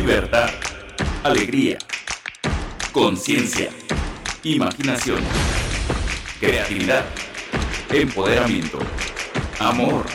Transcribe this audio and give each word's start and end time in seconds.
libertad, 0.00 0.48
alegría, 1.24 1.76
conciencia, 2.90 3.68
imaginación, 4.42 5.18
creatividad, 6.40 7.04
empoderamiento, 7.92 8.78
amor. 9.58 10.06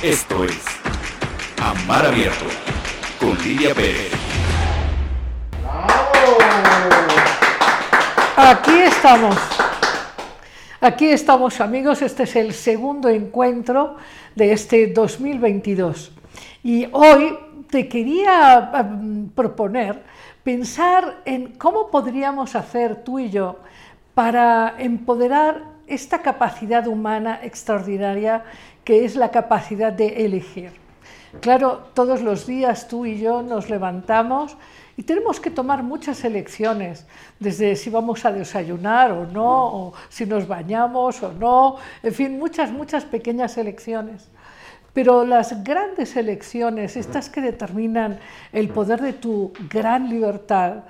Esto 0.00 0.44
es 0.44 0.62
Amar 1.60 2.06
Abierto 2.06 2.44
con 3.18 3.36
Lidia 3.42 3.74
Pérez. 3.74 4.12
Aquí 8.36 8.78
estamos. 8.78 9.36
Aquí 10.80 11.06
estamos 11.10 11.60
amigos, 11.60 12.00
este 12.00 12.22
es 12.22 12.36
el 12.36 12.54
segundo 12.54 13.08
encuentro 13.08 13.96
de 14.36 14.52
este 14.52 14.86
2022. 14.86 16.12
Y 16.62 16.88
hoy 16.92 17.38
te 17.70 17.88
quería 17.88 18.70
em, 18.74 19.28
proponer 19.30 20.02
pensar 20.42 21.22
en 21.24 21.52
cómo 21.52 21.90
podríamos 21.90 22.54
hacer 22.54 23.04
tú 23.04 23.18
y 23.18 23.30
yo 23.30 23.56
para 24.14 24.74
empoderar 24.78 25.64
esta 25.86 26.20
capacidad 26.22 26.86
humana 26.86 27.40
extraordinaria 27.42 28.44
que 28.84 29.04
es 29.04 29.16
la 29.16 29.30
capacidad 29.30 29.92
de 29.92 30.24
elegir. 30.24 30.72
Claro, 31.40 31.90
todos 31.94 32.22
los 32.22 32.46
días 32.46 32.88
tú 32.88 33.06
y 33.06 33.20
yo 33.20 33.42
nos 33.42 33.70
levantamos 33.70 34.56
y 34.96 35.02
tenemos 35.04 35.40
que 35.40 35.50
tomar 35.50 35.82
muchas 35.82 36.24
elecciones, 36.24 37.06
desde 37.38 37.76
si 37.76 37.88
vamos 37.88 38.24
a 38.24 38.32
desayunar 38.32 39.12
o 39.12 39.26
no, 39.26 39.66
o 39.66 39.92
si 40.08 40.26
nos 40.26 40.46
bañamos 40.46 41.22
o 41.22 41.32
no, 41.32 41.76
en 42.02 42.12
fin, 42.12 42.38
muchas, 42.38 42.70
muchas 42.72 43.04
pequeñas 43.04 43.56
elecciones. 43.56 44.28
Pero 44.92 45.24
las 45.24 45.62
grandes 45.62 46.16
elecciones, 46.16 46.96
estas 46.96 47.30
que 47.30 47.40
determinan 47.40 48.18
el 48.52 48.68
poder 48.68 49.00
de 49.00 49.12
tu 49.12 49.52
gran 49.68 50.08
libertad, 50.08 50.84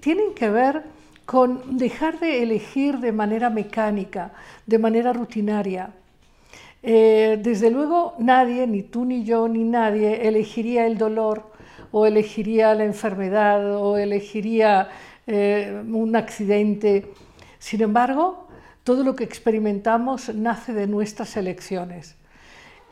tienen 0.00 0.34
que 0.34 0.48
ver 0.48 0.82
con 1.26 1.76
dejar 1.76 2.20
de 2.20 2.42
elegir 2.42 2.98
de 2.98 3.12
manera 3.12 3.50
mecánica, 3.50 4.32
de 4.66 4.78
manera 4.78 5.12
rutinaria. 5.12 5.90
Eh, 6.82 7.38
desde 7.40 7.70
luego 7.70 8.14
nadie, 8.18 8.66
ni 8.66 8.82
tú 8.82 9.04
ni 9.04 9.24
yo, 9.24 9.48
ni 9.48 9.64
nadie, 9.64 10.26
elegiría 10.26 10.86
el 10.86 10.98
dolor 10.98 11.52
o 11.92 12.06
elegiría 12.06 12.74
la 12.74 12.84
enfermedad 12.84 13.76
o 13.76 13.96
elegiría 13.96 14.88
eh, 15.26 15.82
un 15.86 16.16
accidente. 16.16 17.12
Sin 17.58 17.82
embargo, 17.82 18.48
todo 18.82 19.04
lo 19.04 19.14
que 19.14 19.24
experimentamos 19.24 20.34
nace 20.34 20.72
de 20.72 20.86
nuestras 20.86 21.36
elecciones. 21.36 22.16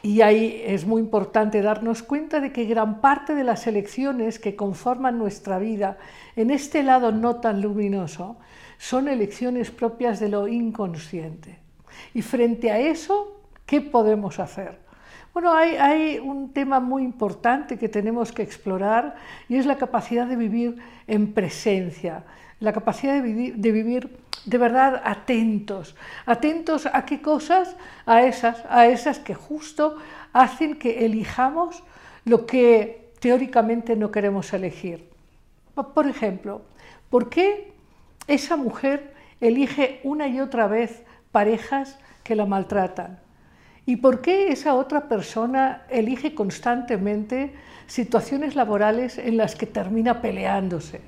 Y 0.02 0.22
ahí 0.22 0.62
es 0.64 0.86
muy 0.86 1.02
importante 1.02 1.60
darnos 1.60 2.02
cuenta 2.02 2.40
de 2.40 2.52
que 2.52 2.64
gran 2.64 3.00
parte 3.00 3.34
de 3.34 3.44
las 3.44 3.66
elecciones 3.66 4.38
que 4.38 4.56
conforman 4.56 5.18
nuestra 5.18 5.58
vida 5.58 5.98
en 6.36 6.50
este 6.50 6.82
lado 6.82 7.12
no 7.12 7.36
tan 7.36 7.60
luminoso 7.60 8.38
son 8.78 9.08
elecciones 9.08 9.70
propias 9.70 10.20
de 10.20 10.30
lo 10.30 10.48
inconsciente. 10.48 11.58
Y 12.14 12.22
frente 12.22 12.70
a 12.70 12.78
eso, 12.78 13.42
¿qué 13.66 13.82
podemos 13.82 14.38
hacer? 14.38 14.78
Bueno, 15.32 15.52
hay, 15.52 16.18
un 16.18 16.52
tema 16.52 16.80
muy 16.80 17.04
importante 17.04 17.78
que 17.78 17.88
tenemos 17.88 18.32
que 18.32 18.42
explorar 18.42 19.14
y 19.48 19.56
es 19.56 19.66
la 19.66 19.76
capacidad 19.76 20.26
de 20.26 20.34
vivir 20.34 20.76
en 21.06 21.32
presencia, 21.32 22.24
la 22.58 22.72
capacidad 22.72 23.14
de 23.22 23.70
vivir, 23.70 24.19
de 24.44 24.58
verdad 24.58 25.02
atentos, 25.04 25.94
atentos 26.26 26.86
a 26.86 27.04
qué 27.04 27.20
cosas, 27.20 27.76
a 28.06 28.22
esas, 28.22 28.64
a 28.68 28.86
esas 28.86 29.18
que 29.18 29.34
justo 29.34 29.96
hacen 30.32 30.78
que 30.78 31.04
elijamos 31.04 31.82
lo 32.24 32.46
que 32.46 33.12
teóricamente 33.20 33.96
no 33.96 34.10
queremos 34.10 34.52
elegir. 34.52 35.08
Por 35.74 36.06
ejemplo, 36.06 36.62
¿por 37.10 37.28
qué 37.28 37.72
esa 38.26 38.56
mujer 38.56 39.14
elige 39.40 40.00
una 40.04 40.28
y 40.28 40.40
otra 40.40 40.66
vez 40.66 41.02
parejas 41.32 41.98
que 42.22 42.34
la 42.34 42.46
maltratan? 42.46 43.18
¿Y 43.86 43.96
por 43.96 44.20
qué 44.20 44.52
esa 44.52 44.74
otra 44.74 45.08
persona 45.08 45.82
elige 45.88 46.34
constantemente 46.34 47.54
situaciones 47.86 48.54
laborales 48.54 49.18
en 49.18 49.36
las 49.36 49.54
que 49.56 49.66
termina 49.66 50.20
peleándose? 50.20 51.00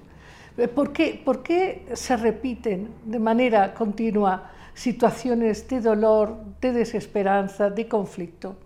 ¿Por 0.74 0.92
qué, 0.92 1.20
¿Por 1.24 1.42
qué, 1.42 1.86
se 1.94 2.16
repiten 2.16 2.90
de 3.04 3.18
manera 3.18 3.72
continua 3.72 4.50
situaciones 4.74 5.66
de 5.68 5.80
dolor, 5.80 6.36
de 6.60 6.72
desesperanza, 6.72 7.70
de 7.70 7.88
conflicto? 7.88 8.56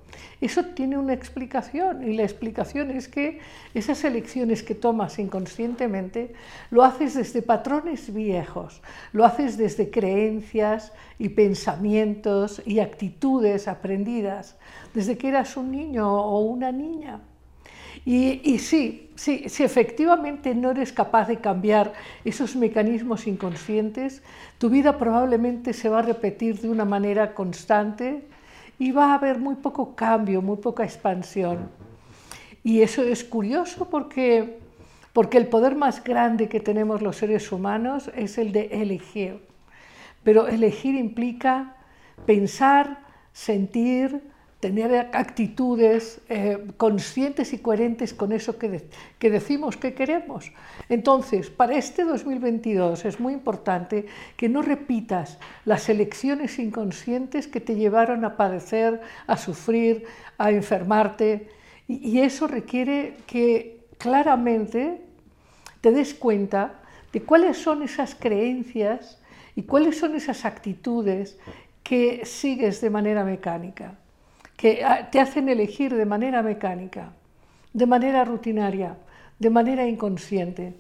Eso 0.41 0.65
tiene 0.65 0.99
una 0.99 1.13
explicación 1.13 2.03
y 2.03 2.17
la 2.17 2.25
explicación 2.25 2.91
es 2.91 3.07
que 3.07 3.39
esas 3.73 4.03
elecciones 4.05 4.65
que 4.65 4.75
tomas 4.75 5.19
inconscientemente 5.19 6.35
lo 6.71 6.83
haces 6.83 7.15
desde 7.15 7.41
patrones 7.41 8.13
viejos, 8.13 8.83
lo 9.13 9.25
haces 9.25 9.57
desde 9.57 9.89
creencias 9.91 10.93
y 11.19 11.29
pensamientos 11.31 12.61
y 12.67 12.81
actitudes 12.81 13.69
aprendidas 13.69 14.57
desde 14.93 15.17
que 15.17 15.29
eras 15.29 15.57
un 15.57 15.71
niño 15.71 16.13
o 16.13 16.41
una 16.41 16.73
niña. 16.73 17.21
Y, 18.07 18.61
sí, 18.61 19.11
sí, 19.17 19.49
si 19.49 19.65
efectivamente 19.65 20.55
no 20.55 20.71
eres 20.71 20.93
capaz 20.93 21.27
de 21.27 21.39
cambiar 21.39 21.93
esos 22.25 22.55
mecanismos 22.55 23.27
inconscientes, 23.27 24.23
tu 24.59 24.71
vida 24.71 24.97
probablemente 24.97 25.73
se 25.73 25.89
va 25.89 25.99
a 25.99 26.03
repetir 26.03 26.61
de 26.61 26.69
una 26.69 26.85
manera 26.85 27.35
constante 27.35 28.23
y 28.79 28.93
va 28.93 29.11
a 29.11 29.15
haber 29.15 29.41
muy 29.41 29.57
poco 29.57 29.97
cambio, 29.97 30.41
muy 30.41 30.59
poca 30.59 30.85
expansión. 30.85 31.69
Y 32.63 32.83
eso 32.83 33.03
es 33.03 33.25
curioso 33.25 33.91
porque, 33.91 34.61
porque 35.13 35.39
el 35.39 35.49
poder 35.49 35.75
más 35.75 36.05
grande 36.05 36.49
que 36.49 36.61
tenemos 36.61 37.03
los 37.03 37.17
seres 37.17 37.51
humanos 37.51 38.09
es 38.15 38.39
el 38.39 38.53
de 38.53 38.67
elegir. 38.71 39.41
Pero 40.23 40.47
elegir 40.47 40.95
implica 40.95 41.75
pensar, 42.25 43.01
sentir, 43.33 44.23
tener 44.61 45.11
actitudes 45.13 46.21
eh, 46.29 46.59
conscientes 46.79 47.53
y 47.53 47.59
coherentes 47.59 48.15
con 48.15 48.33
eso 48.33 48.59
que, 48.59 48.89
que, 49.19 49.31
decimos 49.31 49.77
que 49.77 49.93
queremos. 49.93 50.51
Entonces, 50.89 51.51
para 51.51 51.77
este 51.77 52.05
2022 52.05 53.05
es 53.05 53.21
muy 53.21 53.35
importante 53.35 54.07
que 54.37 54.49
no 54.49 54.63
repitas 54.63 55.39
las 55.67 55.89
elecciones 55.91 56.59
inconscientes 56.59 57.49
que 57.49 57.61
te 57.61 57.75
llevaron 57.75 58.25
a 58.25 58.37
padecer, 58.37 59.03
a 59.27 59.37
sufrir, 59.37 60.05
a 60.39 60.51
enfermarte, 60.51 61.49
y, 61.87 62.09
y 62.09 62.21
eso 62.21 62.47
requiere 62.47 63.15
que 63.27 63.85
claramente 63.99 65.03
te 65.83 65.93
des 65.93 66.15
cuenta 66.15 66.81
de 67.13 67.23
cuáles 67.23 67.59
son 67.59 67.83
esas 67.83 68.15
creencias 68.15 69.21
y 69.55 69.63
cuáles 69.63 69.99
son 69.99 70.15
esas 70.17 70.47
actitudes 70.47 71.39
que 71.83 72.25
sigues 72.25 72.81
de 72.81 72.91
manera 72.91 73.23
mecánica 73.23 73.99
que 74.57 74.85
ah, 74.85 75.09
te 75.11 75.21
hacen 75.21 75.49
elegir 75.49 75.95
de 75.95 76.07
manera 76.07 76.43
mecánica, 76.43 77.13
de 77.73 77.87
manera 77.87 78.25
rutinaria, 78.25 78.97
de 79.39 79.51
manera 79.51 79.87
inconsciente. 79.87 80.75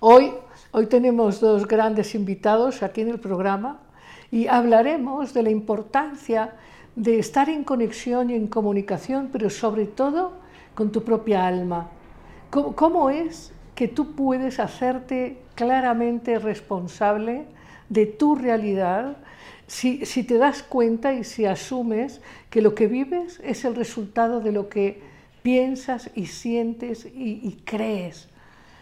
Hoy, 0.00 0.32
hoy 0.70 0.86
tenemos 0.86 1.40
dos 1.40 1.66
grandes 1.66 2.14
invitados 2.14 2.82
aquí 2.82 3.02
en 3.02 3.10
el 3.10 3.20
programa 3.20 3.80
y 4.30 4.46
hablaremos 4.46 5.34
de 5.34 5.42
la 5.42 5.50
importancia 5.50 6.54
de 6.96 7.18
estar 7.18 7.48
en 7.48 7.64
conexión 7.64 8.30
y 8.30 8.34
en 8.34 8.46
comunicación, 8.46 9.28
pero 9.30 9.50
sobre 9.50 9.86
todo 9.86 10.32
con 10.74 10.90
tu 10.90 11.04
propia 11.04 11.46
alma. 11.46 11.88
¿Cómo, 12.50 12.74
cómo 12.74 13.10
es 13.10 13.52
que 13.74 13.88
tú 13.88 14.14
puedes 14.14 14.60
hacerte 14.60 15.38
claramente 15.54 16.38
responsable 16.38 17.44
de 17.88 18.06
tu 18.06 18.34
realidad 18.34 19.16
si, 19.72 20.22
te 20.24 20.36
das 20.36 20.62
cuenta 20.62 21.14
y 21.14 21.24
si 21.24 21.46
asumes 21.46 22.20
que 22.50 22.60
lo 22.60 22.74
que 22.74 22.88
vives 22.88 23.40
es 23.42 23.64
el 23.64 23.74
resultado 23.74 24.40
de 24.40 24.52
lo 24.52 24.68
que 24.68 25.00
piensas 25.42 26.10
y 26.14 26.26
sientes 26.26 27.06
y, 27.06 27.40
y 27.42 27.62
crees. 27.64 28.28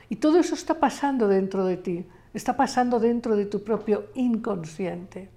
Y 0.09 0.17
todo 0.17 0.41
eso 0.41 0.57
está 0.57 0.81
pasando 0.81 1.29
dentro 1.29 1.65
de 1.65 1.77
ti, 1.77 2.05
está 2.35 2.57
pasando 2.57 2.99
dentro 2.99 3.37
de 3.37 3.47
tu 3.47 3.63
propio 3.63 4.07
inconsciente. 4.15 5.29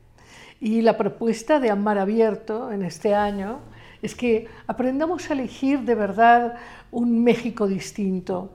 Y 0.59 0.81
la 0.81 0.97
propuesta 0.97 1.59
de 1.59 1.69
Amar 1.69 1.99
Abierto 1.99 2.71
en 2.71 2.81
este 2.81 3.13
año 3.13 3.59
es 4.01 4.15
que 4.15 4.47
aprendamos 4.65 5.29
a 5.29 5.33
elegir 5.33 5.81
de 5.81 5.93
verdad 5.93 6.55
un 6.91 7.23
México 7.23 7.67
distinto 7.67 8.49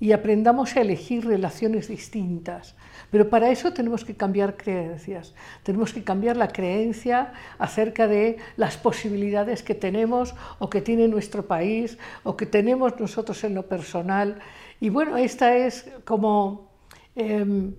y 0.00 0.12
aprendamos 0.12 0.76
a 0.76 0.82
elegir 0.82 1.24
relaciones 1.24 1.88
distintas, 1.88 2.74
pero 3.12 3.28
para 3.28 3.50
eso 3.50 3.74
tenemos 3.74 4.06
que 4.06 4.16
cambiar 4.16 4.56
creencias, 4.56 5.34
tenemos 5.62 5.92
que 5.92 6.02
cambiar 6.02 6.38
la 6.38 6.48
creencia 6.48 7.34
acerca 7.58 8.08
de 8.08 8.38
las 8.56 8.78
posibilidades 8.78 9.62
que 9.62 9.74
tenemos 9.74 10.34
o 10.58 10.70
que 10.70 10.80
tiene 10.80 11.06
nuestro 11.08 11.46
país 11.46 11.98
o 12.24 12.38
que 12.38 12.46
tenemos 12.46 12.98
nosotros 12.98 13.44
en 13.44 13.54
lo 13.54 13.68
personal. 13.68 14.38
Y 14.80 14.88
bueno, 14.88 15.18
esta 15.18 15.54
es 15.54 15.88
como, 16.06 16.70
em, 17.14 17.74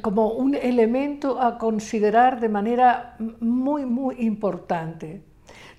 como 0.00 0.32
un 0.32 0.54
elemento 0.54 1.38
a 1.38 1.58
considerar 1.58 2.40
de 2.40 2.48
manera 2.48 3.16
muy, 3.38 3.84
muy 3.84 4.16
importante. 4.24 5.22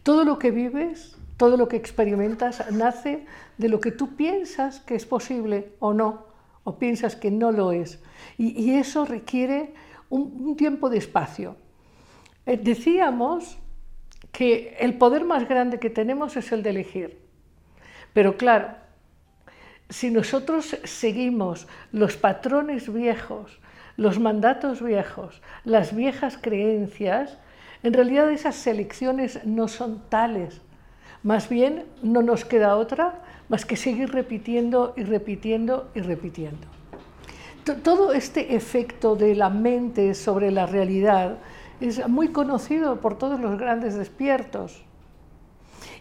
Todo 0.04 0.24
lo 0.24 0.38
que 0.38 0.52
vives 0.52 1.18
Todo 1.38 1.58
lo 1.58 1.68
que 1.68 1.78
experimentas 1.78 2.72
nace 2.72 3.26
de 3.58 3.68
lo 3.68 3.80
que 3.80 3.92
tú 3.92 4.16
piensas 4.16 4.80
que 4.82 4.94
es 4.96 5.06
posible 5.06 5.74
o 5.80 5.94
no, 5.94 6.33
o 6.64 6.78
piensas 6.78 7.16
que 7.16 7.32
no 7.32 7.52
lo 7.52 7.72
es. 7.72 8.02
Y, 8.38 8.76
eso 8.76 9.06
requiere 9.06 9.74
un, 10.10 10.56
tiempo 10.56 10.90
de 10.90 10.98
espacio. 10.98 11.56
Eh, 12.46 12.58
decíamos 12.58 13.58
que 14.32 14.76
el 14.80 14.98
poder 14.98 15.26
más 15.26 15.48
grande 15.48 15.80
que 15.80 15.90
tenemos 15.90 16.38
es 16.38 16.52
el 16.52 16.64
de 16.64 16.70
elegir. 16.72 17.20
Pero 18.14 18.38
claro, 18.38 18.76
si 19.90 20.10
nosotros 20.10 20.78
seguimos 20.84 21.68
los 21.92 22.16
patrones 22.18 22.92
viejos, 22.92 23.60
los 23.98 24.20
mandatos 24.20 24.82
viejos, 24.82 25.42
las 25.66 25.96
viejas 25.96 26.38
creencias, 26.42 27.38
en 27.84 27.94
realidad 27.94 28.32
esas 28.32 28.56
selecciones 28.56 29.46
no 29.46 29.68
son 29.68 30.10
tales. 30.10 30.62
Más 31.22 31.50
bien 31.50 31.86
no 32.02 32.22
nos 32.22 32.46
queda 32.46 32.76
otra 32.76 33.23
más 33.50 33.66
que 33.66 33.76
seguir 33.76 34.12
repitiendo 34.12 34.94
y 34.96 35.04
repitiendo 35.04 35.90
y 35.96 36.02
repitiendo. 36.02 36.68
Todo 37.84 38.14
este 38.14 38.56
efecto 38.56 39.16
de 39.16 39.36
la 39.36 39.50
mente 39.50 40.14
sobre 40.16 40.52
la 40.52 40.66
realidad 40.66 41.38
es 41.80 42.08
muy 42.08 42.30
conocido 42.30 43.00
por 43.00 43.18
todos 43.18 43.40
los 43.40 43.58
grandes 43.58 43.96
despiertos. 43.96 44.84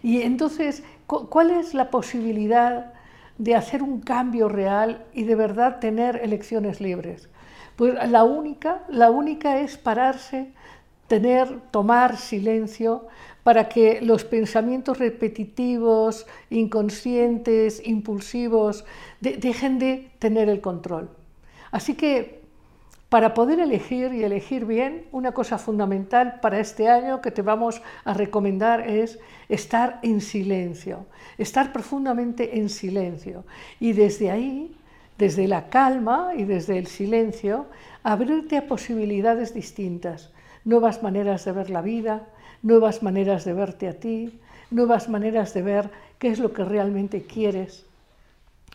Y 0.03 0.23
entonces, 0.23 0.83
¿cuál 1.07 1.51
es 1.51 1.75
la 1.75 1.91
posibilidad 1.91 2.93
de 3.39 3.55
hacer 3.55 3.83
un 3.83 4.01
cambio 4.01 4.49
real 4.49 5.05
y 5.13 5.25
de 5.25 5.35
verdad 5.35 5.79
tener 5.79 6.17
elecciones 6.23 6.81
libres? 6.81 7.29
Pues 7.77 7.95
la 8.11 8.25
única, 8.25 8.83
la 8.89 9.11
única 9.11 9.61
es 9.61 9.79
pararse, 9.79 10.53
tener, 11.07 11.61
tomar 11.71 12.17
silencio 12.17 13.07
para 13.43 13.69
que 13.69 14.01
los 14.01 14.25
pensamientos 14.25 14.99
repetitivos, 14.99 16.27
inconscientes, 16.51 17.83
impulsivos, 17.85 18.85
dejen 19.21 19.79
de 19.79 20.11
tener 20.19 20.49
el 20.49 20.61
control. 20.61 21.11
Así 21.71 21.95
que 21.95 22.43
para 23.13 23.35
poder 23.35 23.61
elegir 23.61 24.15
y 24.15 24.25
elegir 24.25 24.65
bien, 24.65 25.05
una 25.13 25.33
cosa 25.33 25.59
fundamental 25.59 26.41
para 26.41 26.61
este 26.61 26.89
año 26.89 27.21
que 27.21 27.31
te 27.31 27.43
vamos 27.43 27.83
a 28.07 28.15
recomendar 28.15 28.89
es 28.89 29.19
estar 29.51 29.99
en 30.03 30.23
silencio, 30.23 31.05
estar 31.37 31.75
profundamente 31.75 32.57
en 32.59 32.71
silencio. 32.71 33.45
Y 33.81 33.93
desde 33.93 34.31
ahí, 34.31 34.75
desde 35.19 35.47
la 35.47 35.69
calma 35.69 36.31
y 36.35 36.45
desde 36.45 36.79
el 36.79 36.87
silencio, 36.87 37.67
abrirte 38.03 38.57
a 38.57 38.67
posibilidades 38.67 39.53
distintas, 39.53 40.33
nuevas 40.65 41.03
maneras 41.03 41.45
de 41.45 41.53
ver 41.53 41.69
la 41.69 41.83
vida, 41.83 42.29
nuevas 42.63 43.03
maneras 43.03 43.45
de 43.45 43.53
verte 43.53 43.89
a 43.89 43.99
ti, 43.99 44.41
nuevas 44.71 45.09
maneras 45.09 45.55
de 45.55 45.63
ver 45.63 45.91
qué 46.19 46.29
es 46.29 46.39
lo 46.39 46.53
que 46.53 46.65
realmente 46.65 47.23
quieres. 47.23 47.85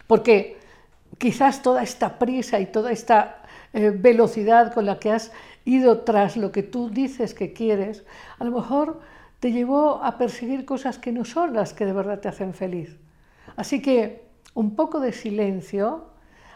Porque 0.07 0.57
quizás 1.17 1.61
toda 1.61 1.83
esta 1.83 2.19
prisa 2.19 2.59
y 2.59 2.65
toda 2.67 2.91
esta 2.91 3.43
eh, 3.73 3.89
velocidad 3.89 4.73
con 4.73 4.85
la 4.85 4.99
que 4.99 5.11
has 5.11 5.31
ido 5.65 5.99
tras 6.01 6.37
lo 6.37 6.51
que 6.51 6.63
tú 6.63 6.89
dices 6.89 7.33
que 7.33 7.53
quieres, 7.53 8.05
a 8.39 8.43
lo 8.43 8.51
mejor 8.51 8.99
te 9.39 9.51
llevó 9.51 10.03
a 10.03 10.17
perseguir 10.17 10.65
cosas 10.65 10.97
que 10.97 11.11
no 11.11 11.25
son 11.25 11.53
las 11.53 11.73
que 11.73 11.85
de 11.85 11.93
verdad 11.93 12.19
te 12.19 12.27
hacen 12.27 12.53
feliz. 12.53 12.97
Así 13.55 13.81
que 13.81 14.25
un 14.53 14.75
poco 14.75 14.99
de 14.99 15.11
silencio 15.13 16.05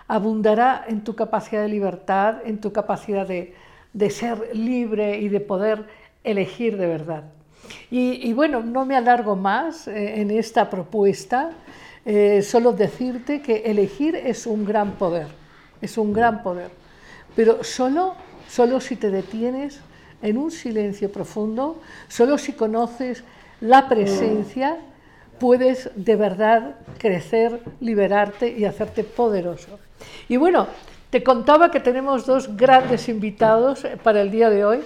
abundará 0.08 0.84
en 0.88 1.04
tu 1.04 1.16
capacidad 1.16 1.62
de 1.62 1.70
libertad, 1.70 2.40
en 2.46 2.60
tu 2.60 2.74
capacidad 2.74 3.28
de, 3.28 3.54
ser 4.10 4.56
libre 4.56 5.20
y 5.20 5.30
de 5.30 5.40
poder 5.40 5.88
elegir 6.24 6.78
de 6.78 6.88
verdad. 6.88 7.24
Y, 7.90 8.34
bueno, 8.34 8.62
no 8.62 8.86
me 8.86 8.96
alargo 8.96 9.36
más 9.36 9.88
eh, 9.88 10.22
en 10.22 10.32
esta 10.32 10.70
propuesta, 10.70 11.52
eh, 12.06 12.42
solo 12.42 12.74
decirte 12.74 13.42
que 13.42 13.58
elegir 13.66 14.16
es 14.16 14.46
un 14.46 14.66
gran 14.66 14.94
poder, 14.94 15.28
es 15.82 15.98
un 15.98 16.12
gran 16.12 16.42
poder 16.44 16.72
pero 17.36 17.64
solo, 17.64 18.16
solo 18.48 18.80
si 18.82 18.96
te 18.96 19.10
detienes 19.10 19.80
en 20.22 20.38
un 20.38 20.52
silencio 20.52 21.12
profundo, 21.12 21.82
solo 22.08 22.38
si 22.38 22.54
conoces 22.54 23.24
la 23.62 23.88
presencia, 23.88 24.78
puedes 25.40 25.90
de 25.96 26.16
verdad 26.16 26.76
crecer, 26.98 27.62
liberarte 27.80 28.50
y 28.56 28.66
hacerte 28.66 29.04
poderoso. 29.04 29.80
Y 30.28 30.38
bueno, 30.38 30.68
te 31.10 31.24
contaba 31.24 31.72
que 31.72 31.80
tenemos 31.80 32.26
dos 32.26 32.56
grandes 32.56 33.10
invitados 33.10 33.86
para 34.04 34.22
el 34.22 34.32
día 34.32 34.50
de 34.50 34.66
hoy. 34.66 34.80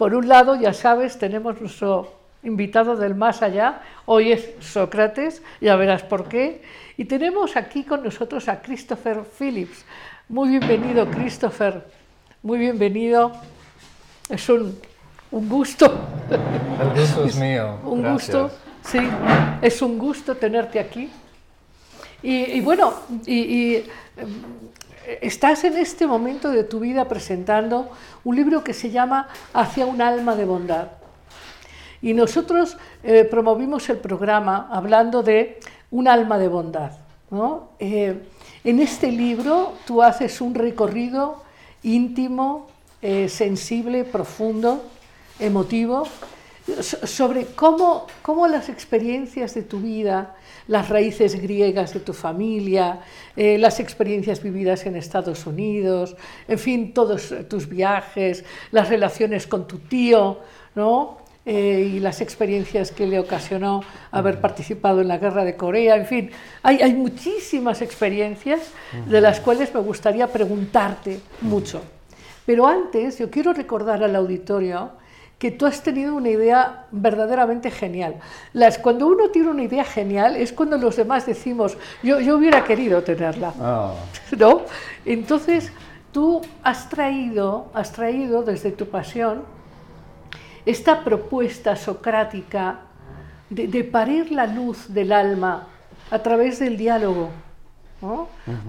Por 0.00 0.14
un 0.14 0.28
lado, 0.28 0.56
ya 0.56 0.72
sabes, 0.72 1.18
tenemos 1.18 1.60
nuestro 1.60 2.10
invitado 2.42 2.96
del 2.96 3.14
más 3.14 3.42
allá, 3.42 3.82
hoy 4.06 4.32
es 4.32 4.48
Sócrates, 4.60 5.42
ya 5.60 5.76
verás 5.76 6.02
por 6.04 6.26
qué. 6.26 6.62
Y 6.96 7.04
tenemos 7.04 7.54
aquí 7.54 7.84
con 7.84 8.02
nosotros 8.02 8.48
a 8.48 8.62
Christopher 8.62 9.24
Phillips. 9.38 9.84
Muy 10.26 10.48
bienvenido, 10.48 11.06
Christopher. 11.10 11.84
Muy 12.42 12.58
bienvenido. 12.58 13.32
Es 14.30 14.48
un, 14.48 14.80
gusto. 15.30 15.92
El 16.30 16.98
gusto 16.98 17.24
es 17.26 17.36
mío. 17.36 17.78
un 17.84 18.02
gusto, 18.10 18.50
sí. 18.82 19.00
Es 19.60 19.82
un 19.82 19.98
gusto 19.98 20.34
tenerte 20.34 20.80
aquí. 20.80 21.10
Y, 22.22 22.58
bueno, 22.62 22.94
y, 23.26 23.84
estás 25.20 25.64
en 25.64 25.76
este 25.76 26.06
momento 26.06 26.50
de 26.50 26.64
tu 26.64 26.80
vida 26.80 27.08
presentando 27.08 27.90
un 28.24 28.36
libro 28.36 28.62
que 28.62 28.74
se 28.74 28.90
llama 28.90 29.28
Hacia 29.52 29.86
un 29.86 30.02
alma 30.02 30.36
de 30.36 30.44
bondad. 30.44 30.88
Y 32.02 32.14
nosotros 32.14 32.76
eh, 33.02 33.24
promovimos 33.24 33.88
el 33.90 33.98
programa 33.98 34.68
hablando 34.70 35.22
de 35.22 35.60
un 35.90 36.08
alma 36.08 36.38
de 36.38 36.48
bondad. 36.48 36.92
¿no? 37.30 37.70
Eh, 37.78 38.22
en 38.64 38.80
este 38.80 39.10
libro 39.10 39.74
tú 39.86 40.02
haces 40.02 40.40
un 40.40 40.54
recorrido 40.54 41.42
íntimo, 41.82 42.68
eh, 43.02 43.28
sensible, 43.28 44.04
profundo, 44.04 44.82
emotivo, 45.38 46.06
sobre 46.82 47.46
cómo, 47.46 48.06
cómo, 48.22 48.46
las 48.46 48.68
experiencias 48.68 49.54
de 49.54 49.62
tu 49.62 49.80
vida, 49.80 50.36
las 50.68 50.88
raíces 50.88 51.40
griegas 51.40 51.94
de 51.94 52.00
tu 52.00 52.12
familia, 52.12 53.00
eh, 53.36 53.58
las 53.58 53.80
experiencias 53.80 54.42
vividas 54.42 54.86
en 54.86 54.96
Estados 54.96 55.46
Unidos, 55.46 56.16
en 56.46 56.58
fin, 56.58 56.94
todos 56.94 57.34
tus 57.48 57.68
viajes, 57.68 58.44
las 58.70 58.88
relaciones 58.88 59.46
con 59.46 59.66
tu 59.66 59.78
tío, 59.78 60.40
¿no? 60.74 61.18
Eh, 61.46 61.92
y 61.94 62.00
las 62.00 62.20
experiencias 62.20 62.92
que 62.92 63.06
le 63.06 63.18
ocasionó 63.18 63.82
haber 64.10 64.40
participado 64.40 65.00
en 65.00 65.08
la 65.08 65.16
guerra 65.16 65.42
de 65.42 65.56
Corea, 65.56 65.96
en 65.96 66.06
fin, 66.06 66.30
hay, 66.62 66.82
hay 66.82 66.92
muchísimas 66.92 67.80
experiencias 67.80 68.60
de 69.08 69.20
las 69.22 69.40
cuales 69.40 69.74
me 69.74 69.80
gustaría 69.80 70.26
preguntarte 70.26 71.18
mucho. 71.40 71.82
Pero 72.44 72.66
antes 72.66 73.18
yo 73.18 73.30
quiero 73.30 73.52
recordar 73.52 74.04
al 74.04 74.14
auditorio 74.16 74.90
que 75.40 75.50
tú 75.50 75.64
has 75.64 75.82
tenido 75.82 76.14
una 76.14 76.28
idea 76.28 76.84
verdaderamente 76.92 77.70
genial. 77.70 78.16
Las, 78.52 78.76
cuando 78.78 79.06
uno 79.06 79.30
tiene 79.30 79.48
una 79.48 79.62
idea 79.62 79.84
genial 79.84 80.36
es 80.36 80.52
cuando 80.52 80.76
los 80.76 80.96
demás 80.96 81.24
decimos, 81.24 81.78
yo, 82.02 82.20
yo 82.20 82.36
hubiera 82.36 82.62
querido 82.62 83.02
tenerla. 83.02 83.54
Oh. 83.58 83.94
¿No? 84.36 84.60
Entonces, 85.06 85.72
tú 86.12 86.42
has 86.62 86.90
traído, 86.90 87.70
has 87.72 87.90
traído 87.90 88.42
desde 88.42 88.70
tu 88.70 88.86
pasión 88.90 89.44
esta 90.66 91.02
propuesta 91.02 91.74
socrática 91.74 92.80
de, 93.48 93.82
parir 93.82 94.32
la 94.32 94.46
luz 94.46 94.92
del 94.92 95.10
alma 95.10 95.68
a 96.10 96.18
través 96.18 96.58
del 96.58 96.76
diálogo, 96.76 97.30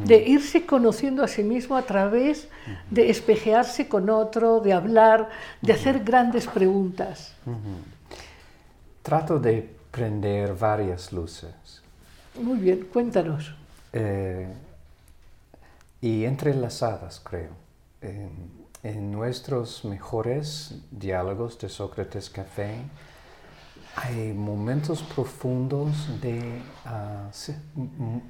de 0.05 0.17
irse 0.27 0.65
conociendo 0.65 1.23
a 1.23 1.27
sí 1.27 1.43
mismo 1.43 1.77
a 1.77 1.83
través 1.83 2.47
de 2.89 3.09
espejearse 3.09 3.87
con 3.87 4.09
otro, 4.09 4.59
de 4.59 4.73
hablar, 4.73 5.29
de 5.61 5.73
hacer 5.73 6.03
grandes 6.03 6.47
preguntas. 6.47 7.33
Trato 9.01 9.39
de 9.39 9.69
prender 9.91 10.53
varias 10.55 11.11
luces. 11.11 11.81
Muy 12.39 12.59
bien, 12.59 12.87
cuéntanos. 12.91 13.53
Eh, 13.93 14.47
y 16.01 16.25
entrelazadas, 16.25 17.19
creo 17.19 17.61
en 18.83 19.11
nuestros 19.11 19.85
mejores 19.85 20.75
diálogos 20.89 21.59
de 21.59 21.69
Sócrates 21.69 22.29
Café 22.29 22.77
hay 23.95 24.33
momentos 24.33 25.01
profundos 25.03 26.21
de, 26.21 26.61
ah, 26.85 27.29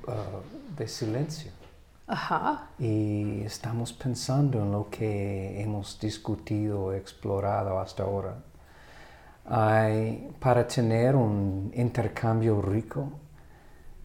ah, 0.08 0.24
de 0.78 0.88
silencio. 0.88 1.52
Y 2.78 3.42
estamos 3.42 3.94
pensando 3.94 4.62
en 4.62 4.72
lo 4.72 4.90
que 4.90 5.62
hemos 5.62 6.00
discutido, 6.00 6.94
explorado 6.94 7.80
hasta 7.80 8.04
ahora. 8.04 8.36
Hay, 9.46 10.34
para 10.40 10.68
tener 10.68 11.16
un 11.16 11.72
intercambio 11.76 12.62
rico, 12.62 13.12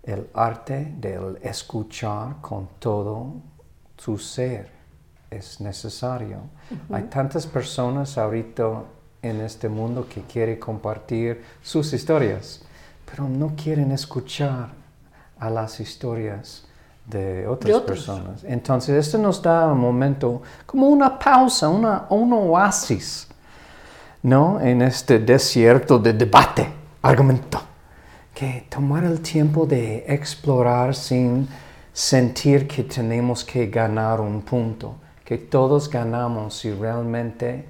el 0.02 0.30
arte 0.34 0.94
del 0.98 1.38
escuchar 1.42 2.40
con 2.40 2.68
todo 2.78 3.34
su 3.96 4.18
ser 4.18 4.70
es 5.30 5.60
necesario. 5.60 6.42
Hay 6.92 7.04
tantas 7.04 7.46
personas 7.46 8.16
ahorita 8.16 8.84
en 9.28 9.40
este 9.40 9.68
mundo 9.68 10.06
que 10.08 10.22
quieren 10.22 10.58
compartir 10.58 11.42
sus 11.62 11.92
historias, 11.92 12.62
pero 13.10 13.28
no 13.28 13.54
quieren 13.56 13.92
escuchar 13.92 14.70
a 15.38 15.50
las 15.50 15.80
historias 15.80 16.66
de 17.06 17.46
otras 17.46 17.74
De 17.74 17.80
personas. 17.80 18.44
Entonces, 18.44 19.06
esto 19.06 19.18
nos 19.18 19.40
da 19.40 19.72
un 19.72 19.78
momento, 19.78 20.42
como 20.64 20.88
una 20.88 21.18
pausa, 21.18 21.68
una, 21.68 22.06
un 22.10 22.32
oasis, 22.32 23.28
¿no? 24.22 24.60
En 24.60 24.82
este 24.82 25.18
desierto 25.18 25.98
de 25.98 26.12
debate, 26.12 26.68
argumento. 27.02 27.60
Que 28.34 28.66
tomar 28.68 29.04
el 29.04 29.20
tiempo 29.20 29.66
de 29.66 30.04
explorar 30.08 30.94
sin 30.94 31.48
sentir 31.92 32.68
que 32.68 32.82
tenemos 32.82 33.44
que 33.44 33.68
ganar 33.68 34.20
un 34.20 34.42
punto, 34.42 34.96
que 35.24 35.38
todos 35.38 35.88
ganamos 35.88 36.58
si 36.58 36.70
realmente 36.70 37.64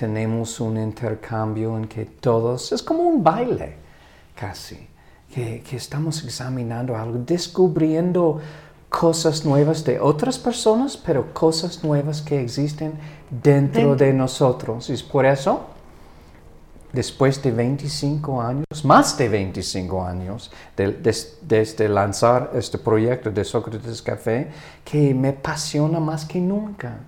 tenemos 0.00 0.58
un 0.60 0.78
intercambio 0.78 1.76
en 1.76 1.86
que 1.86 2.06
todos, 2.06 2.72
es 2.72 2.82
como 2.82 3.02
un 3.02 3.22
baile 3.22 3.74
casi, 4.34 4.88
que, 5.30 5.62
que 5.62 5.76
estamos 5.76 6.24
examinando 6.24 6.96
algo, 6.96 7.18
descubriendo 7.18 8.40
cosas 8.88 9.44
nuevas 9.44 9.84
de 9.84 10.00
otras 10.00 10.38
personas, 10.38 10.96
pero 10.96 11.34
cosas 11.34 11.84
nuevas 11.84 12.22
que 12.22 12.40
existen 12.40 12.94
dentro 13.28 13.94
de 13.94 14.14
nosotros. 14.14 14.88
Y 14.88 14.94
es 14.94 15.02
por 15.02 15.26
eso, 15.26 15.66
después 16.94 17.42
de 17.42 17.50
25 17.52 18.40
años, 18.40 18.64
más 18.84 19.18
de 19.18 19.28
25 19.28 20.02
años, 20.02 20.50
de- 20.78 20.92
des- 20.92 21.36
desde 21.42 21.88
lanzar 21.90 22.52
este 22.54 22.78
proyecto 22.78 23.30
de 23.30 23.44
Sócrates 23.44 24.00
Café, 24.00 24.50
que 24.82 25.12
me 25.14 25.28
apasiona 25.28 26.00
más 26.00 26.24
que 26.24 26.40
nunca. 26.40 27.00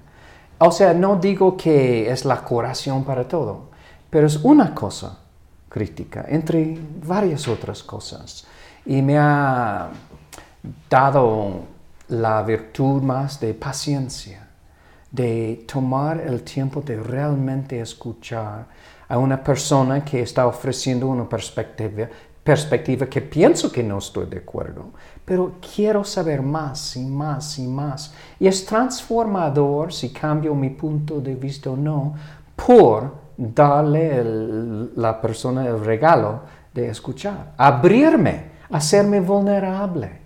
O 0.65 0.71
sea, 0.71 0.95
no 0.95 1.17
digo 1.17 1.57
que 1.57 2.09
es 2.09 2.25
la 2.25 2.41
curación 2.41 3.03
para 3.03 3.27
todo, 3.27 3.71
pero 4.09 4.29
es 4.29 4.37
una 4.45 4.73
cosa 4.73 5.19
crítica, 5.69 6.25
entre 6.29 6.79
varias 7.05 7.49
otras 7.49 7.83
cosas. 7.83 8.47
Y 8.87 9.03
me 9.03 9.19
ha 9.19 9.91
dado 10.89 11.63
la 12.09 12.43
virtud 12.43 13.03
más 13.03 13.41
de 13.41 13.55
paciencia, 13.55 14.47
de 15.11 15.65
tomar 15.67 16.21
el 16.21 16.43
tiempo 16.43 16.81
de 16.81 16.97
realmente 16.97 17.81
escuchar 17.81 18.67
a 19.09 19.19
una 19.19 19.43
persona 19.43 20.05
que 20.05 20.23
está 20.23 20.47
ofreciendo 20.47 21.09
una 21.09 21.29
perspectiva, 21.29 22.09
perspectiva 22.45 23.07
que 23.07 23.21
pienso 23.21 23.73
que 23.73 23.83
no 23.83 23.99
estoy 23.99 24.27
de 24.27 24.39
acuerdo, 24.39 24.91
pero 25.25 25.53
quiero 25.75 26.05
saber 26.05 26.43
más 26.43 26.97
y 26.97 27.05
más 27.05 27.59
y 27.59 27.67
más. 27.67 28.13
Y 28.41 28.47
es 28.47 28.65
transformador 28.67 29.93
si 29.93 30.11
cambio 30.11 30.55
mi 30.55 30.71
punto 30.71 31.21
de 31.21 31.35
vista 31.35 31.71
o 31.71 31.77
no 31.77 32.15
por 32.57 33.15
darle 33.37 34.17
el- 34.19 34.93
la 34.97 35.21
persona 35.21 35.67
el 35.67 35.85
regalo 35.85 36.41
de 36.75 36.89
escuchar, 36.89 37.53
abrirme, 37.57 38.53
hacerme 38.71 39.21
vulnerable 39.21 40.21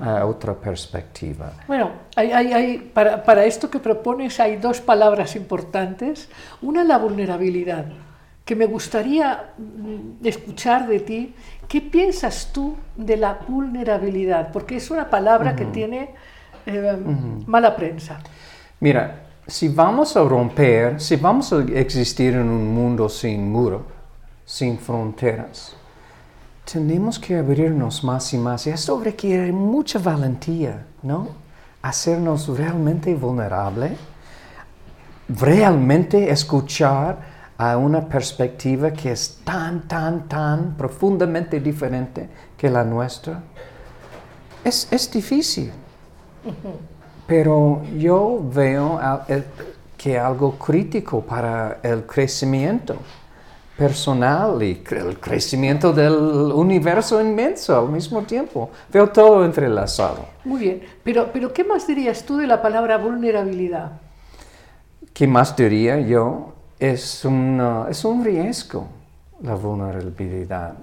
a 0.00 0.24
otra 0.26 0.54
perspectiva. 0.54 1.50
Bueno, 1.66 1.90
hay, 2.14 2.30
hay- 2.30 2.52
hay- 2.52 2.78
para, 2.78 3.22
para 3.24 3.44
esto 3.44 3.68
que 3.68 3.80
propones 3.80 4.38
hay 4.38 4.56
dos 4.56 4.80
palabras 4.80 5.34
importantes. 5.34 6.28
Una, 6.62 6.84
la 6.84 6.98
vulnerabilidad, 6.98 7.86
que 8.48 8.56
me 8.56 8.64
gustaría 8.64 9.52
mm, 9.58 10.26
escuchar 10.26 10.88
de 10.88 11.00
ti. 11.00 11.34
¿Qué 11.68 11.82
piensas 11.82 12.48
tú 12.50 12.76
de 12.96 13.18
la 13.18 13.40
vulnerabilidad? 13.46 14.52
Porque 14.52 14.76
es 14.76 14.90
una 14.90 15.10
palabra 15.10 15.54
que 15.54 15.66
tiene 15.66 16.14
eh, 16.64 16.96
mala 17.46 17.76
prensa. 17.76 18.18
Mira, 18.80 19.20
si 19.46 19.68
vamos 19.68 20.16
a 20.16 20.22
romper, 20.24 20.98
si 20.98 21.16
vamos 21.16 21.52
a 21.52 21.58
existir 21.58 22.32
en 22.32 22.48
un 22.48 22.74
mundo 22.74 23.10
sin 23.10 23.52
muro, 23.52 23.84
sin 24.46 24.78
fronteras, 24.78 25.76
tenemos 26.72 27.18
que 27.18 27.36
abrirnos 27.36 28.02
más 28.02 28.32
y 28.32 28.38
más. 28.38 28.66
Y 28.66 28.70
esto 28.70 28.98
requiere 28.98 29.52
mucha 29.52 29.98
valentía, 29.98 30.86
¿no? 31.02 31.28
Hacernos 31.82 32.48
realmente 32.48 33.14
vulnerable, 33.14 33.94
realmente 35.28 36.30
escuchar 36.30 37.36
a 37.58 37.76
una 37.76 38.08
perspectiva 38.08 38.92
que 38.92 39.12
es 39.12 39.40
tan, 39.44 39.88
tan, 39.88 40.28
tan 40.28 40.76
profundamente 40.76 41.60
diferente 41.60 42.28
que 42.56 42.70
la 42.70 42.84
nuestra. 42.84 43.42
Es, 44.64 44.88
es 44.92 45.10
difícil. 45.10 45.72
Pero 47.26 47.82
yo 47.98 48.40
veo 48.52 48.98
el- 49.28 49.44
que 49.96 50.16
algo 50.18 50.52
crítico 50.52 51.20
para 51.22 51.80
el 51.82 52.06
crecimiento 52.06 52.96
personal 53.76 54.62
y 54.62 54.76
cre- 54.84 55.06
el 55.08 55.18
crecimiento 55.20 55.92
del 55.92 56.14
universo 56.14 57.20
inmenso 57.20 57.78
al 57.78 57.88
mismo 57.88 58.22
tiempo. 58.22 58.70
Veo 58.92 59.08
todo 59.10 59.44
entrelazado. 59.44 60.26
Muy 60.44 60.60
bien, 60.60 60.82
pero, 61.04 61.30
pero 61.32 61.52
¿qué 61.52 61.64
más 61.64 61.86
dirías 61.86 62.24
tú 62.24 62.36
de 62.36 62.46
la 62.46 62.62
palabra 62.62 62.96
vulnerabilidad? 62.98 63.92
¿Qué 65.12 65.26
más 65.26 65.56
diría 65.56 65.98
yo? 66.00 66.54
Es, 66.78 67.24
una- 67.24 67.86
es 67.90 68.04
un 68.04 68.24
riesgo 68.24 68.86
la 69.42 69.54
vulnerabilidad. 69.54 70.74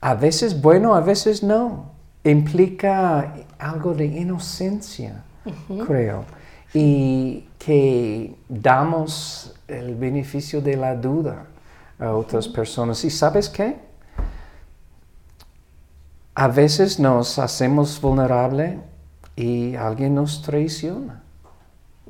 A 0.00 0.14
veces 0.14 0.60
bueno, 0.60 0.94
a 0.94 1.00
veces 1.00 1.42
no. 1.42 1.90
Implica 2.24 3.32
algo 3.58 3.94
de 3.94 4.04
inocencia, 4.06 5.22
creo. 5.86 6.24
Y 6.74 7.48
que 7.58 8.34
damos 8.48 9.54
el 9.68 9.94
beneficio 9.94 10.60
de 10.60 10.76
la 10.76 10.94
duda 10.94 11.46
a 11.98 12.12
otras 12.12 12.46
personas. 12.48 13.04
¿Y 13.04 13.10
sabes 13.10 13.48
qué? 13.48 13.76
A 16.34 16.48
veces 16.48 16.98
nos 17.00 17.38
hacemos 17.38 18.00
vulnerable 18.00 18.78
y 19.36 19.74
alguien 19.76 20.14
nos 20.14 20.42
traiciona. 20.42 21.22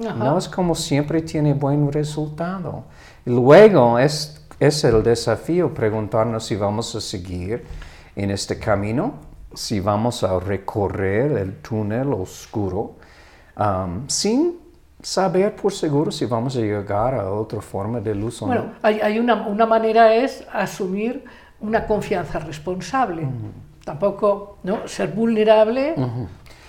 Ajá. 0.00 0.14
No 0.14 0.38
es 0.38 0.48
como 0.48 0.74
siempre 0.74 1.22
tiene 1.22 1.54
buen 1.54 1.90
resultado. 1.92 2.84
Luego 3.24 3.98
es, 3.98 4.46
es 4.58 4.84
el 4.84 5.02
desafío 5.02 5.72
preguntarnos 5.74 6.44
si 6.46 6.56
vamos 6.56 6.94
a 6.94 7.00
seguir 7.00 7.64
en 8.16 8.30
este 8.30 8.58
camino, 8.58 9.14
si 9.54 9.80
vamos 9.80 10.22
a 10.22 10.38
recorrer 10.38 11.32
el 11.32 11.56
túnel 11.56 12.12
oscuro, 12.12 12.96
um, 13.56 14.08
sin 14.08 14.58
saber 15.02 15.56
por 15.56 15.72
seguro 15.72 16.10
si 16.10 16.26
vamos 16.26 16.56
a 16.56 16.60
llegar 16.60 17.14
a 17.14 17.30
otra 17.30 17.60
forma 17.60 18.00
de 18.00 18.14
luz 18.14 18.42
o 18.42 18.46
Bueno, 18.46 18.64
no. 18.64 18.72
hay, 18.82 19.00
hay 19.00 19.18
una, 19.18 19.46
una 19.46 19.66
manera 19.66 20.14
es 20.14 20.44
asumir 20.52 21.24
una 21.60 21.86
confianza 21.86 22.38
responsable. 22.38 23.26
Tampoco 23.84 24.58
¿no? 24.62 24.86
ser 24.86 25.12
vulnerable 25.12 25.94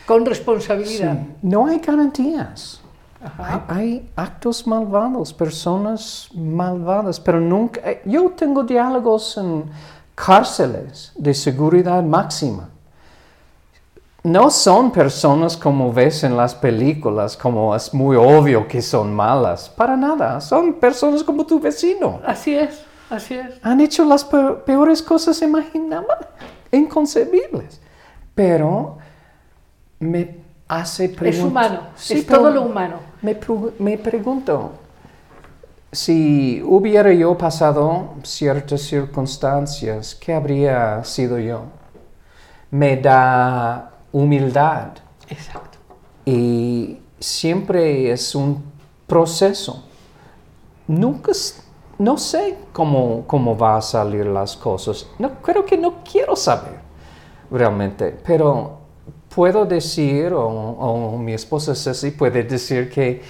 con 0.06 0.26
responsabilidad. 0.26 1.14
Sí, 1.14 1.36
No 1.42 1.68
hay 1.68 1.80
garantías. 1.80 2.81
Hay, 3.38 3.62
hay 3.68 4.10
actos 4.16 4.66
malvados, 4.66 5.32
personas 5.34 6.28
malvadas, 6.34 7.20
pero 7.20 7.40
nunca... 7.40 7.80
eh, 7.84 8.02
Yo 8.06 8.30
tengo 8.32 8.64
diálogos 8.64 9.38
en 9.38 9.66
cárceles 10.16 11.12
de 11.16 11.34
seguridad 11.34 12.02
máxima. 12.04 12.70
No 14.24 14.50
son 14.52 14.92
personas 14.92 15.58
como 15.58 15.92
ves 15.92 16.24
en 16.24 16.38
las 16.38 16.54
películas, 16.54 17.36
como 17.36 17.76
es 17.76 17.92
muy 17.94 18.16
obvio 18.16 18.68
que 18.68 18.82
son 18.82 19.14
malas. 19.14 19.68
Para 19.70 19.98
nada, 19.98 20.40
son 20.42 20.74
personas 20.74 21.24
como 21.24 21.46
tu 21.46 21.60
vecino. 21.60 22.20
Así 22.26 22.54
es, 22.56 22.84
así 23.10 23.34
es. 23.36 23.56
Han 23.64 23.82
hecho 23.82 24.06
las 24.06 24.24
pe- 24.24 24.58
peores 24.66 25.02
cosas 25.02 25.42
imaginables, 25.42 26.18
inconcebibles. 26.72 27.82
Pero 28.36 28.98
me 30.00 30.38
hace 30.68 31.06
Es 31.06 31.12
preguntar... 31.12 31.48
humano, 31.72 31.80
Sí, 31.96 32.20
es 32.20 32.26
todo 32.28 32.52
lo 32.52 32.62
humano. 32.64 33.11
Me, 33.22 33.38
me 33.80 33.98
pregunto, 33.98 34.72
si 35.92 36.62
hubiera 36.66 37.12
yo 37.14 37.38
pasado 37.38 38.16
ciertas 38.24 38.82
circunstancias, 38.82 40.16
¿qué 40.16 40.34
habría 40.34 41.04
sido 41.04 41.38
yo? 41.38 41.64
Me 42.72 42.98
da 42.98 43.92
humildad 44.12 44.94
Exacto. 45.30 45.78
y 46.26 47.00
siempre 47.20 48.12
es 48.12 48.34
un 48.34 48.64
proceso. 49.06 49.84
Nunca, 50.88 51.32
no 52.00 52.18
sé 52.18 52.58
cómo, 52.74 53.26
cómo 53.28 53.58
va 53.58 53.78
a 53.78 53.82
salir 53.82 54.26
las 54.26 54.56
cosas. 54.56 55.08
No, 55.20 55.42
creo 55.42 55.66
que 55.66 55.78
no 55.78 56.04
quiero 56.10 56.36
saber 56.36 56.80
realmente, 57.52 58.18
pero 58.26 58.81
puedo 59.34 59.66
decir, 59.66 60.34
o, 60.34 61.18
mi 61.18 61.34
esposa 61.34 61.74
Ceci 61.76 62.12
puede 62.12 62.44
decir 62.44 62.90
que 62.90 63.22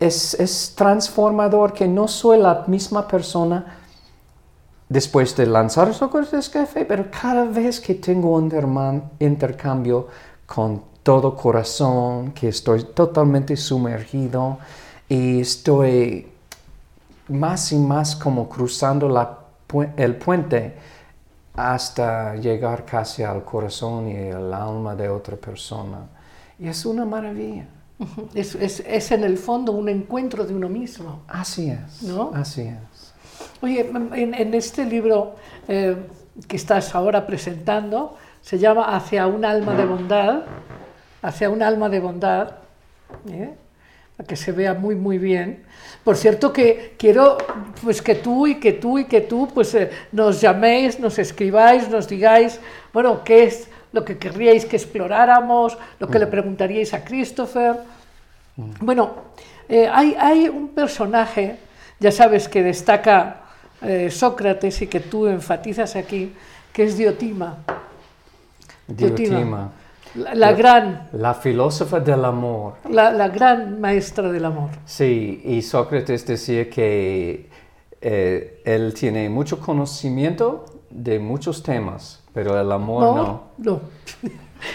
es, 0.00 0.34
es 0.34 0.74
transformador, 0.74 1.72
que 1.72 1.86
no 1.86 2.08
soy 2.08 2.38
la 2.38 2.64
misma 2.66 3.06
persona 3.06 3.78
después 4.88 5.36
de 5.36 5.46
lanzar 5.46 5.92
Sócrates 5.92 6.48
Café, 6.48 6.84
pero 6.84 7.06
cada 7.10 7.44
vez 7.44 7.80
que 7.80 7.94
tengo 7.94 8.32
un 8.32 9.02
intercambio 9.18 10.08
con 10.46 10.82
todo 11.02 11.36
corazón, 11.36 12.32
que 12.32 12.48
estoy 12.48 12.84
totalmente 12.84 13.56
sumergido 13.56 14.58
y 15.08 15.40
estoy 15.40 16.26
más 17.28 17.72
y 17.72 17.78
más 17.78 18.16
como 18.16 18.48
cruzando 18.48 19.08
el 19.96 20.16
puente, 20.16 20.74
hasta 21.58 22.34
llegar 22.36 22.84
casi 22.84 23.22
al 23.22 23.44
corazón 23.44 24.08
y 24.08 24.16
el 24.16 24.52
alma 24.52 24.94
de 24.94 25.08
otra 25.08 25.36
persona. 25.36 25.98
Y 26.58 26.68
es 26.68 26.84
una 26.86 27.04
maravilla. 27.04 27.66
Es, 28.34 28.54
es- 28.54 28.80
es 28.86 29.10
en 29.12 29.24
el 29.24 29.36
fondo 29.38 29.72
un 29.72 29.88
encuentro 29.88 30.44
de 30.44 30.54
uno 30.54 30.68
mismo. 30.68 31.22
Así 31.28 31.70
es. 31.70 32.02
¿No? 32.02 32.30
Así 32.34 32.62
es. 32.62 33.12
Oye, 33.60 33.80
en, 33.80 34.34
en 34.34 34.54
este 34.54 34.84
libro 34.84 35.34
eh, 35.66 35.96
que 36.46 36.56
estás 36.56 36.94
ahora 36.94 37.26
presentando, 37.26 38.16
se 38.40 38.58
llama 38.58 38.94
Hacia 38.96 39.26
un 39.26 39.44
alma 39.44 39.74
de 39.74 39.84
bondad, 39.84 40.42
hacia 41.22 41.50
un 41.50 41.60
alma 41.62 41.88
de 41.88 41.98
bondad, 42.00 42.52
¿eh? 43.28 43.54
Para 44.18 44.26
que 44.26 44.36
se 44.36 44.50
vea 44.50 44.74
muy 44.74 44.96
muy 44.96 45.16
bien. 45.16 45.62
Por 46.02 46.16
cierto 46.16 46.52
que 46.52 46.96
quiero 46.98 47.38
pues 47.84 48.02
que 48.02 48.16
tú 48.16 48.48
y 48.48 48.56
que 48.56 48.72
tú 48.72 48.98
y 48.98 49.04
que 49.04 49.20
tú 49.20 49.48
pues 49.54 49.72
eh, 49.74 49.90
nos 50.10 50.40
llaméis, 50.40 50.98
nos 50.98 51.20
escribáis, 51.20 51.88
nos 51.88 52.08
digáis, 52.08 52.58
bueno, 52.92 53.22
qué 53.22 53.44
es 53.44 53.68
lo 53.92 54.04
que 54.04 54.18
querríais 54.18 54.66
que 54.66 54.74
exploráramos, 54.74 55.78
lo 56.00 56.08
que 56.08 56.18
le 56.18 56.26
preguntaríais 56.26 56.92
a 56.94 57.04
Christopher. 57.04 57.76
Bueno, 58.80 59.14
eh, 59.68 59.88
hay, 59.90 60.16
hay 60.18 60.48
un 60.48 60.70
personaje, 60.70 61.56
ya 62.00 62.10
sabes, 62.10 62.48
que 62.48 62.64
destaca 62.64 63.42
eh, 63.82 64.10
Sócrates 64.10 64.82
y 64.82 64.88
que 64.88 64.98
tú 64.98 65.28
enfatizas 65.28 65.94
aquí, 65.94 66.34
que 66.72 66.82
es 66.82 66.98
Diotima, 66.98 67.58
Diotima. 68.88 69.38
Diotima. 69.38 69.72
La, 70.14 70.34
la 70.34 70.52
gran, 70.52 71.08
La 71.12 71.34
filósofa 71.34 72.00
del 72.00 72.24
amor. 72.24 72.74
la, 72.90 73.12
la 73.12 73.28
gran 73.28 73.80
maestra 73.80 74.30
del 74.30 74.44
amor. 74.44 74.70
Sí, 74.84 75.42
y 75.44 75.62
Sócrates 75.62 76.26
decía 76.26 76.68
que 76.70 77.48
eh, 78.00 78.62
él 78.64 78.94
tiene 78.94 79.28
mucho 79.28 79.58
conocimiento 79.60 80.64
de 80.90 81.18
muchos 81.18 81.62
temas, 81.62 82.22
pero 82.32 82.58
el 82.60 82.70
amor 82.72 83.02
no. 83.02 83.42
no. 83.58 83.80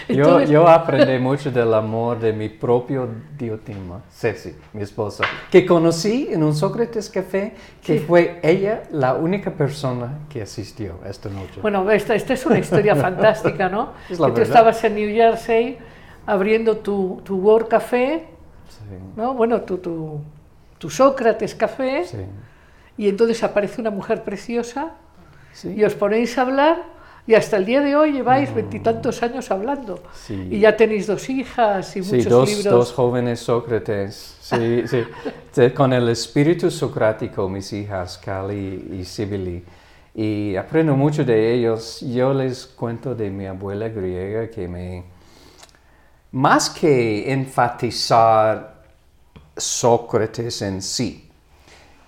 Yo, 0.08 0.40
yo 0.42 0.66
aprendí 0.68 1.18
mucho 1.18 1.50
del 1.50 1.72
amor 1.74 2.18
de 2.18 2.32
mi 2.32 2.48
propio 2.48 3.08
Diotima, 3.38 4.02
Ceci, 4.10 4.54
mi 4.72 4.82
esposa, 4.82 5.24
que 5.50 5.66
conocí 5.66 6.28
en 6.30 6.42
un 6.42 6.54
Sócrates 6.54 7.10
Café, 7.10 7.54
que 7.82 7.98
Sí. 7.98 8.04
fue 8.06 8.40
ella 8.42 8.84
la 8.92 9.14
única 9.14 9.50
persona 9.50 10.20
que 10.28 10.42
asistió 10.42 10.98
esta 11.06 11.28
noche. 11.28 11.60
Bueno, 11.60 11.90
esta, 11.90 12.14
esta 12.14 12.32
es 12.34 12.46
una 12.46 12.58
historia 12.58 12.96
fantástica, 13.06 13.68
¿no? 13.68 13.92
Es 14.08 14.18
la 14.18 14.26
que 14.28 14.32
tú 14.32 14.38
verdad. 14.40 14.42
estabas 14.42 14.84
en 14.84 14.94
New 14.94 15.14
Jersey 15.14 15.78
abriendo 16.26 16.78
tu, 16.78 17.20
tu 17.24 17.36
World 17.36 17.68
Café, 17.68 18.24
Sí, 18.68 18.94
¿no? 19.16 19.34
Bueno, 19.34 19.60
tu, 19.62 19.76
tu, 19.78 20.20
tu 20.78 20.88
Sócrates 20.90 21.54
Café, 21.54 22.04
sí, 22.04 22.16
y 22.96 23.08
entonces 23.08 23.42
aparece 23.44 23.80
una 23.80 23.90
mujer 23.90 24.22
preciosa 24.24 24.92
y 25.62 25.84
os 25.84 25.94
ponéis 25.94 26.36
a 26.38 26.42
hablar 26.42 26.82
y 27.26 27.34
hasta 27.34 27.56
el 27.56 27.64
día 27.64 27.80
de 27.80 27.96
hoy 27.96 28.12
lleváis 28.12 28.54
veintitantos 28.54 29.22
años 29.22 29.50
hablando. 29.50 30.02
Sí. 30.14 30.48
Y 30.50 30.60
ya 30.60 30.76
tenéis 30.76 31.06
dos 31.06 31.28
hijas 31.30 31.96
y 31.96 32.02
Sí, 32.04 32.16
muchos 32.16 32.30
dos, 32.30 32.48
libros. 32.48 32.64
dos 32.74 32.92
jóvenes 32.92 33.40
Sócrates, 33.40 34.36
sí, 34.40 34.82
sí. 34.86 35.04
De- 35.54 35.72
con 35.72 35.92
el 35.92 36.08
espíritu 36.10 36.70
socrático, 36.70 37.48
mis 37.48 37.72
hijas, 37.72 38.18
Cali 38.18 38.88
y 39.00 39.04
Sibili. 39.04 39.64
Y 40.14 40.54
aprendo 40.56 40.94
mucho 40.94 41.24
de 41.24 41.54
ellos. 41.54 42.00
Yo 42.02 42.32
les 42.34 42.66
cuento 42.66 43.14
de 43.14 43.30
mi 43.30 43.46
abuela 43.46 43.88
griega 43.88 44.48
que 44.50 44.68
me... 44.68 45.04
Más 46.32 46.68
que 46.70 47.32
enfatizar 47.32 48.82
Sócrates 49.56 50.62
en 50.62 50.82
sí, 50.82 51.23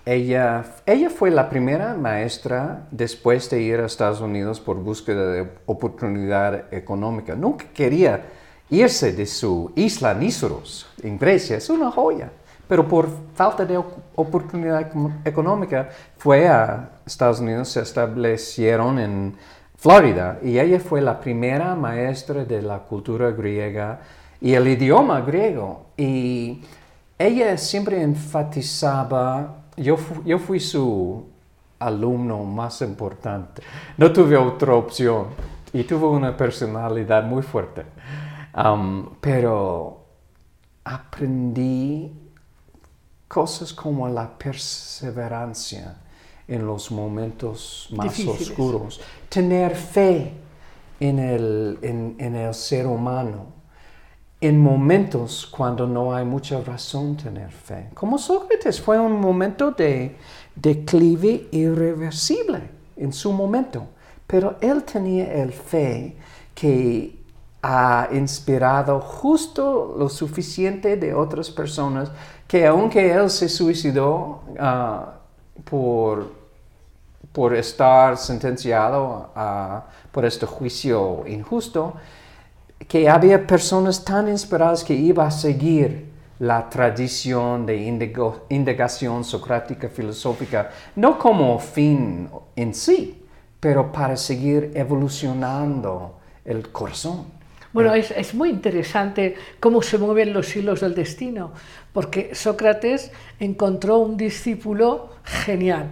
ella, 0.07 0.63
ella 0.85 1.09
fue 1.09 1.29
la 1.31 1.49
primera 1.49 1.93
maestra 1.93 2.87
después 2.91 3.49
de 3.49 3.61
ir 3.61 3.79
a 3.79 3.85
Estados 3.85 4.21
Unidos 4.21 4.59
por 4.61 4.77
búsqueda 4.77 5.31
de 5.33 5.47
oportunidad 5.65 6.73
económica. 6.73 7.35
Nunca 7.35 7.65
quería 7.73 8.21
irse 8.69 9.11
de 9.11 9.25
su 9.25 9.71
isla 9.75 10.13
Nísoros 10.13 10.87
en 11.03 11.17
Grecia. 11.19 11.57
Es 11.57 11.69
una 11.69 11.91
joya. 11.91 12.31
Pero 12.69 12.87
por 12.87 13.07
falta 13.35 13.65
de 13.65 13.77
op- 13.77 13.97
oportunidad 14.15 14.91
econ- 14.91 15.13
económica 15.25 15.89
fue 16.17 16.47
a 16.47 16.89
Estados 17.05 17.39
Unidos, 17.39 17.69
se 17.69 17.81
establecieron 17.81 18.99
en 18.99 19.35
Florida 19.77 20.39
y 20.41 20.57
ella 20.57 20.79
fue 20.79 21.01
la 21.01 21.19
primera 21.19 21.75
maestra 21.75 22.43
de 22.45 22.61
la 22.61 22.79
cultura 22.79 23.31
griega 23.31 23.99
y 24.41 24.53
el 24.53 24.67
idioma 24.67 25.21
griego. 25.21 25.85
Y 25.97 26.61
ella 27.17 27.57
siempre 27.57 28.01
enfatizaba, 28.01 29.56
yo, 29.77 29.95
fu- 29.97 30.23
yo 30.25 30.37
fui 30.39 30.59
su 30.59 31.25
alumno 31.79 32.43
más 32.43 32.81
importante, 32.81 33.61
no 33.97 34.11
tuve 34.11 34.35
otra 34.37 34.73
opción 34.73 35.27
y 35.73 35.83
tuvo 35.83 36.11
una 36.11 36.35
personalidad 36.35 37.23
muy 37.23 37.43
fuerte, 37.43 37.85
Um, 38.55 39.09
pero 39.21 40.03
aprendí 40.83 42.11
cosas 43.27 43.71
como 43.73 44.07
la 44.07 44.35
perseverancia 44.37 45.97
en 46.47 46.65
los 46.65 46.89
momentos 46.91 47.89
más 47.91 48.17
Difíciles. 48.17 48.49
oscuros, 48.49 49.01
tener 49.29 49.75
fe 49.75 50.33
en 50.99 51.19
el, 51.19 51.77
en- 51.83 52.15
en 52.17 52.35
el 52.35 52.53
ser 52.55 52.87
humano, 52.87 53.45
en 54.39 54.59
momentos 54.61 55.47
cuando 55.47 55.87
no 55.87 56.13
hay 56.13 56.25
mucha 56.25 56.61
razón 56.61 57.17
tener 57.17 57.51
fe. 57.51 57.89
Como 57.93 58.17
Sócrates 58.17 58.79
fue 58.79 58.99
un 58.99 59.19
momento 59.19 59.71
de 59.71 60.15
declive 60.55 61.47
irreversible 61.51 62.69
en 62.95 63.13
su 63.13 63.31
momento, 63.31 63.87
pero 64.27 64.57
él 64.61 64.83
tenía 64.83 65.33
el 65.33 65.51
fe 65.51 66.15
que 66.53 67.17
ha 67.63 68.09
inspirado 68.11 68.99
justo 68.99 69.95
lo 69.97 70.09
suficiente 70.09 70.97
de 70.97 71.13
otras 71.13 71.49
personas 71.49 72.11
que 72.47 72.65
aunque 72.65 73.11
él 73.11 73.29
se 73.29 73.49
suicidó 73.49 74.41
ah, 74.59 75.13
por 75.69 76.37
por 77.37 77.53
estar 77.53 78.17
sentenciado 78.17 79.29
por 80.11 80.25
este 80.25 80.47
juicio 80.47 81.23
injusto, 81.27 81.93
que 82.87 83.09
había 83.09 83.45
personas 83.45 84.03
tan 84.05 84.27
inspiradas 84.29 84.83
que 84.83 84.93
iba 84.93 85.25
a 85.27 85.31
seguir 85.31 86.05
la 86.39 86.69
tradición 86.69 87.65
de 87.65 87.77
indigo- 87.77 88.45
indagación 88.49 89.23
socrática 89.23 89.89
filosófica, 89.89 90.69
no 90.95 91.17
como 91.17 91.57
fin 91.59 92.29
en 92.55 92.73
sí, 92.73 93.23
pero 93.59 93.91
para 93.91 94.15
seguir 94.15 94.71
evolucionando 94.75 96.17
el 96.45 96.69
corazón. 96.69 97.25
Bueno, 97.73 97.93
es, 97.93 98.11
es 98.11 98.33
muy 98.33 98.49
interesante 98.49 99.35
cómo 99.59 99.81
se 99.81 99.97
mueven 99.97 100.31
los 100.33 100.55
hilos 100.55 100.81
del 100.81 100.95
destino, 100.95 101.51
porque 101.91 102.33
Sócrates 102.33 103.11
encontró 103.39 103.97
un 103.97 104.15
discípulo 104.15 105.09
genial. 105.23 105.87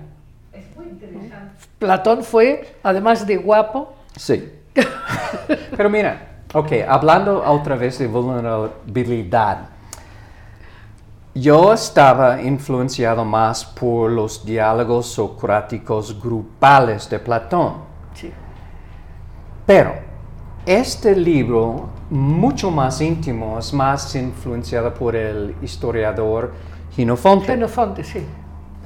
Es 0.54 0.64
muy 0.78 0.86
interesante. 0.88 1.36
Platón 1.80 2.24
fue, 2.24 2.76
además 2.84 3.28
de 3.28 3.38
guapo, 3.38 3.94
Sí. 4.16 4.50
Pero 5.76 5.90
mira, 5.90 6.35
ok, 6.56 6.72
hablando 6.88 7.44
otra 7.44 7.76
vez 7.76 8.00
de 8.00 8.08
vulnerabilidad, 8.08 9.70
yo 11.34 11.74
estaba 11.74 12.42
influenciado 12.42 13.26
más 13.26 13.66
por 13.66 14.10
los 14.10 14.46
diálogos 14.46 15.08
socráticos 15.08 16.18
grupales 16.22 17.10
de 17.10 17.20
Platón. 17.20 17.74
sí, 18.14 18.32
Pero 19.66 19.96
este 20.66 21.14
libro, 21.14 21.90
mucho 22.10 22.72
más 22.72 23.02
íntimo, 23.02 23.60
es 23.60 23.74
más 23.74 24.16
influenciado 24.16 24.94
por 24.94 25.14
el 25.16 25.56
historiador 25.62 26.54
Ginofonte. 26.96 27.48
Xenofonte, 27.48 28.04
sí. 28.06 28.26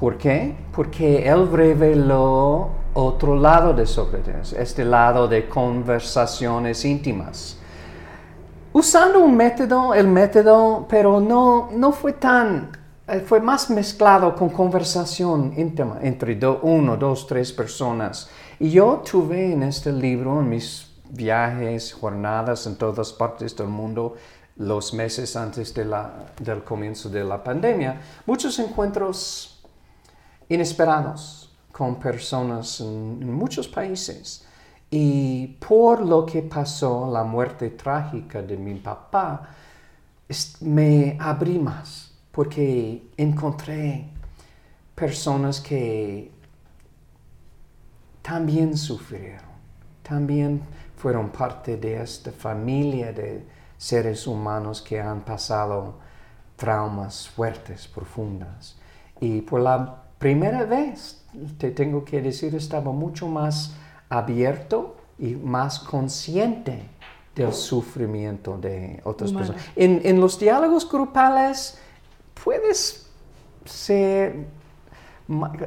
¿Por 0.00 0.18
qué? 0.18 0.56
Porque 0.74 1.28
él 1.28 1.48
reveló 1.52 2.70
otro 2.94 3.36
lado 3.36 3.72
de 3.72 3.86
Sócrates, 3.86 4.54
este 4.54 4.84
lado 4.84 5.28
de 5.28 5.48
conversaciones 5.48 6.84
íntimas. 6.84 7.59
Usando 8.72 9.20
un 9.20 9.36
método, 9.36 9.94
el 9.94 10.06
método, 10.06 10.86
pero 10.88 11.20
no, 11.20 11.70
no 11.72 11.90
fue 11.90 12.12
tan, 12.12 12.70
eh, 13.08 13.20
fue 13.20 13.40
más 13.40 13.68
mezclado 13.70 14.34
con 14.36 14.50
conversación 14.50 15.52
íntima 15.56 15.98
entre 16.02 16.36
do- 16.36 16.60
uno, 16.62 16.96
dos, 16.96 17.26
tres 17.26 17.52
personas. 17.52 18.30
Y 18.60 18.70
yo 18.70 19.02
tuve 19.10 19.52
en 19.52 19.64
este 19.64 19.92
libro, 19.92 20.40
en 20.40 20.48
mis 20.48 20.86
viajes, 21.10 21.92
jornadas 21.92 22.66
en 22.66 22.76
todas 22.76 23.12
partes 23.12 23.56
del 23.56 23.66
mundo, 23.66 24.14
los 24.56 24.94
meses 24.94 25.34
antes 25.34 25.74
de 25.74 25.84
la- 25.86 26.26
del 26.38 26.62
comienzo 26.62 27.08
de 27.08 27.24
la 27.24 27.42
pandemia, 27.42 28.00
muchos 28.26 28.56
encuentros 28.60 29.64
inesperados 30.48 31.50
con 31.72 31.96
personas 31.96 32.80
en, 32.80 33.18
en 33.20 33.32
muchos 33.34 33.66
países. 33.66 34.46
Y 34.90 35.46
por 35.68 36.04
lo 36.04 36.26
que 36.26 36.42
pasó, 36.42 37.10
la 37.10 37.22
muerte 37.22 37.70
trágica 37.70 38.42
de 38.42 38.56
mi 38.56 38.74
papá, 38.74 39.48
me 40.60 41.16
abrí 41.18 41.58
más 41.58 42.12
porque 42.30 43.10
encontré 43.16 44.08
personas 44.94 45.60
que 45.60 46.30
también 48.22 48.76
sufrieron 48.76 49.50
también 50.10 50.60
fueron 50.96 51.30
parte 51.30 51.76
de 51.76 52.02
esta 52.02 52.32
familia 52.32 53.12
de 53.12 53.46
seres 53.78 54.26
humanos 54.26 54.82
que 54.82 55.00
han 55.00 55.20
pasado 55.20 55.94
traumas 56.56 57.28
fuertes, 57.28 57.86
profundas. 57.86 58.76
Y 59.20 59.40
por 59.42 59.60
la 59.60 60.02
primera 60.18 60.64
vez, 60.64 61.22
te 61.58 61.70
tengo 61.70 62.04
que 62.04 62.20
decir, 62.20 62.56
estaba 62.56 62.90
mucho 62.90 63.28
más 63.28 63.76
abierto 64.10 64.96
y 65.18 65.34
más 65.36 65.78
consciente 65.78 66.82
del 67.34 67.52
sufrimiento 67.54 68.58
de 68.58 69.00
otras 69.04 69.32
personas. 69.32 69.62
En, 69.76 70.02
en 70.04 70.20
los 70.20 70.38
diálogos 70.38 70.90
grupales 70.90 71.78
puedes 72.44 73.06
ser 73.64 74.44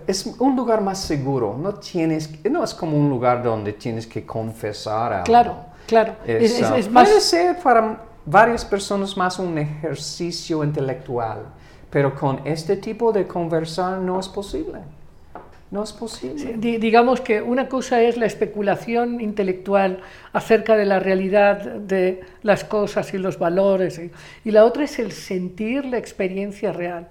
es 0.07 0.25
un 0.39 0.55
lugar 0.57 0.81
más 0.81 0.99
seguro. 0.99 1.57
No 1.57 1.75
tienes, 1.75 2.29
no 2.43 2.63
es 2.65 2.73
como 2.73 2.97
un 2.97 3.09
lugar 3.09 3.41
donde 3.41 3.71
tienes 3.73 4.05
que 4.05 4.25
confesar 4.25 5.13
algo. 5.13 5.23
Claro, 5.25 5.55
claro. 5.87 6.15
Es, 6.25 6.51
Es, 6.51 6.59
es- 6.61 6.71
es 6.71 6.91
más, 6.91 7.07
Puede 7.07 7.21
ser 7.21 7.59
para 7.59 8.01
varias 8.25 8.65
personas 8.65 9.15
más 9.15 9.39
un 9.39 9.57
ejercicio 9.57 10.63
intelectual, 10.65 11.43
pero 11.89 12.13
con 12.13 12.41
este 12.45 12.75
tipo 12.75 13.13
de 13.13 13.25
conversar 13.25 13.99
no 13.99 14.19
es 14.19 14.27
posible. 14.27 14.79
No 15.73 15.83
es 15.83 15.91
posible. 15.91 16.53
di- 16.57 16.77
digamos 16.77 17.19
que 17.21 17.41
una 17.41 17.67
cosa 17.67 18.01
es 18.01 18.15
la 18.15 18.27
especulación 18.27 19.19
intelectual 19.19 19.99
acerca 20.31 20.77
de 20.77 20.85
la 20.85 20.99
realidad 20.99 21.57
de 21.93 22.21
las 22.43 22.63
cosas 22.63 23.13
y 23.13 23.17
los 23.17 23.39
valores, 23.39 23.97
y, 23.99 24.11
y 24.47 24.51
la 24.51 24.65
otra 24.65 24.83
es 24.83 24.99
el 24.99 25.11
sentir 25.11 25.85
la 25.85 25.97
experiencia 25.97 26.71
real. 26.71 27.07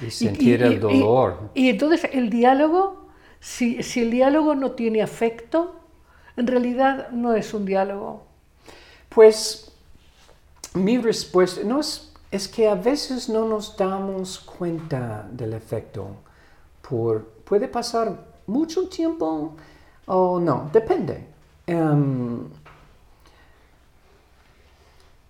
Y 0.00 0.10
sentir 0.10 0.60
y- 0.60 0.64
el 0.64 0.80
dolor. 0.80 1.50
Y, 1.54 1.68
entonces 1.68 2.08
el 2.12 2.30
diálogo, 2.30 3.06
si, 3.40 3.82
si 3.82 4.02
el 4.02 4.10
diálogo 4.10 4.54
no 4.54 4.72
tiene 4.72 5.02
afecto, 5.02 5.74
en 6.36 6.46
realidad 6.46 7.08
no 7.10 7.34
es 7.34 7.52
un 7.54 7.64
diálogo. 7.64 8.24
Pues 9.08 9.72
mi 10.74 10.98
respuesta 10.98 11.62
no 11.64 11.80
es, 11.80 12.12
es 12.30 12.46
que 12.48 12.68
a 12.68 12.74
veces 12.74 13.28
no 13.28 13.48
nos 13.48 13.76
damos 13.76 14.38
cuenta 14.40 15.26
del 15.32 15.54
efecto. 15.54 16.08
Por, 16.88 17.35
puede 17.48 17.68
pasar 17.68 18.12
mucho 18.46 18.88
tiempo 18.88 19.54
o 20.06 20.38
no, 20.40 20.68
depende. 20.72 21.26
Em, 21.66 22.44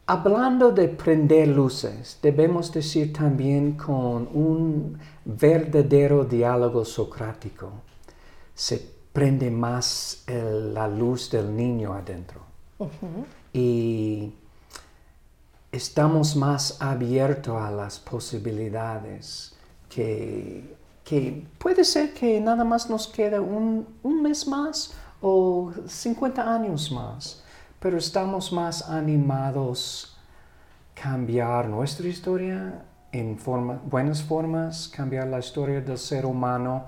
hablando 0.06 0.70
de 0.72 0.88
prender 0.88 1.48
luces, 1.48 2.18
debemos 2.22 2.72
decir 2.72 3.12
también 3.12 3.72
con 3.76 4.28
un 4.32 4.98
verdadero 5.24 6.24
diálogo 6.24 6.84
socrático. 6.84 7.70
Se 8.54 8.78
prende 9.12 9.50
más 9.50 10.22
el- 10.26 10.74
la 10.74 10.86
luz 10.88 11.30
del 11.30 11.54
niño 11.56 11.92
adentro 11.94 12.40
y 13.52 14.32
estamos 15.72 16.36
más 16.36 16.80
abiertos 16.82 17.60
a 17.60 17.70
las 17.70 17.98
posibilidades 17.98 19.54
que, 19.88 20.76
que 21.06 21.46
puede 21.58 21.84
ser 21.84 22.12
que 22.12 22.40
nada 22.40 22.64
más 22.64 22.90
nos 22.90 23.06
queda 23.06 23.40
un, 23.40 23.86
mes 24.22 24.48
más 24.48 24.92
o 25.22 25.70
50 25.86 26.52
años 26.54 26.90
más, 26.90 27.44
pero 27.78 27.96
estamos 27.96 28.52
más 28.52 28.88
animados 28.90 30.18
a 30.96 31.00
cambiar 31.00 31.68
nuestra 31.68 32.08
historia 32.08 32.82
en 33.12 33.38
forma- 33.38 33.80
buenas 33.84 34.20
formas, 34.20 34.88
cambiar 34.88 35.28
la 35.28 35.38
historia 35.38 35.80
del 35.80 35.96
ser 35.96 36.26
humano 36.26 36.86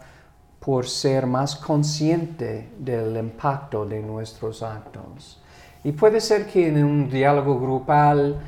por 0.58 0.88
ser 0.88 1.24
más 1.24 1.54
consciente 1.54 2.72
del 2.76 3.16
impacto 3.16 3.86
de 3.86 4.00
nuestros 4.00 4.64
actos. 4.64 5.40
Y 5.84 5.92
puede 5.92 6.20
ser 6.20 6.46
que 6.48 6.66
en 6.66 6.84
un 6.84 7.08
diálogo 7.08 7.60
grupal, 7.60 8.40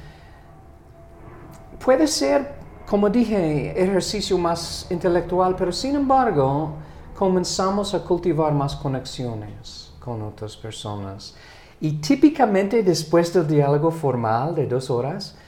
puede 1.85 2.09
ser, 2.09 2.60
como 2.91 3.09
dije, 3.09 3.81
ejercicio 3.81 4.37
más 4.37 4.89
intelectual, 4.91 5.55
pero 5.55 5.71
sin 5.71 5.95
embargo, 5.95 6.73
comenzamos 7.17 7.95
a 7.95 8.03
cultivar 8.03 8.53
más 8.53 8.75
conexiones 8.75 9.93
con 10.01 10.21
otras 10.23 10.57
personas. 10.57 11.37
Y 11.81 11.93
típicamente 12.01 12.83
después 12.83 13.33
del 13.33 13.47
diálogo 13.47 13.93
formal 13.93 14.57
de 14.57 14.67
dos 14.67 14.91
horas, 14.91 15.39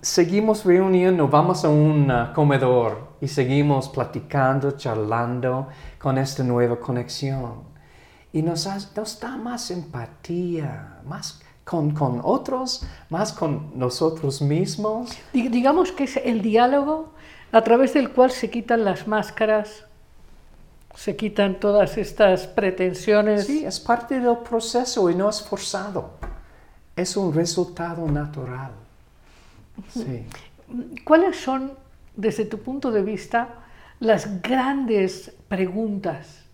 seguimos 0.00 0.64
reuniendo, 0.64 1.28
vamos 1.28 1.62
a 1.66 1.68
un 1.68 2.10
uh, 2.10 2.32
comedor 2.34 3.16
y 3.20 3.28
seguimos 3.28 3.90
platicando, 3.90 4.70
charlando 4.78 5.68
con 5.98 6.16
esta 6.16 6.42
nueva 6.42 6.80
conexión. 6.80 7.64
Y 8.32 8.40
nos, 8.40 8.66
nos 8.96 9.20
da 9.20 9.36
más 9.36 9.70
empatía, 9.70 11.02
más 11.04 11.38
con, 11.64 11.92
con 11.92 12.20
otros, 12.24 12.84
más 13.10 13.32
con 13.32 13.78
nosotros 13.78 14.42
mismos. 14.42 15.10
Di- 15.32 15.48
Digamos 15.48 15.92
que 15.92 16.04
es 16.04 16.16
el 16.16 16.42
diálogo 16.42 17.12
a 17.52 17.62
través 17.62 17.94
del 17.94 18.10
cual 18.10 18.30
se 18.30 18.50
quitan 18.50 18.84
las 18.84 19.06
máscaras, 19.06 19.84
se 20.94 21.16
quitan 21.16 21.60
todas 21.60 21.96
estas 21.96 22.46
pretensiones. 22.46 23.46
Sí, 23.46 23.64
es 23.64 23.78
parte 23.80 24.20
del 24.20 24.38
proceso 24.38 25.08
y 25.10 25.14
no 25.14 25.28
es 25.30 25.40
forzado. 25.42 26.10
Es 26.96 27.16
un 27.16 27.32
resultado 27.32 28.06
natural. 28.06 28.72
Sí. 29.92 30.26
¿Cuáles 31.04 31.36
son, 31.40 31.72
desde 32.16 32.44
tu 32.44 32.58
punto 32.58 32.90
de 32.90 33.02
vista, 33.02 33.48
las 34.00 34.42
grandes 34.42 35.32
preguntas 35.48 36.44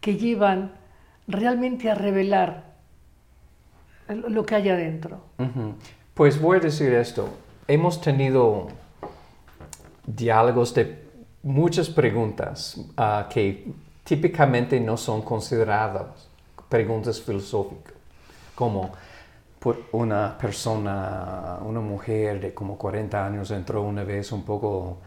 que 0.00 0.16
llevan 0.16 0.72
realmente 1.26 1.90
a 1.90 1.94
revelar 1.94 2.73
lo 4.08 4.44
que 4.44 4.54
hay 4.54 4.68
adentro? 4.68 5.20
Pues 6.14 6.40
voy 6.40 6.58
a 6.58 6.60
decir 6.60 6.92
esto. 6.92 7.28
Hemos 7.66 8.00
tenido 8.00 8.68
diálogos 10.06 10.74
de 10.74 11.04
muchas 11.42 11.88
preguntas 11.88 12.80
ah, 12.96 13.28
que 13.32 13.66
típicamente 14.04 14.78
no 14.80 14.96
son 14.96 15.22
consideradas 15.22 16.28
preguntas 16.68 17.20
filosóficas, 17.20 17.94
como 18.54 18.92
por 19.58 19.84
una 19.92 20.36
persona, 20.36 21.58
una 21.62 21.80
mujer 21.80 22.40
de 22.40 22.52
como 22.52 22.76
40 22.76 23.26
años 23.26 23.50
entró 23.50 23.82
una 23.82 24.04
vez 24.04 24.30
un 24.32 24.44
poco 24.44 24.98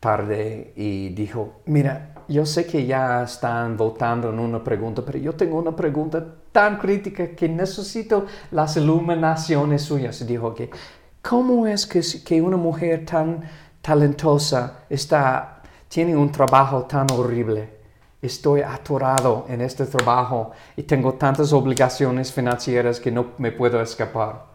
tarde 0.00 0.72
y 0.76 1.10
dijo, 1.10 1.60
mira, 1.66 2.14
yo 2.28 2.44
sé 2.44 2.66
que 2.66 2.84
ya 2.84 3.22
están 3.22 3.76
votando 3.76 4.28
en 4.28 4.38
una 4.38 4.62
pregunta, 4.62 5.02
pero 5.04 5.18
yo 5.18 5.34
tengo 5.34 5.58
una 5.58 5.74
pregunta 5.74 6.22
tan 6.52 6.78
crítica 6.78 7.30
que 7.30 7.48
necesito 7.48 8.26
las 8.50 8.76
iluminaciones 8.76 9.82
suyas. 9.82 10.26
Dijo 10.26 10.54
que, 10.54 10.70
¿cómo 11.22 11.66
es 11.66 11.86
que, 11.86 12.02
que 12.24 12.42
una 12.42 12.58
mujer 12.58 13.06
tan 13.06 13.42
talentosa 13.80 14.84
está, 14.90 15.62
tiene 15.88 16.14
un 16.14 16.30
trabajo 16.30 16.82
tan 16.82 17.10
horrible? 17.12 17.78
Estoy 18.20 18.60
atorado 18.60 19.46
en 19.48 19.62
este 19.62 19.86
trabajo 19.86 20.50
y 20.76 20.82
tengo 20.82 21.14
tantas 21.14 21.52
obligaciones 21.54 22.30
financieras 22.30 23.00
que 23.00 23.10
no 23.10 23.28
me 23.38 23.52
puedo 23.52 23.80
escapar. 23.80 24.48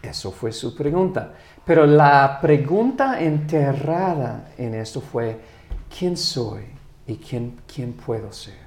Eso 0.00 0.30
fue 0.30 0.52
su 0.52 0.76
pregunta. 0.76 1.32
Pero 1.64 1.86
la 1.86 2.38
pregunta 2.40 3.20
enterrada 3.20 4.52
en 4.58 4.74
esto 4.74 5.00
fue, 5.00 5.40
¿quién 5.88 6.16
soy 6.16 6.74
y 7.06 7.16
quién, 7.16 7.60
quién 7.72 7.92
puedo 7.92 8.32
ser? 8.32 8.58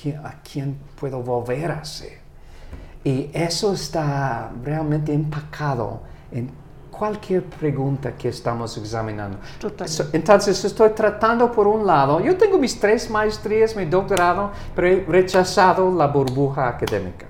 ¿Quién- 0.00 0.18
¿A 0.24 0.40
quién 0.42 0.76
puedo 0.98 1.20
volver 1.20 1.70
a 1.70 1.84
ser? 1.84 2.18
Y 3.04 3.30
eso 3.34 3.72
está 3.74 4.50
realmente 4.62 5.12
empacado 5.12 6.00
en 6.32 6.50
cualquier 6.90 7.42
pregunta 7.44 8.12
que 8.16 8.28
estamos 8.28 8.76
examinando. 8.78 9.38
Entonces 10.12 10.64
estoy 10.64 10.90
tratando 10.90 11.50
por 11.50 11.66
un 11.66 11.84
lado, 11.86 12.20
yo 12.20 12.36
tengo 12.36 12.56
mis 12.58 12.78
tres 12.78 13.10
maestrías, 13.10 13.74
mi 13.76 13.84
doctorado, 13.84 14.52
pero 14.74 14.86
he 14.88 15.00
rechazado 15.04 15.92
la 15.94 16.06
burbuja 16.06 16.68
académica. 16.68 17.26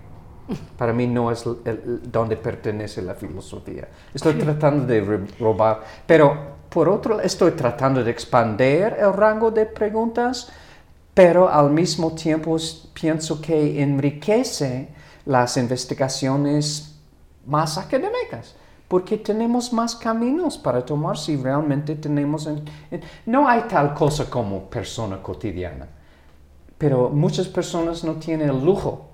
Para 0.76 0.92
mí 0.92 1.06
no 1.06 1.30
es 1.30 1.44
el- 1.46 1.56
el- 1.64 2.12
donde 2.12 2.36
pertenece 2.36 3.00
la 3.00 3.14
filosofía. 3.14 3.88
Estoy 4.12 4.34
tratando 4.34 4.84
de 4.86 5.00
robar, 5.40 5.80
pero 6.06 6.54
por 6.74 6.88
otro 6.88 7.14
lado 7.14 7.22
estoy 7.26 7.52
tratando 7.52 8.02
de 8.02 8.10
expandir 8.10 8.96
el 8.98 9.12
rango 9.12 9.50
de 9.52 9.64
preguntas, 9.64 10.48
pero 11.14 11.48
al 11.48 11.70
mismo 11.70 12.12
tiempo 12.14 12.56
pienso 12.92 13.40
que 13.40 13.80
enriquece 13.80 14.88
las 15.24 15.56
investigaciones 15.56 16.96
más 17.46 17.78
académicas, 17.78 18.56
porque 18.88 19.16
tenemos 19.18 19.72
más 19.72 19.94
caminos 19.94 20.58
para 20.58 20.84
tomar 20.84 21.16
si 21.16 21.36
realmente 21.36 21.94
tenemos... 21.94 22.46
en- 22.48 22.64
en- 22.90 23.02
no 23.26 23.48
hay 23.48 23.62
tal 23.68 23.94
cosa 23.94 24.28
como 24.28 24.64
persona 24.68 25.22
cotidiana, 25.22 25.86
pero 26.76 27.08
muchas 27.08 27.46
personas 27.46 28.02
no 28.02 28.14
tienen 28.14 28.48
el 28.50 28.64
lujo 28.64 29.10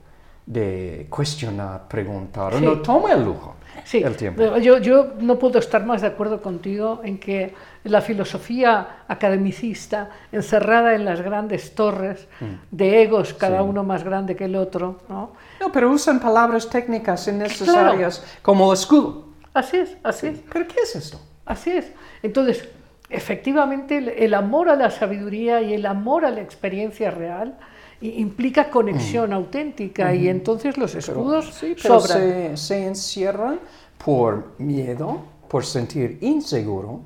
de 0.47 1.07
cuestionar, 1.11 1.87
preguntar. 1.89 2.55
Sí. 2.55 2.65
No 2.65 2.81
toma 2.81 3.13
el 3.13 3.23
lujo, 3.25 3.55
Sí, 3.85 4.03
el 4.03 4.17
tiempo. 4.17 4.57
Yo, 4.59 4.79
yo 4.79 5.13
no 5.19 5.39
puedo 5.39 5.59
estar 5.59 5.85
más 5.85 6.01
de 6.03 6.09
acuerdo 6.09 6.41
contigo 6.43 7.01
en 7.05 7.19
que 7.19 7.55
la 7.85 8.01
filosofía 8.01 9.05
academicista, 9.09 10.11
encerrada 10.33 10.95
en 10.95 11.05
las 11.05 11.21
grandes 11.23 11.75
torres 11.75 12.29
de 12.71 13.03
egos, 13.03 13.35
cada 13.35 13.61
Mm. 13.61 13.65
Sí. 13.65 13.69
uno 13.71 13.85
más 13.85 14.05
grande 14.05 14.37
que 14.37 14.45
el 14.45 14.57
otro, 14.57 14.99
¿no? 15.09 15.33
No, 15.61 15.73
pero 15.73 15.91
usan 15.91 16.21
palabras 16.21 16.69
técnicas 16.69 17.27
innecesarias 17.29 18.25
como 18.43 18.73
escudo. 18.73 19.27
Así 19.55 19.79
es, 19.79 19.97
así 20.03 20.29
es. 20.29 20.39
¿Pero 20.53 20.67
qué 20.69 20.77
es 20.83 20.97
esto? 20.97 21.21
Así 21.45 21.71
es. 21.71 21.93
Entonces, 22.23 22.69
efectivamente, 23.09 23.99
el, 23.99 24.09
el 24.11 24.35
amor 24.35 24.69
a 24.69 24.77
la 24.77 24.91
sabiduría 24.91 25.61
y 25.63 25.75
el 25.75 25.87
amor 25.87 26.25
a 26.25 26.31
la 26.31 26.41
experiencia 26.41 27.11
real 27.11 27.59
implica 28.01 28.71
conexión 28.71 29.33
auténtica 29.33 30.15
y 30.15 30.29
entonces 30.29 30.77
los 30.79 30.95
Mm. 30.95 30.99
Pero- 30.99 31.13
escudos 31.13 31.55
sí, 31.55 31.77
pero 31.81 32.01
sobran. 32.01 32.19
se, 32.19 32.57
se 32.57 32.87
encierran 32.87 33.61
por 34.03 34.53
miedo, 34.59 35.19
por 35.49 35.65
sentir 35.65 36.19
inseguro. 36.23 37.01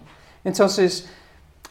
Entonces, 0.44 1.08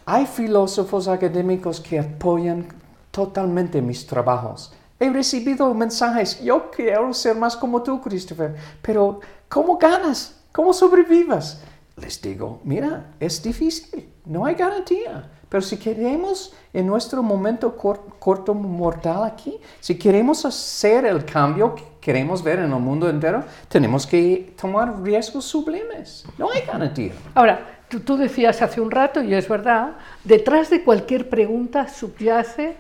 hay 0.06 0.26
filósofos 0.26 1.08
académicos 1.08 1.80
que 1.80 2.00
apoyan 2.00 2.68
totalmente 3.12 3.82
mis 3.82 4.06
trabajos. 4.06 4.74
He 5.00 5.10
recibido 5.10 5.74
mensajes, 5.74 6.42
yo 6.44 6.70
quiero 6.72 7.14
ser 7.14 7.36
más 7.36 7.56
como 7.56 7.82
tú, 7.84 8.02
Christopher, 8.02 8.56
pero 8.82 9.20
¿cómo 9.50 9.78
ganas? 9.78 10.42
¿Cómo 10.52 10.74
sobrevivas? 10.74 11.62
Les 11.98 12.22
digo, 12.22 12.60
mira, 12.64 13.14
es 13.20 13.42
difícil, 13.44 14.10
no 14.26 14.46
hay 14.46 14.56
garantía. 14.56 15.30
Pero 15.54 15.62
si 15.62 15.78
queremos 15.78 16.52
en 16.74 16.88
nuestro 16.88 17.22
momento 17.22 17.78
cor- 17.78 18.02
corto 18.18 18.56
mortal 18.56 19.24
aquí, 19.24 19.60
si 19.80 20.00
queremos 20.00 20.44
hacer 20.46 21.06
el 21.06 21.24
cambio 21.26 21.76
que 21.76 21.84
queremos 22.02 22.42
ver 22.42 22.58
en 22.58 22.74
el 22.74 22.80
mundo 22.80 23.08
entero, 23.08 23.44
tenemos 23.68 24.08
que 24.08 24.56
tomar 24.60 25.00
riesgos 25.04 25.46
sublimes. 25.46 26.26
No 26.39 26.50
hay 26.50 26.62
garantía. 26.62 27.12
Ahora, 27.36 27.84
tú, 27.88 28.00
tú 28.00 28.18
decías 28.18 28.63
hace 28.63 28.82
un 28.82 28.89
rato, 28.89 29.22
y 29.22 29.36
es 29.36 29.48
verdad, 29.48 29.92
detrás 30.24 30.72
de 30.72 30.84
cualquier 30.84 31.30
pregunta 31.30 31.88
subyace 31.88 32.76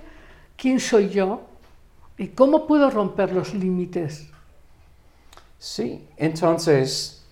quién 0.57 0.79
soy 0.79 1.09
yo 1.09 1.41
y 2.17 2.29
cómo 2.29 2.65
puedo 2.65 2.89
romper 2.89 3.33
los 3.33 3.53
límites. 3.53 4.29
Sí, 5.59 6.07
entonces, 6.17 7.23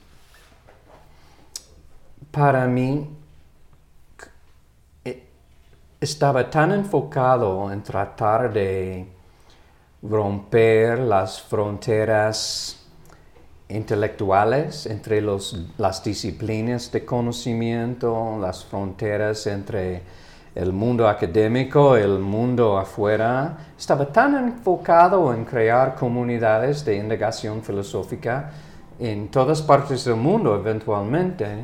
para 2.29 2.67
mí, 2.67 3.09
estaba 6.01 6.49
tan 6.49 6.71
enfocado 6.71 7.71
en 7.71 7.83
tratar 7.83 8.51
de 8.51 9.05
romper 10.01 10.97
las 10.97 11.39
fronteras 11.39 12.87
intelectuales 13.69 14.87
entre 14.87 15.21
los, 15.21 15.67
las 15.77 16.03
disciplinas 16.03 16.91
de 16.91 17.05
conocimiento, 17.05 18.35
las 18.41 18.65
fronteras 18.65 19.45
entre 19.45 20.01
el 20.55 20.73
mundo 20.73 21.07
académico 21.07 21.95
el 21.95 22.17
mundo 22.17 22.79
afuera. 22.79 23.57
Estaba 23.77 24.11
tan 24.11 24.35
enfocado 24.35 25.31
en 25.31 25.45
crear 25.45 25.93
comunidades 25.93 26.83
de 26.83 26.97
indagación 26.97 27.61
filosófica 27.61 28.49
en 28.99 29.29
todas 29.29 29.61
partes 29.61 30.03
del 30.05 30.15
mundo 30.15 30.55
eventualmente 30.55 31.63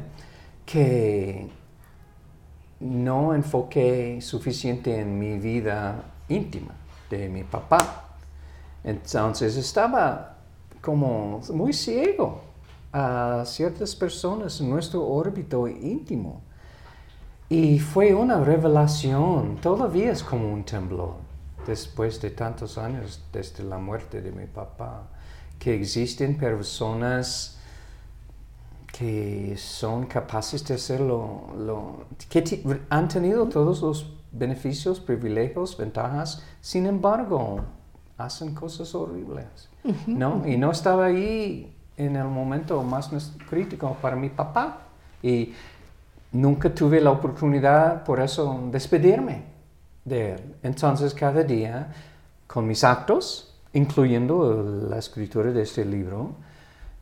que 0.63 1.56
no 2.79 3.33
enfoqué 3.33 4.19
suficiente 4.21 4.99
en 4.99 5.17
mi 5.17 5.37
vida 5.37 6.03
íntima 6.29 6.73
de 7.09 7.29
mi 7.29 7.43
papá. 7.43 8.17
Entonces 8.83 9.55
estaba 9.57 10.37
como 10.81 11.41
muy 11.53 11.73
ciego 11.73 12.41
a 12.93 13.43
ciertas 13.45 13.95
personas 13.95 14.59
en 14.61 14.69
nuestro 14.69 15.05
órbito 15.05 15.67
íntimo. 15.67 16.41
Y 17.49 17.79
fue 17.79 18.13
una 18.13 18.43
revelación, 18.43 19.57
todavía 19.61 20.11
es 20.11 20.21
como 20.21 20.51
un 20.51 20.63
temblor, 20.63 21.15
después 21.65 22.21
de 22.21 22.31
tantos 22.31 22.77
años 22.77 23.23
desde 23.31 23.63
la 23.63 23.77
muerte 23.77 24.21
de 24.21 24.31
mi 24.31 24.45
papá, 24.45 25.07
que 25.57 25.73
existen 25.73 26.37
personas 26.37 27.56
que 28.97 29.55
son 29.57 30.07
capaces 30.07 30.65
de 30.65 30.73
hacerlo, 30.73 31.49
lo, 31.55 32.05
que 32.29 32.63
han 32.89 33.07
tenido 33.07 33.47
todos 33.47 33.81
los 33.83 34.11
beneficios, 34.31 34.99
privilegios, 34.99 35.77
ventajas, 35.77 36.43
sin 36.61 36.87
embargo, 36.87 37.59
hacen 38.17 38.55
cosas 38.55 38.95
horribles, 38.95 39.69
¿no? 40.07 40.41
Y 40.47 40.57
no 40.57 40.71
estaba 40.71 41.05
ahí 41.05 41.75
en 41.95 42.15
el 42.15 42.25
momento 42.25 42.81
más 42.81 43.11
crítico 43.47 43.95
para 44.01 44.15
mi 44.15 44.29
papá. 44.29 44.79
Y 45.21 45.53
nunca 46.31 46.73
tuve 46.73 46.99
la 46.99 47.11
oportunidad, 47.11 48.03
por 48.03 48.19
eso, 48.19 48.67
despedirme 48.71 49.43
de 50.05 50.33
él. 50.33 50.55
Entonces, 50.63 51.13
cada 51.13 51.43
día, 51.43 51.93
con 52.47 52.65
mis 52.67 52.83
actos, 52.83 53.59
incluyendo 53.73 54.87
la 54.89 54.97
escritura 54.97 55.51
de 55.51 55.61
este 55.61 55.85
libro, 55.85 56.31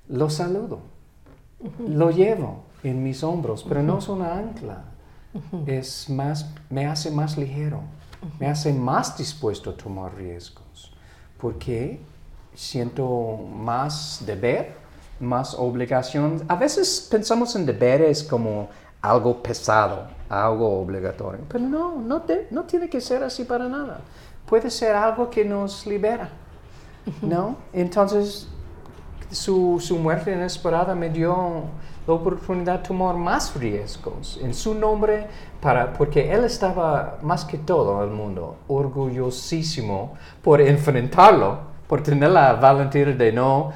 lo 0.10 0.30
saludo. 0.30 0.95
Lo 1.88 2.12
llevo 2.12 2.64
en 2.84 3.04
mis 3.04 3.24
hombros, 3.24 3.64
pero 3.68 3.82
no 3.82 3.98
es 4.00 4.08
una 4.08 4.38
ancla. 4.38 4.84
Es 5.66 6.10
más, 6.10 6.50
me 6.70 6.86
hace 6.86 7.12
más 7.12 7.38
ligero, 7.38 7.82
me 8.40 8.48
hace 8.48 8.72
más 8.74 9.18
dispuesto 9.18 9.72
a 9.72 9.74
tomar 9.76 10.16
riesgos, 10.16 10.94
porque 11.40 12.00
siento 12.54 13.38
más 13.54 14.24
deber, 14.26 14.74
más 15.20 15.54
obligación. 15.56 16.42
A 16.48 16.56
veces 16.56 17.08
pensamos 17.12 17.56
en 17.56 17.66
deberes 17.66 18.24
como 18.24 18.70
algo 19.02 19.44
pesado, 19.44 20.08
algo 20.30 20.80
obligatorio, 20.82 21.42
pero 21.50 21.66
no, 21.66 21.96
no, 21.98 22.22
te- 22.22 22.48
no 22.52 22.64
tiene 22.64 22.90
que 22.90 23.02
ser 23.02 23.22
así 23.24 23.44
para 23.44 23.68
nada. 23.68 24.00
Puede 24.46 24.70
ser 24.70 24.96
algo 24.96 25.30
que 25.30 25.44
nos 25.44 25.86
libera, 25.86 26.30
¿no? 27.22 27.58
Entonces, 27.74 28.48
su, 29.36 29.80
su 29.80 29.98
muerte 29.98 30.32
inesperada 30.32 30.96
me 30.96 31.10
dio 31.10 31.64
la 32.08 32.14
oportunidad 32.14 32.80
de 32.80 32.88
tomar 32.88 33.16
más 33.16 33.56
riesgos 33.56 34.40
en 34.42 34.54
su 34.54 34.74
nombre, 34.74 35.28
para, 35.62 35.94
porque 35.94 36.32
él 36.32 36.46
estaba 36.46 37.18
más 37.22 37.44
que 37.46 37.58
todo 37.58 38.04
el 38.04 38.12
mundo 38.12 38.58
orgullosísimo 38.68 40.14
por 40.42 40.62
enfrentarlo, 40.62 41.60
por 41.88 42.02
tener 42.02 42.30
la 42.30 42.54
valentía 42.54 43.06
de 43.06 43.32
no 43.32 43.74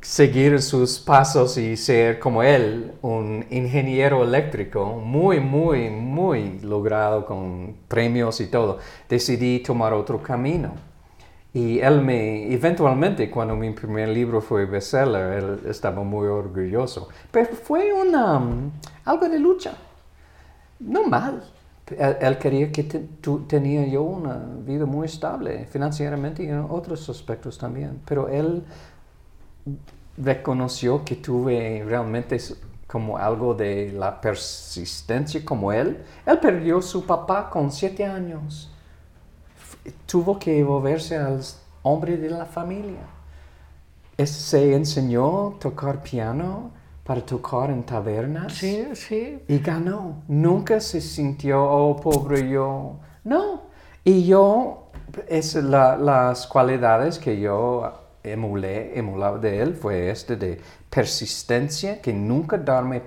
seguir 0.00 0.60
sus 0.60 0.98
pasos 0.98 1.56
y 1.56 1.76
ser 1.76 2.18
como 2.18 2.42
él, 2.42 2.92
un 3.00 3.46
ingeniero 3.50 4.22
eléctrico 4.22 5.00
muy, 5.02 5.40
muy, 5.40 5.88
muy 5.88 6.58
logrado 6.60 7.24
con 7.24 7.74
premios 7.88 8.40
y 8.40 8.46
todo. 8.46 8.78
Decidí 9.08 9.60
tomar 9.60 9.94
otro 9.94 10.22
camino. 10.22 10.93
Y 11.54 11.78
él 11.78 12.02
me, 12.02 12.52
eventualmente, 12.52 13.30
cuando 13.30 13.54
mi 13.56 13.70
primer 13.70 14.08
libro 14.08 14.40
fue 14.40 14.66
bestseller, 14.66 15.38
él 15.38 15.60
estaba 15.68 16.02
muy 16.02 16.26
orgulloso. 16.26 17.08
Pero 17.30 17.54
fue 17.54 17.92
una, 17.92 18.38
um, 18.38 18.70
algo 19.04 19.28
de 19.28 19.38
lucha. 19.38 19.72
No 20.80 21.04
mal. 21.04 21.44
Él, 21.96 22.16
él 22.20 22.38
quería 22.38 22.72
que 22.72 22.82
te- 22.84 22.98
tu- 23.20 23.42
tenía 23.46 23.86
yo 23.86 24.02
una 24.02 24.36
vida 24.66 24.84
muy 24.84 25.06
estable, 25.06 25.66
financieramente 25.70 26.42
y 26.42 26.48
en 26.48 26.66
otros 26.68 27.08
aspectos 27.08 27.56
también. 27.56 28.00
Pero 28.04 28.28
él 28.28 28.64
reconoció 30.16 31.04
que 31.04 31.16
tuve 31.16 31.84
realmente 31.86 32.38
como 32.86 33.16
algo 33.18 33.54
de 33.54 33.92
la 33.92 34.20
persistencia 34.20 35.44
como 35.44 35.72
él. 35.72 35.98
Él 36.26 36.38
perdió 36.38 36.80
su 36.82 37.04
papá 37.06 37.48
con 37.50 37.70
siete 37.72 38.04
años 38.04 38.70
tuvo 40.06 40.38
que 40.38 40.62
volverse 40.64 41.16
al 41.16 41.40
hombre 41.82 42.16
de 42.16 42.30
la 42.30 42.46
familia. 42.46 43.00
Es- 44.16 44.30
se 44.30 44.74
enseñó 44.74 45.48
a 45.56 45.58
tocar 45.58 46.02
piano 46.02 46.70
para 47.04 47.20
tocar 47.24 47.70
en 47.70 47.82
tabernas 47.82 48.54
Sí, 48.54 48.84
sí. 48.94 49.38
y 49.48 49.58
ganó. 49.58 50.22
Nunca 50.28 50.80
se 50.80 51.00
sintió, 51.00 51.62
oh, 51.62 51.96
pobre 51.96 52.48
yo. 52.48 52.96
No. 53.24 53.62
Y 54.04 54.24
yo, 54.26 54.90
es 55.28 55.54
la- 55.56 55.96
las 55.96 56.46
cualidades 56.46 57.18
que 57.18 57.38
yo 57.40 57.92
emulé, 58.22 58.98
emulaba 58.98 59.38
de 59.38 59.60
él, 59.60 59.74
fue 59.74 60.10
este 60.10 60.36
de 60.36 60.60
persistencia, 60.88 62.00
que 62.00 62.12
nunca 62.12 62.56
darme 62.56 63.02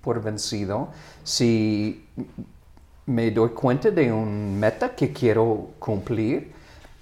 por 0.00 0.22
vencido. 0.22 0.88
Si 1.22 2.08
me 3.06 3.30
doy 3.30 3.50
cuenta 3.50 3.90
de 3.90 4.12
un 4.12 4.58
meta 4.58 4.94
que 4.94 5.12
quiero 5.12 5.70
cumplir, 5.78 6.52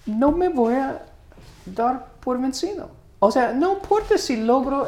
no 0.06 0.32
me 0.32 0.48
voy 0.48 0.74
a 0.74 1.02
dar 1.66 2.06
por 2.20 2.40
vencido. 2.40 2.90
O 3.18 3.30
sea, 3.30 3.52
no 3.52 3.74
importa 3.74 4.18
si 4.18 4.36
logro 4.36 4.86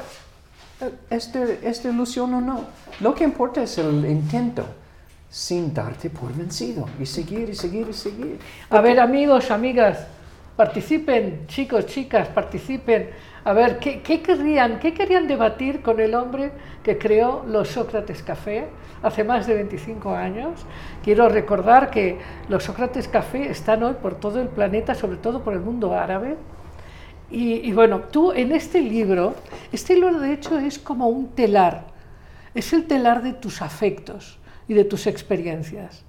eh, 0.80 0.90
este, 1.10 1.60
esta 1.68 1.88
ilusión 1.88 2.34
o 2.34 2.40
no. 2.40 2.64
Lo 3.00 3.14
que 3.14 3.24
importa 3.24 3.62
es 3.62 3.78
el 3.78 4.04
intento, 4.06 4.64
sin 5.30 5.72
darte 5.72 6.10
por 6.10 6.32
vencido, 6.34 6.88
y 7.00 7.06
seguir 7.06 7.48
y 7.48 7.54
seguir 7.54 7.88
y 7.88 7.92
seguir. 7.92 8.38
A 8.70 8.80
ver, 8.80 8.98
amigos, 8.98 9.50
amigas, 9.50 9.98
Participen, 10.56 11.46
chicos, 11.48 11.86
chicas, 11.86 12.28
participen. 12.28 13.10
A 13.46 13.52
ver, 13.52 13.78
¿qué, 13.78 14.00
qué 14.00 14.22
¿qué 14.22 14.94
querían 14.94 15.28
debatir 15.28 15.82
con 15.82 16.00
el 16.00 16.14
hombre 16.14 16.52
que 16.82 16.96
creó 16.96 17.44
los 17.46 17.68
Sócrates 17.68 18.22
Café 18.22 18.68
hace 19.02 19.22
más 19.22 19.46
de 19.46 19.54
25 19.54 20.14
años? 20.14 20.64
Quiero 21.02 21.28
recordar 21.28 21.90
que 21.90 22.18
los 22.48 22.64
Sócrates 22.64 23.06
Café 23.06 23.50
están 23.50 23.82
hoy 23.82 23.96
por 24.00 24.14
todo 24.14 24.40
el 24.40 24.48
planeta, 24.48 24.94
sobre 24.94 25.18
todo 25.18 25.42
por 25.44 25.52
el 25.52 25.60
mundo 25.60 25.92
árabe. 25.92 26.36
Y, 27.30 27.68
y 27.68 27.72
bueno, 27.74 28.00
tú 28.10 28.32
en 28.32 28.50
este 28.52 28.80
libro, 28.80 29.34
este 29.72 29.94
libro 29.94 30.20
de 30.20 30.32
hecho 30.32 30.58
es 30.58 30.78
como 30.78 31.08
un 31.08 31.28
telar, 31.34 31.88
es 32.54 32.72
el 32.72 32.86
telar 32.86 33.22
de 33.22 33.34
tus 33.34 33.60
afectos 33.60 34.38
y 34.68 34.72
de 34.72 34.84
tus 34.84 35.06
experiencias 35.06 36.02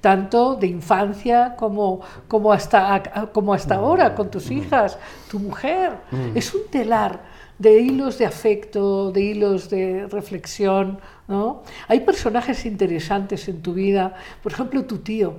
tanto 0.00 0.54
de 0.54 0.66
infancia 0.68 1.54
como, 1.56 2.00
como, 2.28 2.52
hasta, 2.52 3.30
como 3.32 3.54
hasta 3.54 3.76
ahora, 3.76 4.14
con 4.14 4.30
tus 4.30 4.50
hijas, 4.50 4.98
tu 5.30 5.38
mujer. 5.38 5.92
Es 6.34 6.54
un 6.54 6.62
telar 6.70 7.20
de 7.58 7.80
hilos 7.80 8.18
de 8.18 8.26
afecto, 8.26 9.10
de 9.10 9.20
hilos 9.20 9.68
de 9.68 10.06
reflexión. 10.06 11.00
¿no? 11.26 11.62
Hay 11.88 12.00
personajes 12.00 12.64
interesantes 12.64 13.48
en 13.48 13.60
tu 13.62 13.74
vida, 13.74 14.14
por 14.42 14.52
ejemplo, 14.52 14.84
tu 14.84 14.98
tío. 14.98 15.34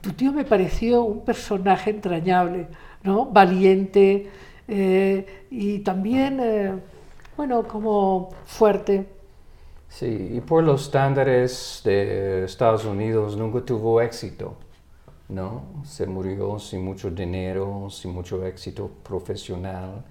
Tu 0.00 0.12
tío 0.12 0.32
me 0.32 0.44
pareció 0.44 1.04
un 1.04 1.22
personaje 1.22 1.90
entrañable, 1.90 2.68
¿no? 3.02 3.26
valiente 3.26 4.30
eh, 4.66 5.44
y 5.50 5.80
también, 5.80 6.40
eh, 6.40 6.72
bueno, 7.36 7.64
como 7.64 8.30
fuerte. 8.46 9.06
Sí, 9.92 10.30
y 10.36 10.40
por 10.40 10.64
los 10.64 10.84
estándares 10.84 11.82
de 11.84 12.44
Estados 12.44 12.84
Unidos 12.86 13.36
nunca 13.36 13.60
tuvo 13.64 14.00
éxito, 14.00 14.56
¿no? 15.28 15.64
Se 15.84 16.06
murió 16.06 16.58
sin 16.58 16.84
mucho 16.84 17.10
dinero, 17.10 17.88
sin 17.90 18.12
mucho 18.12 18.44
éxito 18.46 18.90
profesional, 19.02 20.02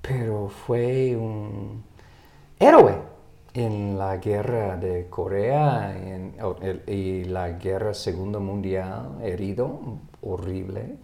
pero 0.00 0.48
fue 0.48 1.16
un 1.16 1.84
héroe 2.58 2.94
en 3.54 3.98
la 3.98 4.16
guerra 4.18 4.76
de 4.78 5.08
Corea 5.10 5.94
y 6.86 7.24
la 7.24 7.50
guerra 7.50 7.92
segunda 7.94 8.38
mundial, 8.38 9.18
herido, 9.22 9.80
horrible. 10.22 10.96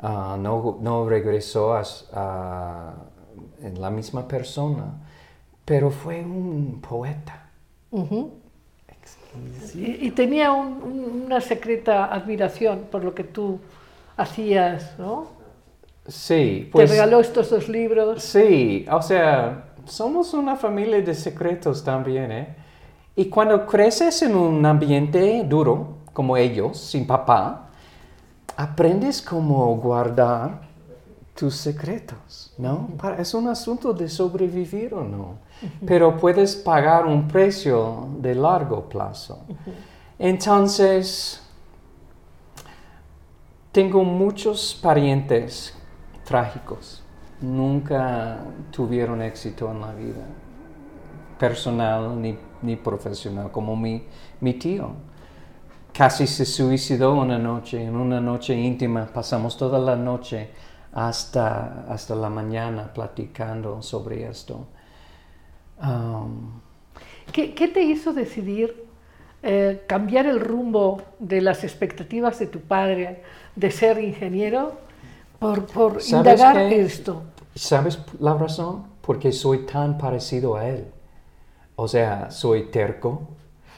Ah, 0.00 0.36
no, 0.38 0.78
no, 0.80 1.08
regresó 1.08 1.74
a, 1.74 2.94
en 3.62 3.80
la 3.80 3.90
misma 3.90 4.26
persona, 4.26 4.94
pero 5.64 5.90
fue 5.90 6.22
un 6.24 6.80
poeta 6.80 7.41
y, 9.74 10.10
tenía 10.12 10.52
una 10.52 11.40
secreta 11.40 12.06
admiración 12.06 12.86
por 12.90 13.04
lo 13.04 13.14
que 13.14 13.24
tú 13.24 13.58
hacías, 14.16 14.98
¿no? 14.98 15.26
Sí, 16.06 16.68
pues... 16.72 16.90
Te 16.90 16.96
regaló 16.96 17.20
estos 17.20 17.50
dos 17.50 17.68
libros. 17.68 18.22
Sí, 18.22 18.86
o 18.90 19.00
sea, 19.00 19.74
somos 19.84 20.34
una 20.34 20.56
familia 20.56 21.00
de 21.00 21.14
secretos 21.14 21.84
también, 21.84 22.32
¿eh? 22.32 22.56
Y 23.14 23.26
cuando 23.26 23.66
creces 23.66 24.22
en 24.22 24.34
un 24.34 24.64
ambiente 24.64 25.44
duro, 25.44 25.98
como 26.12 26.36
ellos, 26.36 26.78
sin 26.78 27.06
papá, 27.06 27.68
aprendes 28.56 29.20
cómo 29.20 29.76
guardar 29.76 30.71
tus 31.34 31.56
secretos, 31.56 32.52
¿no? 32.58 32.90
Es 33.18 33.34
un 33.34 33.48
asunto 33.48 33.92
de 33.92 34.08
sobrevivir 34.08 34.94
o 34.94 35.02
no, 35.02 35.38
pero 35.86 36.16
puedes 36.16 36.54
pagar 36.56 37.06
un 37.06 37.26
precio 37.26 38.08
de 38.18 38.34
largo 38.34 38.88
plazo. 38.88 39.40
Entonces, 40.18 41.42
tengo 43.72 44.04
muchos 44.04 44.78
parientes 44.82 45.74
trágicos, 46.24 47.02
nunca 47.40 48.38
tuvieron 48.70 49.22
éxito 49.22 49.70
en 49.70 49.80
la 49.80 49.92
vida, 49.94 50.24
personal 51.38 52.20
ni, 52.20 52.76
profesional, 52.76 53.50
como 53.50 53.74
mi, 53.74 54.04
mi 54.40 54.54
tío. 54.54 54.90
Casi 55.92 56.26
se 56.26 56.44
suicidó 56.44 57.14
una 57.14 57.38
noche, 57.38 57.82
en 57.82 57.96
una 57.96 58.20
noche 58.20 58.54
íntima, 58.54 59.06
pasamos 59.06 59.56
toda 59.56 59.78
la 59.78 59.96
noche 59.96 60.50
hasta, 60.92 61.86
hasta 61.88 62.14
la 62.14 62.28
mañana 62.28 62.92
platicando 62.92 63.82
sobre 63.82 64.28
esto. 64.28 64.66
Um, 65.82 66.60
¿Qué, 67.32 67.48
te 67.68 67.82
hizo 67.82 68.12
decidir 68.12 68.84
eh, 69.42 69.82
cambiar 69.86 70.26
el 70.26 70.38
rumbo 70.38 71.00
de 71.18 71.40
las 71.40 71.64
expectativas 71.64 72.38
de 72.38 72.46
tu 72.46 72.60
padre 72.60 73.22
de 73.56 73.70
ser 73.70 73.98
ingeniero 73.98 74.72
por, 75.38 75.66
por 75.66 75.98
indagar 76.06 76.58
esto? 76.58 77.22
¿Sabes 77.54 77.98
la 78.20 78.34
razón? 78.34 78.84
Porque 79.00 79.32
soy 79.32 79.66
tan 79.66 79.98
parecido 79.98 80.56
a 80.56 80.68
él. 80.68 80.86
O 81.74 81.88
sea, 81.88 82.30
soy 82.30 82.64
terco, 82.64 83.28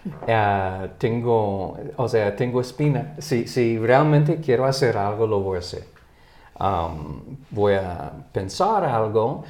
uh, 0.05 0.89
tengo, 0.99 1.79
o 1.97 2.09
sea, 2.09 2.35
tengo 2.35 2.61
espina. 2.61 3.15
Si, 3.19 3.47
si 3.47 3.79
realmente 3.79 4.41
quiero 4.41 4.65
hacer 4.65 4.97
algo, 4.97 5.29
lo 5.29 5.41
voy 5.41 5.57
a 5.57 5.59
hacer 5.61 5.94
voy 7.51 7.75
a 7.75 8.13
pensar 8.33 8.85
algo, 8.85 9.45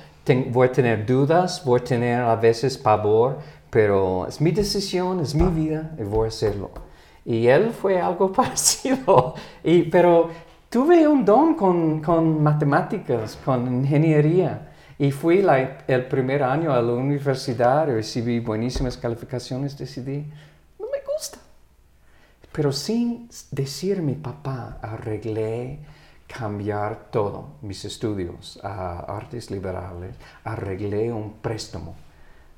voy 0.51 0.69
a 0.69 0.73
tener 0.73 1.05
dudas, 1.05 1.63
voy 1.65 1.81
a 1.81 1.85
tener 1.85 2.21
a 2.23 2.37
veces 2.37 2.79
pavor, 2.79 3.39
pero 3.71 4.27
es 4.27 4.41
mi 4.41 4.51
decisión, 4.51 5.21
es 5.21 5.35
mi 5.35 5.49
vida 5.49 5.91
y 5.99 6.03
voy 6.03 6.27
a 6.27 6.29
hacerlo. 6.29 6.71
Y 7.25 7.47
él 7.47 7.71
fue 7.71 8.01
algo 8.01 8.33
parecido, 8.41 9.35
y, 9.63 9.83
pero 9.83 10.31
tuve 10.71 11.07
un 11.07 11.25
don 11.25 11.55
con, 11.55 12.01
con 12.01 12.43
matemáticas, 12.43 13.39
con 13.45 13.67
ingeniería. 13.67 14.71
Y 14.97 15.11
fui 15.11 15.45
el 15.89 16.07
primer 16.07 16.45
año 16.45 16.73
a 16.73 16.81
la 16.81 16.93
universidad, 16.93 17.87
recibí 17.87 18.39
buenísimas 18.39 18.97
calificaciones, 18.97 19.77
decidí, 19.77 20.25
no 20.79 20.87
me 20.87 20.99
gusta. 21.13 21.39
Pero 22.53 22.71
sin 22.71 23.29
decir 23.51 24.01
mi 24.01 24.15
papá, 24.15 24.79
arreglé 24.81 25.81
cambiar 26.27 27.09
todo, 27.11 27.47
mis 27.63 27.85
estudios 27.85 28.59
a 28.63 29.01
artes 29.01 29.51
liberales, 29.51 30.17
arreglé 30.45 31.13
un 31.13 31.35
préstamo 31.35 31.95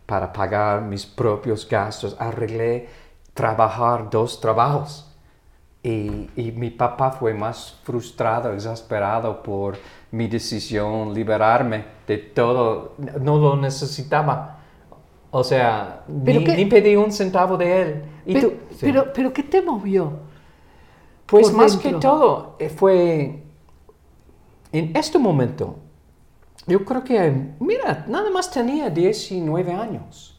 para 0.06 0.32
pagar 0.32 0.82
mis 0.82 1.04
propios 1.04 1.68
gastos, 1.68 2.16
arreglé 2.18 2.88
trabajar 3.34 4.08
dos 4.08 4.40
trabajos. 4.40 5.02
Y, 5.82 6.30
y, 6.34 6.52
mi 6.56 6.70
papá 6.70 7.12
fue 7.12 7.32
más 7.32 7.78
frustrado, 7.84 8.52
exasperado 8.52 9.40
por 9.40 9.76
mi 10.10 10.26
decisión 10.26 11.14
liberarme 11.14 11.84
de 12.08 12.18
todo, 12.18 12.94
no 13.20 13.38
lo 13.38 13.56
necesitaba. 13.56 14.58
O 15.30 15.44
sea, 15.44 16.02
ni, 16.08 16.64
pedí 16.64 16.96
un 16.96 17.12
centavo 17.12 17.56
de 17.56 17.82
él. 17.82 18.04
¿Y 18.24 18.34
pero, 18.34 18.48
tú? 18.48 18.56
pero, 18.80 19.12
pero, 19.12 19.32
¿qué 19.32 19.42
te 19.44 19.62
movió? 19.62 20.12
Pues 21.26 21.52
más 21.52 21.76
que 21.76 21.92
todo 21.92 22.56
eh, 22.58 22.68
fue 22.68 23.45
en 24.78 24.96
este 24.96 25.18
momento, 25.18 25.76
yo 26.66 26.84
creo 26.84 27.04
que, 27.04 27.54
mira, 27.60 28.04
nada 28.08 28.30
más 28.30 28.50
tenía 28.50 28.90
19 28.90 29.72
años. 29.72 30.36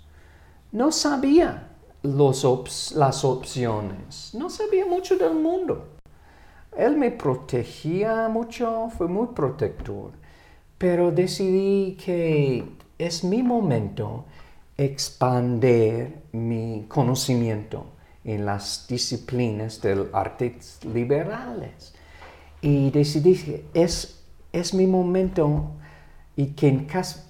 No 0.72 0.92
sabía 0.92 1.70
los 2.04 2.94
las 2.96 3.24
opciones, 3.24 4.32
no 4.34 4.50
sabía 4.50 4.86
mucho 4.86 5.18
del 5.18 5.34
mundo. 5.34 5.88
Él 6.78 6.98
me 6.98 7.12
protegía 7.12 8.28
mucho, 8.28 8.90
fue 8.96 9.08
muy 9.08 9.28
protector, 9.28 10.12
pero 10.78 11.12
decidí 11.12 11.98
que 12.04 12.64
es 12.98 13.24
mi 13.24 13.42
momento 13.42 14.26
expandir 14.78 16.22
mi 16.34 16.86
conocimiento 16.88 17.86
en 18.24 18.46
las 18.46 18.86
disciplinas 18.88 19.82
del 19.82 20.10
artes 20.14 20.80
liberales. 20.84 21.96
Y 22.62 22.92
decidí 22.92 23.36
que 23.36 23.66
es 23.74 24.17
es 24.60 24.74
mi 24.74 24.88
momento 24.88 25.72
y 26.36 26.48
que 26.48 26.68
en 26.68 26.86
caso, 26.86 27.22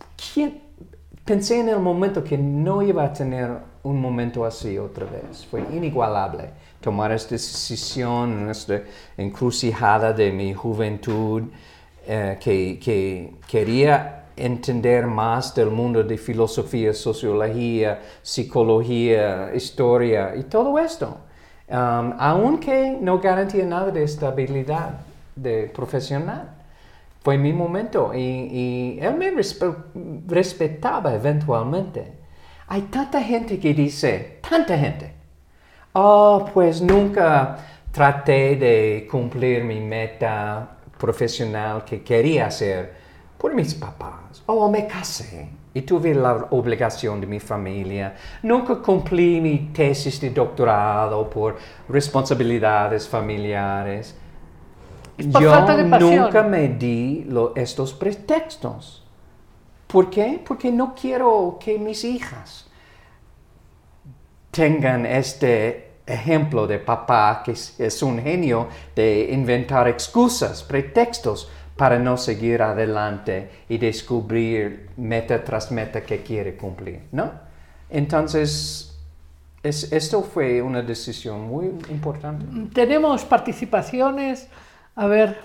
pensé 1.24 1.60
en 1.60 1.70
el 1.70 1.80
momento 1.80 2.24
que 2.24 2.38
no 2.38 2.82
iba 2.82 3.04
a 3.04 3.14
tener 3.14 3.52
un 3.84 4.02
momento 4.02 4.46
así 4.46 4.78
otra 4.78 5.06
vez. 5.06 5.46
Fue 5.46 5.62
inigualable 5.72 6.50
tomar 6.82 7.12
esta 7.12 7.32
decisión 7.32 8.50
esta 8.50 8.82
encrucijada 9.18 10.14
de 10.14 10.32
mi 10.32 10.54
juventud 10.54 11.44
eh, 12.06 12.38
que, 12.40 12.80
que 12.80 13.36
quería 13.48 14.26
entender 14.36 15.08
más 15.08 15.56
del 15.56 15.72
mundo 15.72 16.04
de 16.04 16.18
filosofía, 16.18 16.94
sociología, 16.94 18.02
psicología, 18.22 19.52
historia 19.56 20.36
y 20.36 20.44
todo 20.44 20.78
esto. 20.78 21.18
Um, 21.70 22.14
aunque 22.18 22.98
no 23.02 23.20
garantía 23.20 23.66
nada 23.66 23.92
de 23.92 24.04
estabilidad 24.04 25.02
de 25.36 25.70
profesional 25.76 26.57
fue 27.24 27.38
mi 27.38 27.54
momento 27.54 28.14
y, 28.14 29.00
él 29.02 29.16
me 29.16 29.32
respetaba 30.28 31.14
eventualmente. 31.14 32.14
Hay 32.68 32.82
tanta 32.84 33.22
gente 33.22 33.60
que 33.60 33.74
dice, 33.74 34.40
tanta 34.48 34.78
gente, 34.78 35.14
oh, 35.94 36.46
pues 36.54 36.82
nunca 36.82 37.58
traté 37.92 38.56
de 38.56 39.08
cumplir 39.10 39.64
mi 39.64 39.80
meta 39.80 40.78
profesional 40.98 41.84
que 41.86 42.04
quería 42.04 42.48
hacer 42.48 42.94
por 43.38 43.54
mis 43.54 43.74
papás. 43.74 44.44
O 44.46 44.70
me 44.70 44.86
casé 44.88 45.50
y 45.74 45.82
tuve 45.82 46.14
la 46.14 46.48
obligación 46.52 47.22
de 47.22 47.28
mi 47.28 47.40
familia. 47.40 48.16
Nunca 48.42 48.76
cumplí 48.76 49.40
mi 49.40 49.70
tesis 49.74 50.20
de 50.20 50.32
doctorado 50.32 51.30
por 51.30 51.58
responsabilidades 51.88 53.08
familiares. 53.08 54.16
Por 55.32 55.42
Yo 55.42 55.52
falta 55.52 55.76
de 55.76 55.86
pasión. 55.86 56.16
nunca 56.16 56.44
me 56.44 56.68
di 56.70 57.24
lo- 57.28 57.56
estos 57.56 57.94
pretextos. 57.94 59.04
¿Por 59.88 60.10
qué? 60.10 60.42
Porque 60.46 60.72
no 60.72 60.94
quiero 60.94 61.58
que 61.60 61.80
mis 61.80 62.04
hijas 62.04 62.68
tengan 64.52 65.06
este 65.06 65.92
ejemplo 66.06 66.68
de 66.68 66.80
papá 66.80 67.42
que 67.44 67.52
es, 67.52 67.80
es 67.80 68.02
un 68.02 68.22
genio 68.22 68.68
de 68.96 69.30
inventar 69.32 69.88
excusas, 69.88 70.64
pretextos 70.64 71.50
para 71.76 72.00
no 72.00 72.18
seguir 72.18 72.62
adelante 72.62 73.50
y 73.70 73.78
descubrir 73.78 74.90
meta 74.98 75.44
tras 75.44 75.72
meta 75.72 76.02
que 76.02 76.24
quiere 76.24 76.56
cumplir, 76.58 77.02
¿no? 77.12 77.32
Entonces, 77.90 78.98
es- 79.62 79.92
esto 79.92 80.24
fue 80.24 80.62
una 80.62 80.82
decisión 80.82 81.42
muy 81.48 81.68
importante. 81.90 82.46
Tenemos 82.74 83.24
participaciones. 83.26 84.48
A 84.98 85.06
ver, 85.06 85.38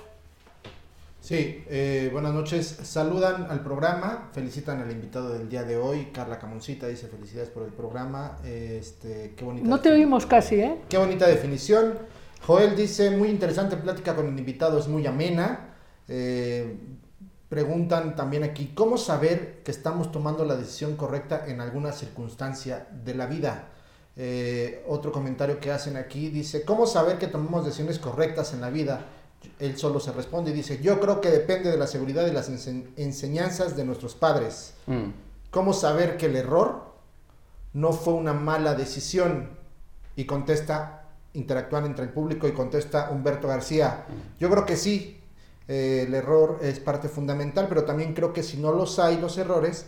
Sí, 1.21 1.63
eh, 1.69 2.09
buenas 2.11 2.33
noches. 2.33 2.67
Saludan 2.83 3.47
al 3.51 3.63
programa, 3.63 4.31
felicitan 4.33 4.81
al 4.81 4.91
invitado 4.91 5.29
del 5.29 5.49
día 5.49 5.63
de 5.63 5.77
hoy, 5.77 6.09
Carla 6.13 6.39
Camoncita 6.39 6.89
dice 6.89 7.07
felicidades 7.07 7.51
por 7.51 7.63
el 7.63 7.73
programa. 7.73 8.39
Este, 8.45 9.35
qué 9.37 9.45
bonita. 9.45 9.69
no 9.69 9.79
te 9.79 9.93
oímos 9.93 10.25
casi, 10.25 10.57
¿eh? 10.57 10.81
Qué 10.89 10.97
bonita 10.97 11.29
definición. 11.29 11.99
Joel 12.47 12.75
dice 12.75 13.11
muy 13.11 13.29
interesante 13.29 13.77
plática 13.77 14.17
con 14.17 14.27
el 14.27 14.39
invitado, 14.39 14.79
es 14.79 14.89
muy 14.89 15.07
amena. 15.07 15.75
Eh, 16.09 16.75
preguntan 17.51 18.17
también 18.17 18.45
aquí 18.45 18.73
cómo 18.75 18.97
saber 18.97 19.61
que 19.63 19.71
estamos 19.71 20.11
tomando 20.11 20.47
la 20.47 20.57
decisión 20.57 20.97
correcta 20.97 21.45
en 21.47 21.61
alguna 21.61 21.93
circunstancia 21.93 22.89
de 23.05 23.15
la 23.15 23.27
vida. 23.27 23.69
Eh, 24.17 24.83
otro 24.89 25.13
comentario 25.13 25.61
que 25.61 25.71
hacen 25.71 25.97
aquí 25.97 26.31
dice 26.31 26.65
cómo 26.65 26.87
saber 26.87 27.19
que 27.19 27.29
tomamos 27.29 27.65
decisiones 27.65 27.99
correctas 27.99 28.55
en 28.55 28.63
la 28.63 28.71
vida. 28.71 29.07
Él 29.59 29.77
solo 29.77 30.01
se 30.01 30.13
responde 30.13 30.51
y 30.51 30.55
dice, 30.55 30.81
yo 30.83 30.99
creo 31.01 31.21
que 31.21 31.31
depende 31.31 31.71
de 31.71 31.77
la 31.79 31.87
seguridad 31.87 32.27
y 32.27 32.33
las 32.33 32.51
ense- 32.51 32.87
enseñanzas 32.97 33.77
de 33.77 33.85
nuestros 33.85 34.15
padres. 34.15 34.75
Mm. 34.87 35.11
¿Cómo 35.51 35.73
saber 35.73 36.17
que 36.17 36.27
el 36.27 36.37
error 36.37 36.93
no 37.75 37.93
fue 37.93 38.15
una 38.15 38.33
mala 38.33 38.75
decisión? 38.75 39.51
Y 40.17 40.25
contesta, 40.25 41.05
interactúan 41.35 41.87
entre 41.87 42.05
el 42.05 42.11
público 42.11 42.47
y 42.49 42.53
contesta 42.53 43.09
Humberto 43.11 43.49
García. 43.49 44.05
Yo 44.39 44.51
creo 44.51 44.67
que 44.67 44.77
sí, 44.77 45.21
eh, 45.69 46.05
el 46.07 46.15
error 46.15 46.59
es 46.63 46.81
parte 46.81 47.09
fundamental, 47.09 47.67
pero 47.69 47.85
también 47.85 48.13
creo 48.15 48.33
que 48.33 48.43
si 48.43 48.57
no 48.59 48.73
los 48.73 48.99
hay, 48.99 49.19
los 49.19 49.39
errores, 49.39 49.87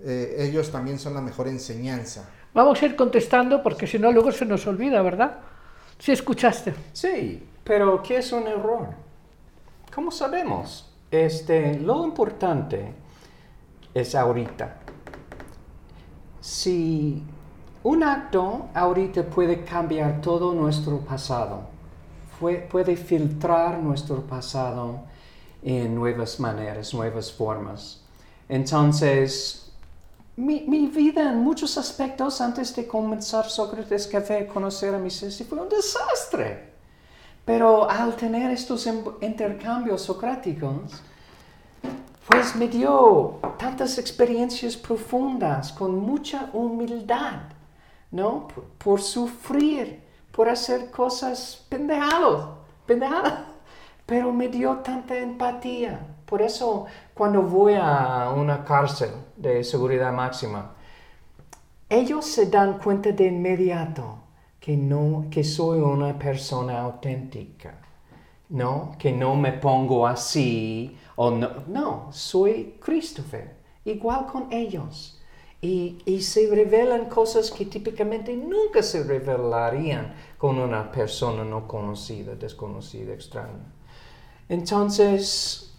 eh, 0.00 0.36
ellos 0.38 0.70
también 0.70 0.98
son 0.98 1.14
la 1.14 1.20
mejor 1.20 1.48
enseñanza. 1.48 2.28
Vamos 2.54 2.80
a 2.80 2.86
ir 2.86 2.96
contestando 2.96 3.62
porque 3.62 3.86
si 3.86 3.98
no 3.98 4.10
luego 4.10 4.32
se 4.32 4.46
nos 4.46 4.66
olvida, 4.66 5.02
¿verdad? 5.02 5.38
Si 5.98 6.12
escuchaste. 6.12 6.72
Sí, 6.92 7.46
pero 7.68 8.02
¿qué 8.02 8.16
es 8.16 8.32
un 8.32 8.46
error? 8.46 8.88
¿Cómo 9.94 10.10
sabemos? 10.10 10.90
Este, 11.10 11.78
lo 11.78 12.02
importante 12.02 12.94
es 13.92 14.14
ahorita. 14.14 14.78
Si 16.40 17.22
un 17.82 18.02
acto 18.02 18.68
ahorita 18.72 19.22
puede 19.24 19.64
cambiar 19.64 20.22
todo 20.22 20.54
nuestro 20.54 21.00
pasado, 21.00 21.68
puede 22.40 22.96
filtrar 22.96 23.78
nuestro 23.80 24.22
pasado 24.22 25.00
en 25.62 25.94
nuevas 25.94 26.40
maneras, 26.40 26.94
nuevas 26.94 27.30
formas. 27.30 28.02
Entonces, 28.48 29.70
mi, 30.36 30.62
mi 30.62 30.86
vida 30.86 31.32
en 31.32 31.40
muchos 31.40 31.76
aspectos 31.76 32.40
antes 32.40 32.74
de 32.74 32.86
comenzar 32.86 33.44
Sócrates 33.44 34.06
Café, 34.06 34.46
conocer 34.46 34.94
a 34.94 34.98
mis 34.98 35.22
hijos, 35.22 35.46
fue 35.46 35.60
un 35.60 35.68
desastre. 35.68 36.77
Pero 37.48 37.88
al 37.90 38.14
tener 38.14 38.50
estos 38.50 38.86
em- 38.86 39.02
intercambios 39.22 40.02
socráticos, 40.02 41.02
pues 42.28 42.54
me 42.54 42.68
dio 42.68 43.38
tantas 43.56 43.96
experiencias 43.96 44.76
profundas, 44.76 45.72
con 45.72 45.98
mucha 45.98 46.50
humildad, 46.52 47.40
¿no? 48.10 48.48
Por, 48.76 49.00
sufrir, 49.00 50.02
por 50.30 50.50
hacer 50.50 50.90
cosas 50.90 51.64
pendejados, 51.70 52.50
pendejadas. 52.84 53.44
Pero 54.04 54.30
me 54.30 54.48
dio 54.48 54.80
tanta 54.80 55.16
empatía. 55.16 56.00
Por 56.26 56.42
eso, 56.42 56.84
cuando 57.14 57.40
voy 57.40 57.76
a 57.80 58.30
una 58.36 58.62
cárcel 58.62 59.08
de 59.38 59.64
seguridad 59.64 60.12
máxima, 60.12 60.72
ellos 61.88 62.26
se 62.26 62.44
dan 62.50 62.78
cuenta 62.78 63.10
de 63.10 63.28
inmediato 63.28 64.27
que 64.68 64.76
no 64.76 65.26
que 65.32 65.44
soy 65.44 65.78
una 65.80 66.18
persona 66.18 66.80
auténtica 66.82 67.72
no 68.50 68.92
que 68.98 69.12
no 69.12 69.34
me 69.36 69.52
pongo 69.52 70.06
así 70.06 70.96
o 71.16 71.30
no 71.30 71.50
no 71.68 72.08
soy 72.12 72.76
Christopher 72.80 73.56
igual 73.84 74.26
con 74.26 74.52
ellos. 74.52 75.14
Y, 75.60 75.98
y 76.06 76.22
se 76.22 76.48
revelan 76.54 77.06
cosas 77.06 77.50
que 77.50 77.66
típicamente 77.66 78.36
nunca 78.36 78.82
se 78.82 79.02
revelarían 79.02 80.14
con 80.38 80.58
una 80.58 80.92
persona 80.92 81.42
no 81.44 81.66
conocida 81.66 82.36
desconocida 82.36 83.12
extraña. 83.14 83.66
Entonces 84.48 85.74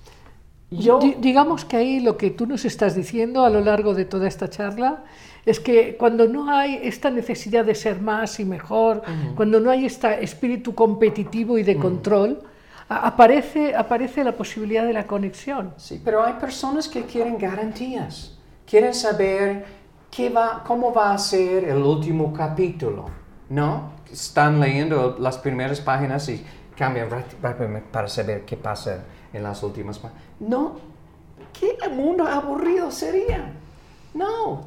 yo 0.72 1.00
Di- 1.00 1.16
digamos 1.20 1.66
que 1.66 1.78
ahí 1.78 2.00
lo 2.02 2.18
que 2.18 2.32
tú 2.32 2.46
nos 2.46 2.66
estás 2.66 2.96
diciendo 2.96 3.46
a 3.46 3.50
lo 3.50 3.62
largo 3.62 3.94
de 3.94 4.06
toda 4.06 4.28
esta 4.28 4.50
charla 4.50 5.06
es 5.50 5.60
que 5.60 5.96
cuando 5.98 6.28
no 6.28 6.50
hay 6.50 6.80
esta 6.84 7.10
necesidad 7.10 7.66
de 7.66 7.76
ser 7.76 8.02
más 8.02 8.40
y 8.40 8.46
mejor, 8.46 9.02
cuando 9.36 9.60
no 9.60 9.70
hay 9.72 9.86
este 9.86 10.24
espíritu 10.24 10.76
competitivo 10.76 11.58
y 11.58 11.64
de 11.64 11.78
control, 11.78 12.42
aparece, 12.88 13.76
aparece 13.76 14.24
la 14.24 14.34
posibilidad 14.34 14.86
de 14.86 14.94
la 14.94 15.06
conexión. 15.08 15.74
Sí, 15.78 16.02
pero 16.04 16.24
hay 16.24 16.34
personas 16.34 16.88
que 16.88 17.04
quieren 17.04 17.38
garantías, 17.38 18.38
quieren 18.68 18.94
saber 18.94 19.66
qué 20.12 20.30
va, 20.30 20.64
cómo 20.66 20.94
va 20.94 21.14
a 21.14 21.18
ser 21.18 21.66
el 21.66 21.78
último 21.82 22.34
capítulo, 22.34 23.06
¿no? 23.50 23.92
Están 24.12 24.60
leyendo 24.60 25.18
las 25.20 25.38
primeras 25.38 25.80
páginas 25.82 26.28
y 26.30 26.44
cambian 26.76 27.10
rá- 27.10 27.24
rápidamente 27.42 27.88
para 27.92 28.08
saber 28.08 28.42
qué 28.46 28.58
pasa 28.58 29.04
en 29.32 29.44
las 29.44 29.62
últimas 29.62 30.00
páginas. 30.00 30.24
No, 30.40 30.78
¿qué 31.60 31.78
mundo 31.90 32.26
aburrido 32.26 32.90
sería? 32.92 33.54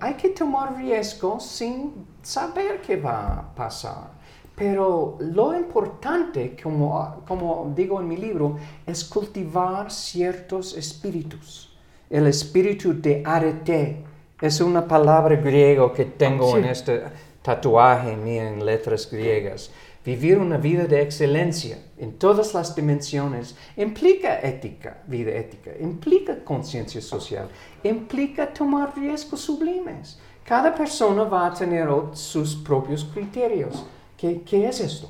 Hay 0.02 0.14
que 0.14 0.30
tomar 0.30 0.76
riesgos 0.76 1.46
sin 1.46 2.08
saber 2.22 2.80
qué 2.80 2.96
va 2.96 3.38
a 3.38 3.54
pasar. 3.54 4.10
Pero 4.56 5.16
lo 5.20 5.56
importante, 5.56 6.56
como, 6.60 7.22
como 7.24 7.72
digo 7.72 8.00
en 8.00 8.08
mi 8.08 8.16
libro, 8.16 8.56
es 8.84 9.04
cultivar 9.04 9.92
ciertos 9.92 10.76
espíritus. 10.76 11.78
El 12.10 12.26
espíritu 12.26 13.00
de 13.00 13.22
arete 13.24 14.04
es 14.40 14.60
una 14.60 14.84
palabra 14.88 15.36
griego 15.36 15.92
que 15.92 16.06
tengo 16.06 16.56
en 16.58 16.64
este 16.64 17.04
tatuaje 17.40 18.16
mío 18.16 18.42
en 18.42 18.66
letras 18.66 19.08
griegas. 19.08 19.70
Vivir 20.04 20.38
una 20.38 20.56
vida 20.56 20.86
de 20.86 21.00
excelencia 21.00 21.78
en 21.96 22.18
todas 22.18 22.54
las 22.54 22.74
dimensiones 22.74 23.54
implica 23.76 24.40
ética, 24.40 25.00
vida 25.06 25.30
ética, 25.30 25.70
implica 25.80 26.42
conciencia 26.42 27.00
social, 27.00 27.48
implica 27.84 28.52
tomar 28.52 28.98
riesgos 28.98 29.42
sublimes. 29.42 30.18
Cada 30.44 30.74
persona 30.74 31.22
va 31.22 31.46
a 31.46 31.54
tener 31.54 31.88
sus 32.14 32.56
propios 32.56 33.04
criterios. 33.04 33.84
¿Qué, 34.16 34.42
qué 34.42 34.66
es 34.66 34.80
esto? 34.80 35.08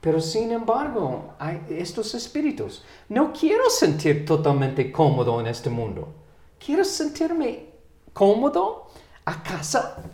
Pero 0.00 0.20
sin 0.20 0.52
embargo, 0.52 1.34
hay 1.40 1.60
estos 1.68 2.14
espíritus. 2.14 2.84
No 3.08 3.32
quiero 3.32 3.68
sentir 3.68 4.24
totalmente 4.24 4.92
cómodo 4.92 5.40
en 5.40 5.48
este 5.48 5.70
mundo. 5.70 6.06
Quiero 6.64 6.84
sentirme 6.84 7.66
cómodo 8.12 8.86
a 9.24 9.42
casa 9.42 10.04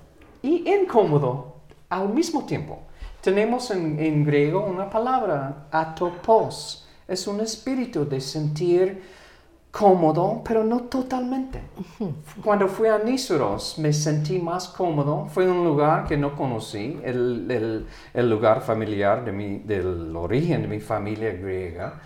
y 0.43 0.67
incómodo 0.73 1.57
al 1.91 2.09
mismo 2.09 2.47
tiempo. 2.47 2.86
Tenemos 3.27 3.73
en, 3.73 3.99
en 3.99 4.25
griego 4.25 4.65
una 4.65 4.89
palabra, 4.89 5.67
atopos. 5.73 6.87
Es 7.09 7.27
un 7.27 7.41
espíritu 7.41 8.09
de 8.09 8.21
sentir 8.21 9.03
cómodo, 9.73 10.43
pero 10.47 10.63
no 10.63 10.83
totalmente. 10.83 11.61
Cuando 12.45 12.69
fui 12.69 12.87
a 12.89 12.99
Nísoros 12.99 13.79
me 13.81 13.93
sentí 13.93 14.39
más 14.39 14.69
cómodo. 14.69 15.27
Fue 15.29 15.51
un 15.51 15.65
lugar 15.65 16.07
que 16.07 16.17
no 16.17 16.37
conocí, 16.37 17.01
el, 17.03 17.51
el- 17.51 17.87
el 18.15 18.31
lugar 18.31 18.61
familiar 18.63 19.25
de 19.25 19.33
mi, 19.33 19.59
del 19.59 20.15
origen 20.15 20.63
de 20.63 20.69
mi 20.69 20.79
familia 20.79 21.33
griega. 21.33 22.01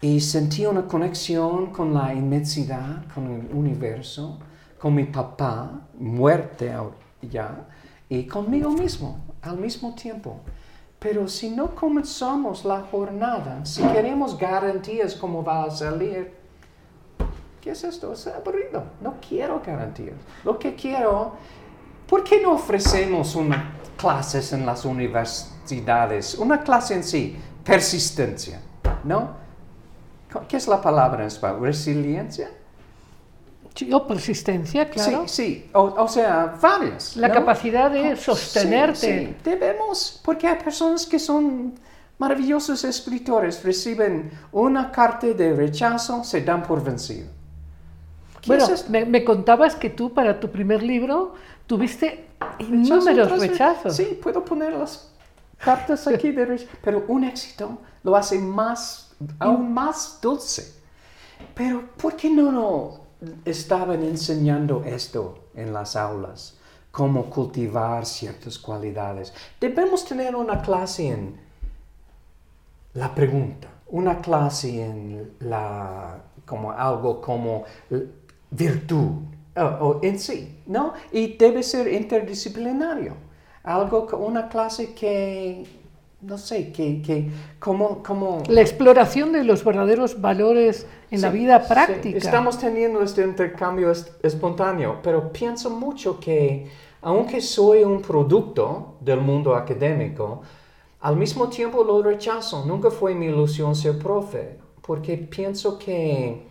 Y 0.00 0.18
sentí 0.20 0.66
una 0.66 0.86
conexión 0.88 1.66
con 1.72 1.94
la 1.94 2.12
inmensidad, 2.12 3.04
con 3.14 3.30
el 3.32 3.54
universo, 3.54 4.40
con 4.80 4.96
mi 4.96 5.04
papá, 5.04 5.82
muerte 5.96 6.72
ya, 7.22 7.68
y 8.08 8.24
conmigo 8.26 8.70
mismo 8.72 9.29
al 9.42 9.56
mismo 9.56 9.94
tiempo. 9.94 10.40
Pero 10.98 11.28
si 11.28 11.48
no 11.48 11.74
comenzamos 11.74 12.64
la 12.64 12.82
jornada, 12.82 13.64
si 13.64 13.82
queremos 13.82 14.36
garantías 14.36 15.14
cómo 15.14 15.42
va 15.42 15.64
a 15.64 15.70
salir, 15.70 16.34
¿qué 17.60 17.70
es 17.70 17.84
esto? 17.84 18.12
Es 18.12 18.26
aburrido. 18.26 18.84
No 19.00 19.14
quiero 19.26 19.62
garantías. 19.64 20.16
Lo 20.44 20.58
que 20.58 20.74
quiero, 20.74 21.32
¿por 22.06 22.22
qué 22.22 22.42
no 22.42 22.52
ofrecemos 22.52 23.34
una 23.34 23.76
clases 23.96 24.52
en 24.52 24.66
las 24.66 24.84
universidades? 24.84 26.34
Una 26.34 26.62
clase 26.62 26.94
en 26.94 27.04
sí, 27.04 27.36
persistencia, 27.64 28.60
¿no? 29.04 29.40
¿Qué 30.48 30.58
es 30.58 30.68
la 30.68 30.80
palabra 30.80 31.22
en 31.22 31.28
español? 31.28 31.62
¿Resiliencia? 31.62 32.50
Sí, 33.74 33.92
o 33.92 34.06
persistencia, 34.06 34.90
claro. 34.90 35.26
Sí, 35.26 35.28
sí, 35.28 35.70
o, 35.72 35.82
o 36.04 36.08
sea, 36.08 36.56
varias. 36.60 37.16
La 37.16 37.28
¿no? 37.28 37.34
capacidad 37.34 37.90
de 37.90 38.16
sostenerte. 38.16 39.26
sí, 39.28 39.36
Debemos, 39.44 40.20
porque 40.24 40.46
hay 40.48 40.56
personas 40.62 41.06
que 41.06 41.18
son 41.18 41.74
maravillosos 42.18 42.84
escritores, 42.84 43.62
reciben 43.64 44.30
una 44.52 44.90
carta 44.90 45.26
de 45.28 45.54
rechazo, 45.54 46.22
se 46.24 46.42
dan 46.42 46.62
por 46.62 46.82
vencido. 46.84 47.28
¿Qué 48.40 48.46
Bueno, 48.48 48.64
es 48.66 48.88
me, 48.88 49.04
me 49.04 49.24
contabas 49.24 49.76
que 49.76 49.90
tú 49.90 50.12
para 50.14 50.40
tu 50.40 50.50
primer 50.50 50.82
libro 50.82 51.34
tuviste 51.66 52.26
Rechazo 52.58 53.12
re- 53.12 53.36
rechazos. 53.38 53.94
Sí, 53.96 54.18
puedo 54.22 54.44
poner 54.44 54.72
las 54.72 55.10
cartas 55.58 56.06
aquí 56.06 56.30
de 56.32 56.44
rechazo, 56.46 56.70
pero 56.82 57.04
un 57.08 57.24
éxito 57.24 57.78
lo 58.02 58.16
hace 58.16 58.38
más, 58.38 59.14
aún 59.38 59.72
más 59.72 60.18
dulce. 60.22 60.74
Pero 61.54 61.90
¿por 61.96 62.16
qué 62.16 62.30
no, 62.30 62.52
no 62.52 62.99
estaban 63.44 64.02
enseñando 64.02 64.82
esto 64.84 65.38
en 65.54 65.72
las 65.72 65.96
aulas? 65.96 66.56
Cómo 66.90 67.30
cultivar 67.30 68.04
ciertas 68.04 68.58
cualidades. 68.58 69.32
Debemos 69.60 70.04
tener 70.04 70.34
una 70.34 70.60
clase 70.60 71.08
en 71.08 71.40
la 72.94 73.14
pregunta, 73.14 73.68
una 73.88 74.20
clase 74.20 74.84
en 74.84 75.34
la, 75.40 76.22
como 76.44 76.72
algo 76.72 77.20
como 77.20 77.64
virtud, 78.50 79.22
o, 79.56 79.62
o 79.62 80.00
en 80.02 80.18
sí, 80.18 80.62
¿no? 80.66 80.94
Y 81.12 81.36
debe 81.36 81.62
ser 81.62 81.92
interdisciplinario. 81.92 83.14
Algo, 83.62 84.08
una 84.16 84.48
clase 84.48 84.94
que, 84.94 85.79
no 86.22 86.36
sé, 86.38 86.70
que, 86.72 87.00
que 87.02 87.30
como, 87.58 88.02
como 88.02 88.42
La 88.48 88.60
exploración 88.60 89.32
de 89.32 89.42
los 89.44 89.64
verdaderos 89.64 90.20
valores 90.20 90.86
en 91.10 91.22
la 91.22 91.30
vida 91.30 91.60
sí. 91.62 91.68
práctica. 91.72 92.18
Estamos 92.18 92.58
teniendo 92.58 93.02
este 93.02 93.22
intercambio 93.24 93.90
es- 93.90 94.12
espontáneo, 94.22 94.98
pero 95.02 95.32
pienso 95.32 95.70
mucho 95.70 96.20
que, 96.20 96.66
aunque 97.02 97.40
soy 97.40 97.84
un 97.84 98.02
producto 98.02 98.96
del 99.00 99.20
mundo 99.20 99.54
académico, 99.54 100.42
al 101.00 101.16
mismo 101.16 101.48
tiempo 101.48 101.82
lo 101.82 102.02
rechazo. 102.02 102.64
Nunca 102.66 102.90
fue 102.90 103.14
mi 103.14 103.26
ilusión 103.26 103.74
ser 103.74 103.98
profe, 103.98 104.58
porque 104.82 105.16
pienso 105.16 105.78
que 105.78 106.46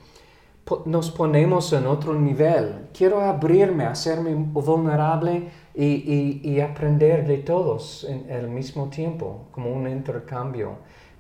nos 0.85 1.11
ponemos 1.11 1.71
en 1.73 1.87
otro 1.87 2.13
nivel. 2.13 2.89
Quiero 2.93 3.21
abrirme, 3.21 3.85
hacerme 3.85 4.33
vulnerable 4.35 5.49
y, 5.73 5.85
y- 5.85 6.41
y 6.43 6.61
aprender 6.61 7.25
de 7.25 7.37
todos 7.39 8.03
en 8.03 8.29
el 8.29 8.47
mismo 8.49 8.87
tiempo, 8.89 9.47
como 9.51 9.71
un 9.71 9.87
intercambio. 9.87 10.73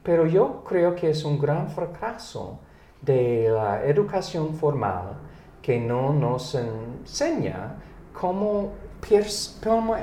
Pero 0.03 0.25
yo 0.25 0.63
creo 0.67 0.95
que 0.95 1.09
es 1.09 1.23
un 1.25 1.39
gran 1.39 1.69
fracaso 1.69 2.59
de 3.01 3.49
la 3.49 3.83
educación 3.85 4.53
formal 4.55 5.17
que 5.61 5.79
no 5.79 6.13
nos 6.13 6.55
enseña 6.55 7.75
cómo, 8.19 8.71
pers- 9.01 9.55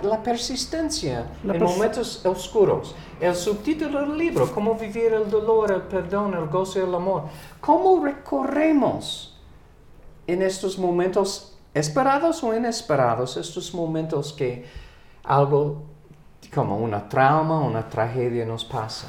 la 0.02 0.22
persistencia 0.22 1.26
La 1.44 1.54
en 1.54 1.60
pers- 1.62 1.66
momentos 1.76 2.24
oscuros. 2.26 2.94
El 3.20 3.34
subtítulo 3.34 4.00
del 4.00 4.16
libro, 4.18 4.50
cómo 4.52 4.74
vivir 4.74 5.12
el 5.12 5.30
dolor, 5.30 5.72
el 5.72 5.82
perdón, 5.82 6.34
el 6.34 6.46
gozo 6.48 6.78
y 6.78 6.82
el 6.82 6.94
amor. 6.94 7.22
¿Cómo 7.60 8.02
recorremos 8.04 9.35
en 10.26 10.42
estos 10.42 10.78
momentos 10.78 11.56
esperados 11.74 12.42
o 12.42 12.54
inesperados, 12.54 13.36
estos 13.36 13.72
momentos 13.74 14.32
que 14.32 14.64
algo 15.24 15.82
como 16.54 16.78
una 16.78 17.08
trauma, 17.08 17.60
una 17.60 17.88
tragedia 17.88 18.44
nos 18.44 18.64
pasa? 18.64 19.08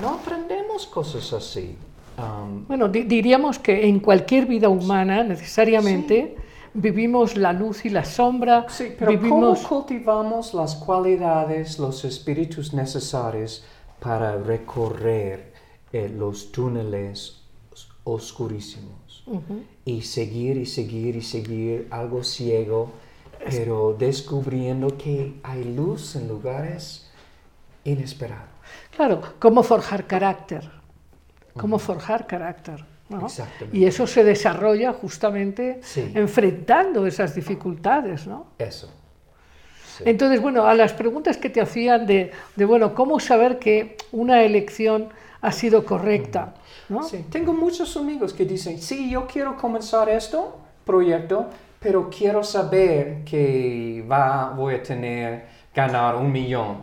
No 0.00 0.10
aprendemos 0.10 0.86
cosas 0.86 1.32
así. 1.32 1.76
Um, 2.18 2.66
Bueno, 2.66 2.88
di- 2.88 3.02
diríamos 3.04 3.58
que 3.58 3.86
en 3.86 4.00
cualquier 4.00 4.46
vida 4.46 4.68
humana, 4.68 5.22
necesariamente, 5.22 6.36
vivimos 6.74 7.36
la 7.36 7.52
luz 7.52 7.84
y 7.84 7.90
la 7.90 8.04
sombra, 8.04 8.66
Sí, 8.68 8.94
pero 8.98 9.10
vivimos... 9.10 9.60
¿cómo 9.60 9.68
cultivamos 9.80 10.54
las 10.54 10.74
cualidades, 10.76 11.78
los 11.78 12.04
espíritus 12.04 12.72
necesarios 12.72 13.64
para 14.00 14.36
recorrer 14.38 15.52
eh, 15.92 16.08
los 16.08 16.52
túneles 16.52 17.42
oscurísimos? 19.26 19.64
Y 19.84 20.02
seguir 20.02 20.56
y 20.56 20.66
seguir 20.66 21.16
y 21.16 21.22
seguir 21.22 21.88
algo 21.90 22.22
ciego, 22.24 22.90
pero 23.50 23.94
descubriendo 23.98 24.96
que 24.96 25.34
hay 25.42 25.64
luz 25.64 26.16
en 26.16 26.28
lugares 26.28 27.10
inesperados. 27.84 28.48
Claro, 28.96 29.20
cómo 29.38 29.62
forjar 29.62 30.06
carácter, 30.06 30.68
cómo 31.56 31.78
forjar 31.78 32.26
carácter. 32.26 32.84
¿no? 33.08 33.28
Y 33.72 33.84
eso 33.84 34.06
se 34.08 34.24
desarrolla 34.24 34.92
justamente 34.92 35.78
Sí. 35.82 36.10
enfrentando 36.14 37.06
esas 37.06 37.34
dificultades. 37.36 38.26
¿no? 38.26 38.46
Eso. 38.58 38.92
Sí. 39.96 40.02
Entonces, 40.06 40.40
bueno, 40.42 40.66
a 40.66 40.74
las 40.74 40.92
preguntas 40.92 41.36
que 41.36 41.48
te 41.48 41.60
hacían 41.60 42.06
de, 42.06 42.32
de, 42.56 42.64
bueno, 42.64 42.94
cómo 42.94 43.20
saber 43.20 43.58
que 43.60 43.96
una 44.10 44.42
elección 44.42 45.08
ha 45.40 45.52
sido 45.52 45.84
correcta. 45.84 46.54
¿No? 46.88 47.02
Sí, 47.02 47.24
tengo 47.30 47.52
muchos 47.52 47.96
amigos 47.96 48.32
que 48.32 48.44
dicen, 48.44 48.80
sí, 48.80 49.10
yo 49.10 49.26
quiero 49.26 49.56
comenzar 49.56 50.08
esto, 50.08 50.58
proyecto, 50.84 51.46
pero 51.80 52.08
quiero 52.10 52.42
saber 52.42 53.24
que 53.24 54.04
va, 54.10 54.50
voy 54.56 54.74
a 54.74 54.82
tener, 54.82 55.46
ganar 55.74 56.16
un 56.16 56.32
millón 56.32 56.78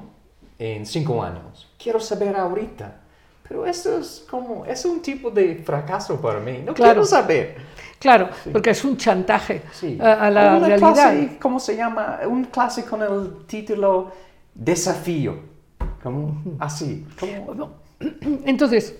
en 0.59 0.85
cinco 0.85 1.23
años. 1.23 1.69
Quiero 1.81 1.99
saber 1.99 2.35
ahorita. 2.35 2.99
Pero 3.47 3.65
eso 3.65 3.97
es 3.99 4.25
como, 4.29 4.65
es 4.65 4.85
un 4.85 5.01
tipo 5.01 5.29
de 5.29 5.55
fracaso 5.55 6.19
para 6.21 6.39
mí. 6.39 6.59
No 6.65 6.73
Claro. 6.73 6.93
quiero 6.93 7.05
saber. 7.05 7.57
Claro, 7.99 8.29
porque 8.51 8.69
es 8.71 8.83
un 8.85 8.95
chantaje 8.97 9.61
Sí. 9.73 9.97
a, 10.01 10.13
a 10.13 10.31
la 10.31 10.57
una 10.57 10.67
realidad. 10.67 10.93
Clase, 10.93 11.37
¿Cómo 11.41 11.59
se 11.59 11.75
llama? 11.75 12.19
Una 12.27 12.49
clase 12.49 12.85
con 12.85 13.01
el 13.01 13.45
título 13.45 14.11
Desafío. 14.53 15.35
Como 16.01 16.41
así. 16.59 17.05
Como, 17.19 17.71
Entonces, 18.45 18.95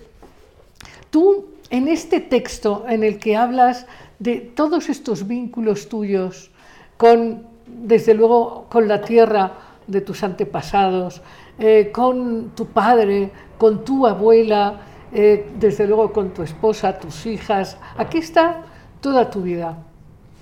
tú 1.14 1.44
en 1.70 1.86
este 1.86 2.18
texto 2.18 2.84
en 2.88 3.04
el 3.04 3.20
que 3.20 3.36
hablas 3.36 3.86
de 4.18 4.40
todos 4.40 4.88
estos 4.88 5.28
vínculos 5.28 5.88
tuyos 5.88 6.50
con, 6.96 7.46
desde 7.68 8.14
luego, 8.14 8.66
con 8.68 8.88
la 8.88 9.00
tierra 9.00 9.52
de 9.86 10.00
tus 10.00 10.24
antepasados, 10.24 11.22
eh, 11.56 11.92
con 11.92 12.50
tu 12.56 12.66
padre, 12.66 13.30
con 13.58 13.84
tu 13.84 14.08
abuela, 14.08 14.80
eh, 15.12 15.46
desde 15.56 15.86
luego 15.86 16.12
con 16.12 16.34
tu 16.34 16.42
esposa, 16.42 16.98
tus 16.98 17.26
hijas, 17.26 17.78
aquí 17.96 18.18
está 18.18 18.62
toda 19.00 19.30
tu 19.30 19.42
vida, 19.42 19.78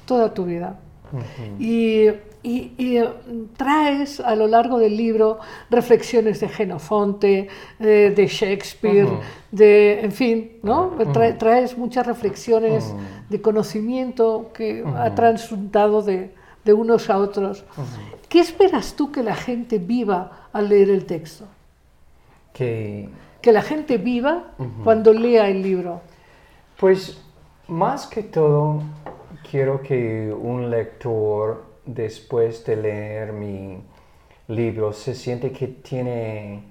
toda 0.07 0.33
tu 0.33 0.47
vida. 0.47 0.79
Y, 1.59 2.07
y- 2.43 2.73
y, 2.77 2.97
eh, 2.97 3.09
traes 3.57 4.19
a 4.21 4.35
lo 4.35 4.47
largo 4.47 4.79
del 4.79 4.97
libro 4.97 5.39
reflexiones 5.71 6.41
de 6.41 6.49
Genofonte, 6.49 7.49
eh, 7.81 8.13
de 8.15 8.27
Shakespeare, 8.27 9.05
Ujú. 9.07 9.21
de, 9.53 10.01
en 10.01 10.13
fin, 10.13 10.53
¿no? 10.63 10.91
Trae- 11.13 11.39
traes 11.39 11.79
muchas 11.79 12.07
reflexiones 12.07 12.93
de 13.29 13.41
conocimiento 13.41 14.51
que 14.55 14.85
ha 14.97 15.15
transundado 15.15 16.03
de, 16.03 16.35
de 16.65 16.73
unos 16.73 17.11
a 17.11 17.19
otros. 17.19 17.65
¿Qué 18.29 18.41
esperas 18.41 18.95
tú 18.95 19.13
que 19.13 19.23
la 19.23 19.35
gente 19.35 19.79
viva 19.79 20.49
al 20.53 20.69
leer 20.69 20.91
el 20.91 21.05
texto? 21.07 21.45
que 22.53 23.09
Que 23.41 23.51
la 23.53 23.63
gente 23.63 23.99
viva 23.99 24.53
cuando 24.85 25.13
lea 25.13 25.49
el 25.49 25.63
libro. 25.63 26.01
Pues 26.79 27.19
más 27.69 28.07
que 28.07 28.23
todo, 28.23 28.83
quiero 29.51 29.83
que 29.83 30.33
un 30.33 30.71
lector, 30.71 31.65
después 31.85 32.65
de 32.65 32.77
leer 32.77 33.33
mi 33.33 33.83
libro, 34.49 34.93
se 34.93 35.15
siente 35.15 35.53
que 35.53 35.69
tiene 35.69 36.65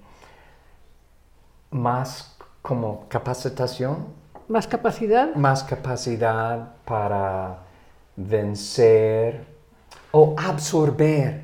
más 1.71 2.37
como 2.61 3.07
capacitación, 3.07 4.07
Más 4.47 4.67
capacidad. 4.67 5.33
más 5.35 5.63
capacidad 5.63 6.75
para 6.85 7.63
vencer 8.15 9.45
o 10.11 10.35
absorber, 10.37 11.43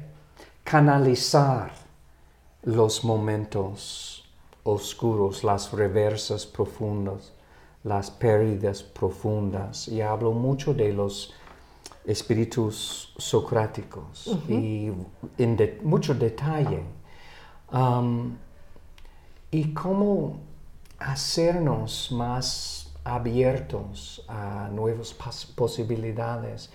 canalizar 0.64 1.72
los 2.64 3.04
momentos 3.06 4.30
oscuros, 4.64 5.44
las 5.46 5.72
reversas 5.72 6.46
profundas, 6.46 7.32
las 7.84 8.12
pérdidas 8.12 8.84
profundas. 8.84 9.88
Y 9.88 10.02
hablo 10.02 10.34
mucho 10.34 10.74
de 10.74 10.92
los 10.92 11.34
espíritus 12.08 13.14
socráticos 13.18 14.28
y 14.50 14.92
en 15.38 15.58
de- 15.58 15.80
mucho 15.84 16.16
detalle. 16.16 16.82
Um, 17.72 18.36
y 19.52 19.74
cómo 19.74 20.40
hacernos 21.00 22.12
más 22.12 22.94
abiertos 23.04 24.24
a 24.28 24.70
nuevas 24.72 25.14
pos- 25.14 25.46
posibilidades. 25.56 26.70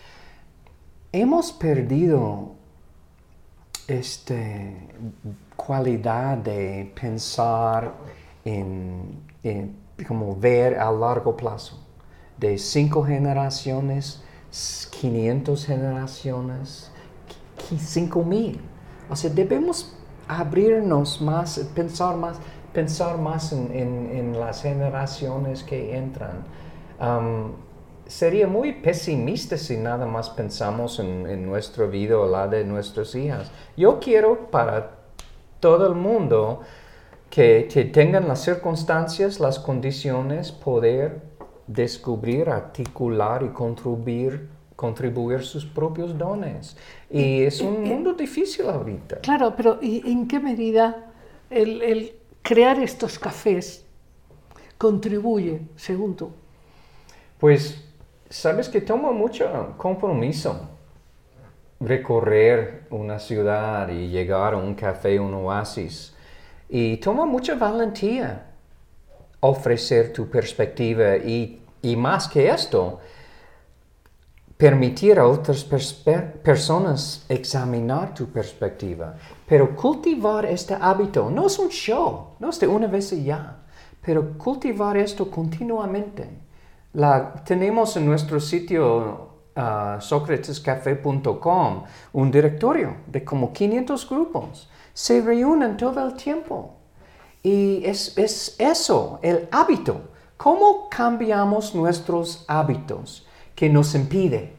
Hemos 1.12 1.50
perdido 1.52 2.52
esta 3.88 4.34
cualidad 5.56 6.36
de 6.38 6.92
pensar 6.98 7.92
en, 8.44 9.20
en 9.42 9.76
como 10.06 10.34
ver 10.36 10.78
a 10.78 10.90
largo 10.90 11.36
plazo, 11.36 11.78
de 12.38 12.58
cinco 12.58 13.04
generaciones, 13.04 14.22
500 15.00 15.64
generaciones, 15.66 16.90
qui- 17.58 17.78
cinco 17.78 18.22
mil. 18.22 18.60
O 19.10 19.16
sea, 19.16 19.30
debemos 19.30 19.94
abrirnos 20.28 21.20
más, 21.20 21.58
pensar 21.74 22.16
más, 22.16 22.36
pensar 22.72 23.18
más 23.18 23.52
en, 23.52 23.70
en- 23.74 24.38
las 24.40 24.62
generaciones 24.62 25.62
que 25.62 25.96
entran. 25.96 26.44
Sería 28.06 28.46
muy 28.46 28.72
pesimista 28.72 29.56
si 29.56 29.76
nada 29.76 30.04
más 30.06 30.28
pensamos 30.30 30.98
en, 30.98 31.26
en 31.26 31.46
nuestra 31.46 31.86
vida 31.86 32.18
o 32.18 32.26
la 32.28 32.46
de 32.46 32.64
nuestras 32.64 33.14
hijas. 33.14 33.50
Yo 33.76 34.00
quiero 34.00 34.50
para 34.50 34.98
todo 35.60 35.86
el 35.86 35.94
mundo 35.94 36.60
que, 37.30 37.68
que 37.72 37.84
tengan 37.84 38.28
las 38.28 38.40
circunstancias, 38.42 39.40
las 39.40 39.58
condiciones, 39.58 40.52
poder 40.52 41.22
descubrir, 41.66 42.48
articular 42.48 43.42
y 43.42 43.48
contribuir, 43.48 44.48
contribuir 44.76 45.42
sus 45.42 45.64
propios 45.64 46.16
dones. 46.16 46.76
Y 47.10 47.42
es 47.42 47.60
un 47.60 47.84
mundo 47.84 48.14
difícil 48.14 48.68
ahorita. 48.68 49.20
Claro, 49.20 49.54
pero 49.56 49.78
¿y 49.80 50.10
en 50.10 50.26
qué 50.26 50.40
medida 50.40 51.12
el, 51.50 51.82
el 51.82 52.16
crear 52.42 52.78
estos 52.78 53.18
cafés 53.18 53.84
contribuye, 54.78 55.62
según 55.76 56.16
tú? 56.16 56.30
Pues, 57.38 57.84
sabes 58.28 58.68
que 58.68 58.80
toma 58.80 59.12
mucho 59.12 59.74
compromiso 59.76 60.68
recorrer 61.80 62.86
una 62.90 63.18
ciudad 63.18 63.88
y 63.88 64.08
llegar 64.08 64.54
a 64.54 64.56
un 64.56 64.74
café, 64.74 65.18
un 65.18 65.34
oasis. 65.34 66.14
Y 66.68 66.96
toma 66.98 67.26
mucha 67.26 67.54
valentía 67.54 68.51
ofrecer 69.42 70.12
tu 70.12 70.28
perspectiva 70.28 71.16
y, 71.16 71.60
y 71.82 71.96
más 71.96 72.28
que 72.28 72.48
esto, 72.48 73.00
permitir 74.56 75.18
a 75.18 75.26
otras 75.26 75.64
personas 75.64 77.26
examinar 77.28 78.14
tu 78.14 78.26
perspectiva. 78.26 79.16
Pero 79.48 79.74
cultivar 79.74 80.46
este 80.46 80.74
hábito 80.74 81.28
no 81.28 81.48
es 81.48 81.58
un 81.58 81.68
show, 81.68 82.36
no 82.38 82.50
es 82.50 82.60
de 82.60 82.68
una 82.68 82.86
vez 82.86 83.12
y 83.12 83.24
ya, 83.24 83.56
pero 84.00 84.38
cultivar 84.38 84.96
esto 84.96 85.28
continuamente. 85.28 86.28
La, 86.92 87.34
tenemos 87.44 87.96
en 87.96 88.06
nuestro 88.06 88.38
sitio 88.38 89.30
ah, 89.56 89.98
socratescafé.com 90.00 91.82
un 92.12 92.30
directorio 92.30 92.98
de 93.08 93.24
como 93.24 93.52
500 93.52 94.08
grupos. 94.08 94.70
Se 94.94 95.20
reúnen 95.22 95.76
todo 95.76 96.06
el 96.06 96.14
tiempo. 96.14 96.76
Y 97.42 97.84
es, 97.84 98.16
es 98.16 98.56
eso, 98.58 99.18
el 99.22 99.48
hábito. 99.50 100.00
¿Cómo 100.36 100.88
cambiamos 100.88 101.74
nuestros 101.74 102.44
hábitos 102.48 103.26
que 103.54 103.68
nos 103.68 103.94
impide 103.94 104.52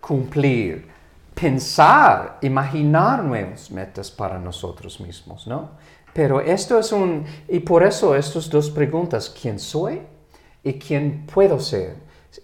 cumplir, 0.00 0.86
pensar, 1.34 2.38
imaginar 2.42 3.24
nuevas 3.24 3.70
metas 3.70 4.10
para 4.10 4.38
nosotros 4.38 5.00
mismos, 5.00 5.46
¿no? 5.46 5.70
Pero 6.12 6.40
esto 6.40 6.78
es 6.78 6.92
un, 6.92 7.24
y 7.48 7.58
por 7.60 7.82
eso 7.82 8.14
estas 8.14 8.48
dos 8.48 8.70
preguntas, 8.70 9.34
¿quién 9.40 9.58
soy 9.58 10.00
y 10.62 10.74
quién 10.74 11.26
puedo 11.32 11.58
ser? 11.58 11.96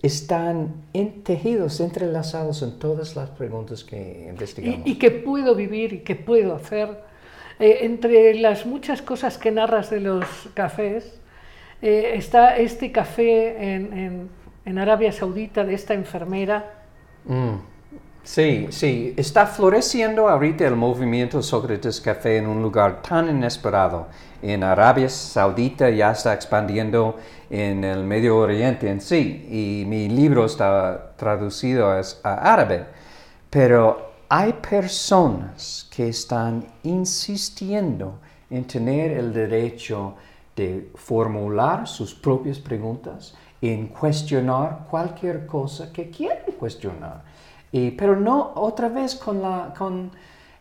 Están 0.03 0.87
tejidos, 1.25 1.81
entrelazados 1.81 2.63
en 2.63 2.79
todas 2.79 3.15
las 3.15 3.31
preguntas 3.31 3.85
que 3.85 4.27
investigamos. 4.29 4.87
¿Y, 4.87 4.93
y 4.93 4.99
qué 4.99 5.11
puedo 5.11 5.55
vivir 5.55 5.93
y 5.93 5.99
qué 6.01 6.17
puedo 6.17 6.55
hacer? 6.55 7.10
Eh, 7.61 7.81
entre 7.83 8.35
las 8.35 8.65
muchas 8.67 9.03
cosas 9.03 9.37
que 9.39 9.51
narras 9.51 9.91
de 9.91 10.01
los 10.01 10.25
cafés, 10.55 11.21
eh, 11.83 12.13
está 12.15 12.57
este 12.57 12.91
café 12.91 13.75
en, 13.75 13.93
en- 13.93 14.31
en 14.65 14.79
Arabia 14.79 15.13
Saudita 15.13 15.65
de 15.65 15.75
esta 15.75 15.95
enfermera. 15.95 16.65
Mm. 17.25 17.57
Sí, 18.23 18.67
sí, 18.71 19.15
está 19.17 19.47
floreciendo 19.47 20.29
ahorita 20.29 20.67
el 20.67 20.77
movimiento 20.77 21.43
Sócrates 21.43 22.01
Café 22.03 22.37
en 22.37 22.47
un 22.47 22.61
lugar 22.63 23.01
tan 23.03 23.31
inesperado. 23.31 24.09
En 24.43 24.63
Arabia 24.63 25.09
Saudita 25.09 25.89
ya 25.91 26.11
está 26.13 26.35
expandiendo 26.35 27.17
en 27.49 27.83
el 27.83 28.05
Medio 28.05 28.37
Oriente 28.37 28.91
en 28.91 29.01
sí 29.01 29.47
y 29.51 29.85
mi 29.89 30.09
libro 30.11 30.45
está 30.45 31.13
traducido 31.17 31.91
as- 31.91 32.21
a 32.23 32.53
árabe. 32.53 32.85
Pero 33.49 34.10
hay 34.33 34.53
personas 34.53 35.89
que 35.91 36.09
están 36.09 36.65
insistiendo 36.85 38.21
en 38.49 38.65
tener 38.65 39.11
el 39.11 39.33
derecho 39.33 40.15
de 40.55 40.89
formular 40.95 41.89
sus 41.89 42.15
propias 42.15 42.61
preguntas, 42.61 43.35
en 43.61 43.89
cuestionar 43.89 44.87
cualquier 44.89 45.47
cosa 45.47 45.93
que 45.93 46.11
quieran 46.11 46.53
cuestionar. 46.61 47.23
Y, 47.73 47.91
pero 47.91 48.15
no 48.15 48.53
otra 48.55 48.89
vez 48.89 49.17
con, 49.17 49.43
la, 49.43 49.75
con 49.77 50.13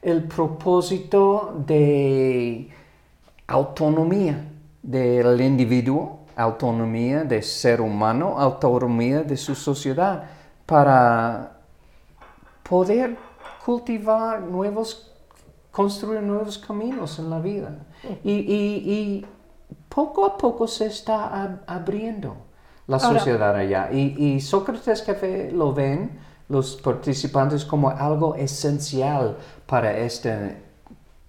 el 0.02 0.24
propósito 0.24 1.62
de 1.68 2.70
autonomía 3.46 4.46
del 4.82 5.40
individuo, 5.42 6.22
autonomía 6.36 7.24
del 7.24 7.44
ser 7.44 7.82
humano, 7.82 8.40
autonomía 8.40 9.22
de 9.22 9.38
su 9.38 9.54
sociedad, 9.54 10.24
para 10.66 11.52
poder 12.64 13.29
cultivar 13.66 14.42
nuevos, 14.42 15.12
construir 15.72 16.22
nuevos 16.22 16.58
caminos 16.58 17.20
en 17.20 17.30
la 17.30 17.40
vida. 17.40 17.86
Y, 18.24 18.32
y- 18.32 18.84
y 18.92 19.26
poco 19.88 20.26
a 20.26 20.38
poco 20.38 20.68
se 20.68 20.86
está 20.88 21.30
ab- 21.32 21.60
abriendo 21.68 22.36
la 22.88 22.98
Ahora- 22.98 23.20
sociedad 23.20 23.56
allá. 23.56 23.90
Y, 23.92 24.16
y 24.18 24.40
Sócrates 24.42 25.02
Café 25.02 25.52
lo 25.52 25.74
ven 25.74 26.20
los 26.48 26.78
participantes 26.78 27.64
como 27.66 27.90
algo 27.90 28.34
esencial 28.36 29.38
para 29.68 29.96
este 29.98 30.58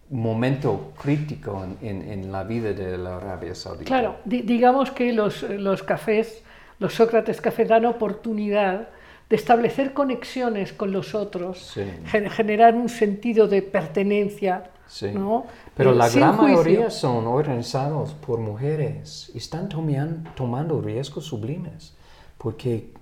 momento 0.09 0.93
crítico 1.01 1.63
en, 1.63 1.77
en- 1.87 2.11
en 2.11 2.33
la 2.33 2.43
vida 2.45 2.73
de 2.73 2.97
la 2.99 3.17
Arabia 3.17 3.55
Saudita. 3.55 3.85
Claro, 3.85 4.17
di- 4.25 4.43
digamos 4.43 4.91
que 4.91 5.13
los, 5.13 5.43
los 5.43 5.83
cafés, 5.83 6.43
los 6.79 6.95
Sócrates 6.95 7.41
Café 7.41 7.65
dan 7.65 7.85
oportunidad 7.85 8.89
de 9.31 9.37
establecer 9.37 9.95
conexiones 9.95 10.73
con 10.75 10.91
los 10.93 11.15
otros, 11.15 11.59
Sí. 11.75 11.83
generar 12.29 12.75
un 12.75 12.89
sentido 12.89 13.47
de 13.49 13.63
pertenencia, 13.63 14.71
Sí. 14.89 15.13
¿no? 15.15 15.47
Pero 15.77 15.93
Eh, 15.93 15.95
la 15.95 16.09
sin 16.09 16.21
gran 16.21 16.37
juicio. 16.37 16.57
mayoría 16.59 16.91
son 16.91 17.27
organizados 17.29 18.13
por 18.15 18.41
mujeres 18.41 19.31
y 19.33 19.39
están 19.39 19.69
tomian- 19.69 20.25
tomando 20.35 20.81
riesgos 20.83 21.25
sublimes 21.27 21.95
porque 22.39 22.93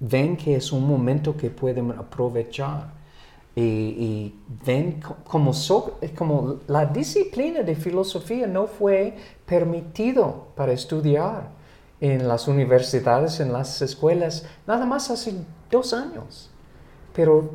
ven 0.00 0.36
que 0.36 0.54
es 0.56 0.70
un 0.70 0.86
momento 0.86 1.36
que 1.36 1.48
pueden 1.50 1.90
aprovechar 1.92 2.92
y, 3.56 3.62
y 3.62 4.34
ven 4.66 5.00
co- 5.00 5.16
como, 5.24 5.52
so- 5.52 5.98
como 6.16 6.60
la 6.68 6.84
disciplina 6.86 7.62
de 7.62 7.74
filosofía 7.74 8.46
no 8.46 8.66
fue 8.66 9.14
permitido 9.46 10.48
para 10.54 10.72
estudiar 10.72 11.48
en 12.00 12.26
las 12.26 12.48
universidades, 12.48 13.40
en 13.40 13.52
las 13.52 13.82
escuelas, 13.82 14.44
nada 14.66 14.86
más 14.86 15.10
hace 15.10 15.34
dos 15.70 15.92
años. 15.92 16.50
Pero 17.14 17.50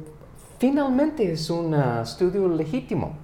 finalmente 0.60 1.32
es 1.32 1.50
un 1.50 1.74
ah, 1.74 2.02
estudio 2.04 2.48
legítimo. 2.48 3.18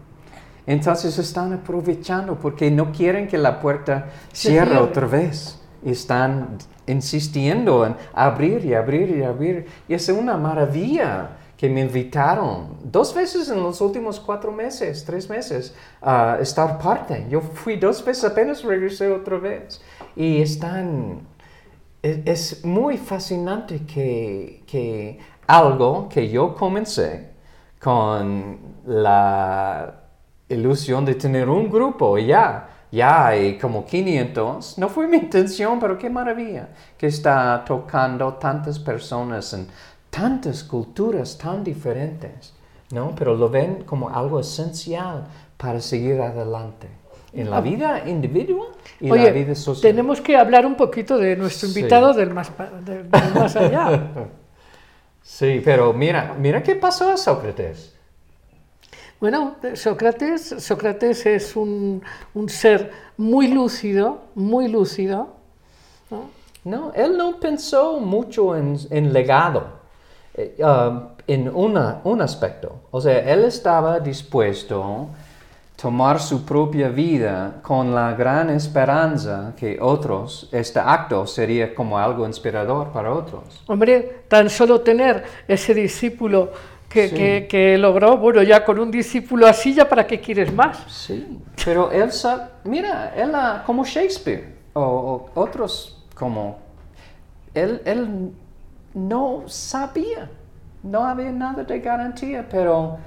Entonces 0.65 1.17
están 1.17 1.53
aprovechando 1.53 2.36
porque 2.36 2.72
no 2.72 2.91
quieren 2.91 3.28
que 3.28 3.38
la 3.38 3.59
puerta 3.59 4.09
cierre 4.32 4.67
cierre. 4.67 4.84
otra 4.84 5.07
vez. 5.07 5.57
Están 5.84 6.59
insistiendo 6.86 7.86
en 7.86 7.95
abrir 8.13 8.63
y 8.65 8.74
abrir 8.76 9.17
y 9.17 9.24
abrir. 9.24 9.65
Y 9.88 9.95
es 9.95 10.07
una 10.09 10.38
maravilla 10.38 11.38
que 11.57 11.69
me 11.69 11.82
invitaron 11.82 12.78
dos 12.84 13.13
veces 13.13 13.49
en 13.49 13.61
los 13.61 13.82
últimos 13.82 14.19
cuatro 14.19 14.51
meses, 14.51 15.03
tres 15.05 15.30
meses, 15.30 15.76
a 16.01 16.38
estar 16.41 16.80
parte. 16.80 17.28
Yo 17.30 17.39
fui 17.39 17.78
dos 17.78 18.03
veces, 18.03 18.24
apenas 18.24 18.63
regresé 18.63 19.11
otra 19.11 19.38
vez. 19.38 19.80
Y 20.16 20.41
están 20.41 21.22
es, 22.01 22.66
muy 22.66 22.97
fascinante 22.97 23.86
que, 23.86 24.64
que 24.66 25.20
algo 25.47 26.09
que 26.09 26.30
yo 26.30 26.55
comencé 26.55 27.32
con 27.80 28.59
la 28.86 30.01
ilusión 30.49 31.05
de 31.05 31.16
tener 31.16 31.49
un 31.49 31.70
grupo 31.70 32.18
ya, 32.18 32.70
ya 32.91 33.28
hay 33.28 33.57
como 33.57 33.86
500, 33.86 34.78
no 34.78 34.89
fue 34.89 35.07
mi 35.07 35.18
intención, 35.18 35.80
pero 35.80 35.97
qué 35.97 36.09
maravilla 36.09 36.70
que 36.97 37.07
está 37.07 37.64
tocando 37.66 38.34
tantas 38.34 38.80
personas 38.80 39.53
en 39.53 39.68
tantas 40.09 40.64
culturas 40.64 41.38
tan 41.38 41.64
diferentes, 41.64 42.53
¿no? 42.91 43.14
Pero 43.16 43.36
lo 43.36 43.49
ven 43.49 43.84
como 43.86 44.09
algo 44.09 44.39
esencial 44.39 45.26
para 45.57 45.80
seguir 45.80 46.20
adelante. 46.22 47.00
En 47.34 47.49
la 47.49 47.61
vida 47.61 48.03
individual 48.07 48.67
y 48.99 49.09
Oye, 49.09 49.25
la 49.25 49.32
vida 49.32 49.55
social. 49.55 49.82
tenemos 49.91 50.19
que 50.21 50.36
hablar 50.36 50.65
un 50.65 50.75
poquito 50.75 51.17
de 51.17 51.36
nuestro 51.36 51.69
Sí. 51.69 51.79
invitado 51.79 52.13
del, 52.13 52.34
más, 52.34 52.51
del- 52.86 53.09
del 53.09 53.34
más 53.34 53.55
allá. 53.55 54.07
Sí, 55.23 55.61
pero 55.63 55.93
mira, 55.93 56.36
mira 56.38 56.61
qué 56.63 56.75
pasó 56.75 57.11
a 57.11 57.15
Sócrates. 57.17 57.93
Bueno, 59.19 59.55
Sócrates, 59.75 60.55
Sócrates 60.57 61.25
es 61.27 61.55
un, 61.55 62.01
un 62.34 62.49
ser 62.49 62.91
muy 63.17 63.47
lúcido, 63.47 64.23
muy 64.36 64.67
lúcido. 64.67 65.36
¿no? 66.09 66.29
No, 66.63 66.91
él 66.95 67.15
no 67.17 67.39
pensó 67.39 67.99
mucho 67.99 68.55
en, 68.57 68.77
en 68.89 69.13
legado, 69.13 69.79
um, 70.59 71.07
en 71.27 71.49
una, 71.55 72.01
un 72.03 72.21
aspecto. 72.21 72.82
O 72.89 72.99
sea, 72.99 73.19
él 73.32 73.45
estaba 73.45 73.99
dispuesto 73.99 75.07
tomar 75.82 76.19
su 76.19 76.45
propia 76.45 76.89
vida 76.89 77.55
con 77.63 77.95
la 77.95 78.13
gran 78.13 78.49
esperanza 78.51 79.53
que 79.57 79.79
otros, 79.82 80.47
este 80.51 80.79
acto 80.79 81.25
sería 81.25 81.73
como 81.73 81.97
algo 81.97 82.25
inspirador 82.27 82.91
para 82.91 83.11
otros. 83.11 83.63
Hombre, 83.67 84.23
tan 84.27 84.49
solo 84.49 84.82
tener 84.82 85.23
ese 85.47 85.73
discípulo 85.73 86.51
que, 86.88 87.07
Sí. 87.09 87.15
que- 87.15 87.47
que 87.49 87.77
logró, 87.77 88.17
bueno, 88.17 88.43
ya 88.43 88.63
con 88.63 88.77
un 88.77 88.91
discípulo 88.91 89.47
así, 89.47 89.73
ya 89.73 89.88
para 89.89 90.05
qué 90.05 90.19
quieres 90.19 90.53
más. 90.53 90.77
Sí, 90.88 91.39
pero 91.65 91.89
él, 91.91 92.09
mira, 92.65 93.13
él 93.15 93.32
ah, 93.34 93.63
como 93.65 93.84
Shakespeare 93.84 94.53
o, 94.73 94.82
o 95.34 95.39
otros 95.41 96.03
como, 96.13 96.59
él, 97.55 97.82
él 97.86 98.32
no 98.93 99.43
sabía, 99.47 100.29
no 100.84 101.05
había 101.05 101.32
nada 101.32 101.63
de 101.63 101.79
garantía, 101.79 102.45
pero 102.49 102.97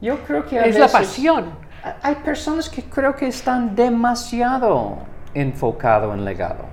yo 0.00 0.18
creo 0.26 0.44
que 0.44 0.58
a 0.58 0.64
Es 0.66 0.74
la 0.74 0.86
veces- 0.86 0.92
pasión. 1.00 1.63
Hay 2.02 2.14
personas 2.16 2.68
que 2.68 2.82
creo 2.82 3.14
que 3.14 3.26
están 3.26 3.74
demasiado 3.76 4.98
enfocados 5.34 6.14
en 6.14 6.24
legado. 6.24 6.64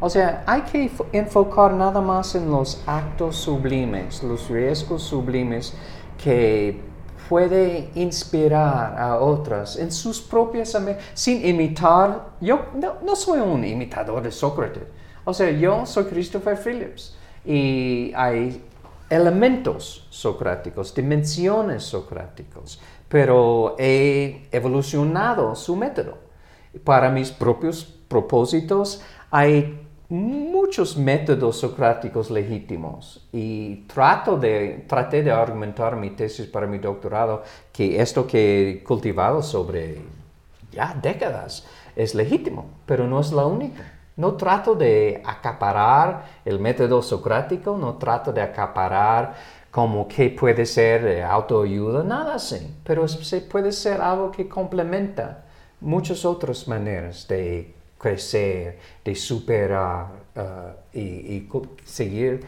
O 0.00 0.08
sea, 0.10 0.42
hay 0.46 0.60
que 0.62 0.90
fo- 0.90 1.06
enfocar 1.12 1.72
nada 1.72 2.00
más 2.00 2.34
en 2.34 2.50
los 2.50 2.82
actos 2.86 3.36
sublimes, 3.36 4.22
los 4.22 4.48
riesgos 4.48 5.02
sublimes 5.02 5.74
que 6.22 6.80
puede 7.28 7.90
inspirar 7.94 8.98
a 8.98 9.16
otras 9.18 9.76
en 9.76 9.90
sus 9.90 10.20
propias 10.20 10.76
sin 11.14 11.44
imitar. 11.46 12.26
Yo 12.40 12.66
no, 12.74 12.94
no 13.04 13.16
soy 13.16 13.40
un 13.40 13.64
imitador 13.64 14.22
de 14.22 14.30
Sócrates. 14.30 14.84
O 15.24 15.34
sea, 15.34 15.50
yo 15.50 15.84
soy 15.84 16.04
Christopher 16.04 16.56
Phillips 16.56 17.16
y 17.44 18.12
hay 18.14 18.64
elementos 19.10 20.06
socráticos, 20.10 20.94
dimensiones 20.94 21.82
socráticos, 21.82 22.80
pero 23.08 23.76
he 23.78 24.48
evolucionado 24.52 25.54
su 25.54 25.76
método. 25.76 26.18
Para 26.84 27.10
mis 27.10 27.30
propios 27.30 27.84
propósitos 28.08 29.02
hay 29.30 29.88
muchos 30.08 30.96
métodos 30.96 31.58
socráticos 31.58 32.30
legítimos 32.30 33.28
y 33.30 33.86
trato 33.86 34.38
de, 34.38 34.84
traté 34.88 35.22
de 35.22 35.30
argumentar 35.30 35.96
mi 35.96 36.10
tesis 36.10 36.46
para 36.46 36.66
mi 36.66 36.78
doctorado 36.78 37.42
que 37.72 38.00
esto 38.00 38.26
que 38.26 38.70
he 38.70 38.84
cultivado 38.84 39.42
sobre 39.42 40.00
ya 40.72 40.96
décadas 41.00 41.66
es 41.94 42.14
legítimo, 42.14 42.66
pero 42.86 43.06
no 43.06 43.20
es 43.20 43.32
la 43.32 43.44
única. 43.44 43.94
No 44.16 44.34
trato 44.34 44.74
de 44.74 45.22
acaparar 45.24 46.24
el 46.44 46.58
método 46.58 47.02
socrático, 47.02 47.76
no 47.76 47.98
trato 47.98 48.32
de 48.32 48.42
acaparar 48.42 49.36
como 49.78 50.08
que 50.08 50.28
puede 50.30 50.66
ser 50.66 51.06
eh, 51.06 51.22
autoayuda, 51.22 52.02
nada 52.02 52.34
así, 52.34 52.74
pero 52.82 53.06
se 53.06 53.40
puede 53.42 53.70
ser 53.70 54.00
algo 54.00 54.32
que 54.32 54.48
complementa 54.48 55.44
muchas 55.80 56.24
otras 56.24 56.66
maneras 56.66 57.28
de 57.28 57.72
crecer, 57.96 58.76
de 59.04 59.14
superar 59.14 60.08
ah, 60.34 60.72
y, 60.92 61.46
seguir 61.84 62.40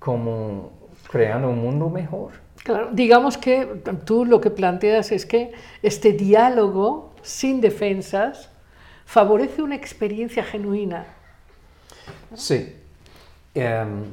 como 0.00 0.72
creando 1.08 1.50
un 1.50 1.60
mundo 1.60 1.88
mejor. 1.88 2.32
Claro, 2.64 2.88
digamos 2.90 3.38
que 3.38 3.64
tú 4.04 4.24
lo 4.24 4.40
que 4.40 4.50
planteas 4.50 5.12
es 5.12 5.24
que 5.24 5.52
este 5.84 6.10
diálogo 6.10 7.12
sin 7.22 7.60
defensas 7.60 8.50
favorece 9.04 9.62
una 9.62 9.76
experiencia 9.76 10.42
genuina. 10.42 11.06
Sí, 12.34 12.74
Em, 13.54 14.04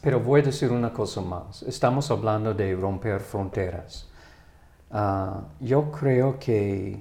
pero 0.00 0.20
voy 0.20 0.40
a 0.40 0.44
decir 0.44 0.70
una 0.70 0.92
cosa 0.92 1.20
más. 1.20 1.62
Estamos 1.62 2.10
hablando 2.10 2.54
de 2.54 2.74
romper 2.74 3.20
fronteras. 3.20 4.06
Ah, 4.90 5.42
yo 5.60 5.90
creo 5.90 6.38
que 6.38 6.98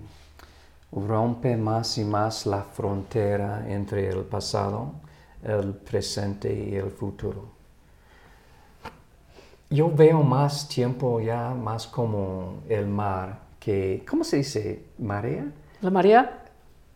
rompe 0.92 1.56
más 1.56 1.98
y 1.98 2.04
más 2.04 2.46
la 2.46 2.62
frontera 2.62 3.66
entre 3.68 4.10
el 4.10 4.24
pasado, 4.24 4.94
el 5.44 5.74
presente 5.74 6.54
y 6.54 6.76
el 6.76 6.92
futuro. 6.92 7.60
Yo 9.70 9.92
veo 9.94 10.24
más 10.24 10.68
tiempo 10.68 11.22
ya 11.22 11.54
más 11.54 11.88
como 11.88 12.64
el 12.68 12.88
mar 12.88 13.40
que, 13.60 14.04
¿cómo 14.10 14.24
se 14.24 14.38
dice? 14.38 14.84
¿Marea? 14.98 15.46
La 15.82 15.92
marea, 15.92 16.44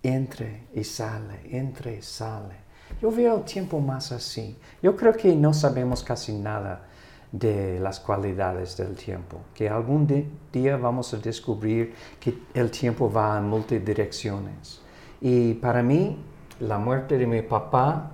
entre 0.02 0.64
y 0.74 0.84
sale, 0.84 1.40
entre 1.52 1.98
y 1.98 2.02
sale. 2.02 2.63
Yo 3.04 3.12
veo 3.12 3.36
el 3.36 3.44
tiempo 3.44 3.82
más 3.82 4.14
así. 4.14 4.56
Yo 4.82 4.96
creo 4.96 5.12
que 5.12 5.36
no 5.36 5.54
sabemos 5.54 6.02
casi 6.06 6.32
nada 6.32 6.88
de 7.34 7.78
las 7.82 8.00
cualidades 8.00 8.78
del 8.78 8.96
tiempo, 8.96 9.42
que 9.54 9.68
algún 9.68 10.08
día 10.54 10.78
vamos 10.78 11.14
a 11.14 11.18
descubrir 11.18 11.94
que 12.18 12.34
el 12.54 12.72
tiempo 12.72 13.12
va 13.12 13.38
en 13.38 13.50
multidirecciones. 13.50 14.80
Y 15.20 15.56
para 15.56 15.84
mí, 15.84 16.18
la 16.62 16.78
muerte 16.78 17.18
de 17.18 17.28
mi 17.28 17.42
papá 17.42 18.12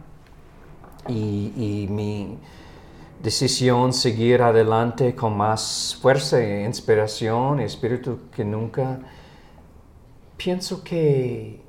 y, 1.07 1.85
mi 1.91 2.39
decisión 3.21 3.93
seguir 3.93 4.41
adelante 4.41 5.13
con 5.13 5.37
más 5.37 5.99
fuerza 6.01 6.41
inspiración 6.41 7.59
y 7.59 7.65
espíritu 7.65 8.21
que 8.35 8.43
nunca, 8.43 8.99
pienso 10.35 10.83
que 10.83 11.68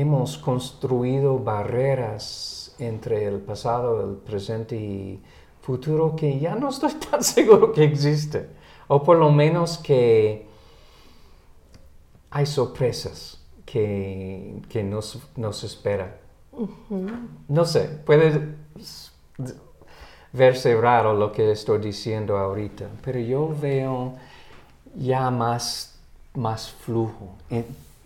hemos 0.00 0.38
construido 0.38 1.38
barreras 1.38 2.74
entre 2.78 3.26
el 3.26 3.40
pasado, 3.40 4.10
el 4.10 4.16
presente 4.16 4.76
y 4.76 5.22
futuro 5.62 6.14
que 6.16 6.38
ya 6.38 6.54
no 6.54 6.68
estoy 6.68 6.92
tan 7.10 7.22
seguro 7.22 7.72
que 7.72 7.84
existe. 7.84 8.48
O 8.88 9.02
por 9.02 9.16
lo 9.16 9.30
menos 9.30 9.78
que 9.78 10.46
hay 12.30 12.46
sorpresas 12.46 13.40
que, 13.64 14.60
que 14.68 14.82
nos, 14.82 15.18
nos 15.36 15.64
esperan. 15.64 16.14
No 17.48 17.64
sé, 17.64 17.88
puede 18.04 18.54
verse 20.32 20.80
raro 20.80 21.14
lo 21.14 21.32
que 21.32 21.50
estoy 21.50 21.78
diciendo 21.78 22.36
ahorita, 22.36 22.86
pero 23.02 23.18
yo 23.18 23.54
veo 23.60 24.14
ya 24.94 25.30
más, 25.30 25.98
más 26.34 26.70
flujo 26.70 27.34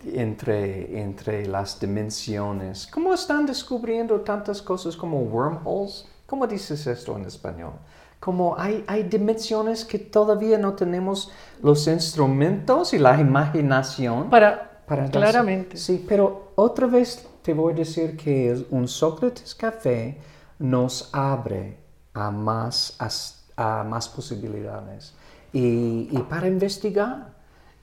entre, 0.04 1.00
entre 1.00 1.46
las 1.46 1.78
dimensiones. 1.80 2.86
¿Cómo 2.86 3.12
están 3.14 3.46
descubriendo 3.46 4.20
tantas 4.20 4.62
cosas 4.62 4.96
como 4.96 5.20
wormholes? 5.20 6.06
¿Cómo 6.26 6.46
dices 6.46 6.86
esto 6.86 7.16
en 7.16 7.24
español? 7.24 7.72
Como 8.20 8.56
hay, 8.58 8.84
hay 8.86 9.04
dimensiones 9.04 9.84
que 9.84 9.98
todavía 9.98 10.58
no 10.58 10.74
tenemos 10.74 11.30
los 11.62 11.86
instrumentos 11.86 12.92
y 12.92 12.98
la 12.98 13.18
imaginación 13.20 14.28
para, 14.28 14.82
para 14.86 15.06
darse- 15.06 15.12
claramente. 15.12 15.76
Sí, 15.76 16.04
pero 16.08 16.52
otra 16.56 16.86
vez 16.86 17.26
te 17.42 17.54
voy 17.54 17.72
a 17.72 17.76
decir 17.76 18.16
que 18.16 18.66
un 18.70 18.88
Sócrates 18.88 19.54
Café 19.54 20.18
nos 20.58 21.08
abre 21.12 21.78
a 22.12 22.30
más, 22.32 22.96
as- 22.98 23.44
a, 23.56 23.84
más 23.84 24.08
posibilidades 24.08 25.14
y, 25.52 26.08
y 26.10 26.18
para 26.28 26.48
investigar 26.48 27.37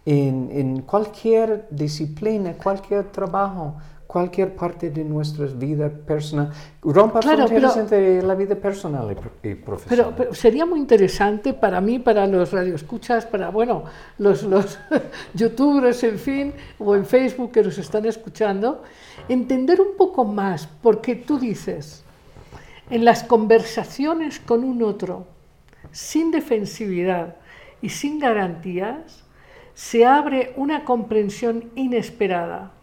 en, 0.06 0.50
en 0.52 0.82
cualquier 0.82 1.68
disciplina, 1.72 2.54
cualquier 2.54 3.06
trabajo, 3.06 3.76
cualquier 4.08 4.56
parte 4.56 4.92
de 4.92 5.04
nuestra 5.04 5.46
vida 5.48 5.90
personal. 5.90 6.52
Rompa 6.82 7.20
Claro, 7.20 7.48
fronteras 7.48 7.72
pero- 7.74 7.82
entre 7.84 8.22
la 8.22 8.36
vida 8.36 8.56
personal 8.56 9.14
y, 9.44 9.50
y 9.50 9.56
profesional. 9.56 10.06
Pero, 10.14 10.16
pero 10.16 10.34
sería 10.34 10.66
muy 10.66 10.80
interesante 10.80 11.54
para 11.54 11.82
mí, 11.82 12.00
para 12.00 12.26
los 12.28 12.52
radioescuchas, 12.54 13.26
para 13.26 13.50
bueno, 13.50 13.84
los, 14.20 14.44
los 14.44 14.78
youtubers, 15.34 16.04
en 16.04 16.20
fin, 16.20 16.54
o 16.80 16.96
en 16.96 17.06
Facebook 17.06 17.52
que 17.52 17.64
nos 17.64 17.78
están 17.78 18.06
escuchando, 18.06 18.84
entender 19.28 19.82
un 19.82 19.98
poco 19.98 20.24
más, 20.24 20.70
porque 20.82 21.16
tú 21.16 21.38
dices, 21.40 22.04
en 22.92 23.04
las 23.04 23.24
conversaciones 23.24 24.40
con 24.40 24.64
un 24.64 24.84
otro, 24.84 25.26
sin 25.92 26.30
defensividad 26.32 27.36
y 27.82 27.90
sin 27.90 28.20
garantías, 28.20 29.25
se 29.76 30.06
abre 30.06 30.54
una 30.58 30.84
comprensión 30.86 31.72
inesperada. 31.76 32.74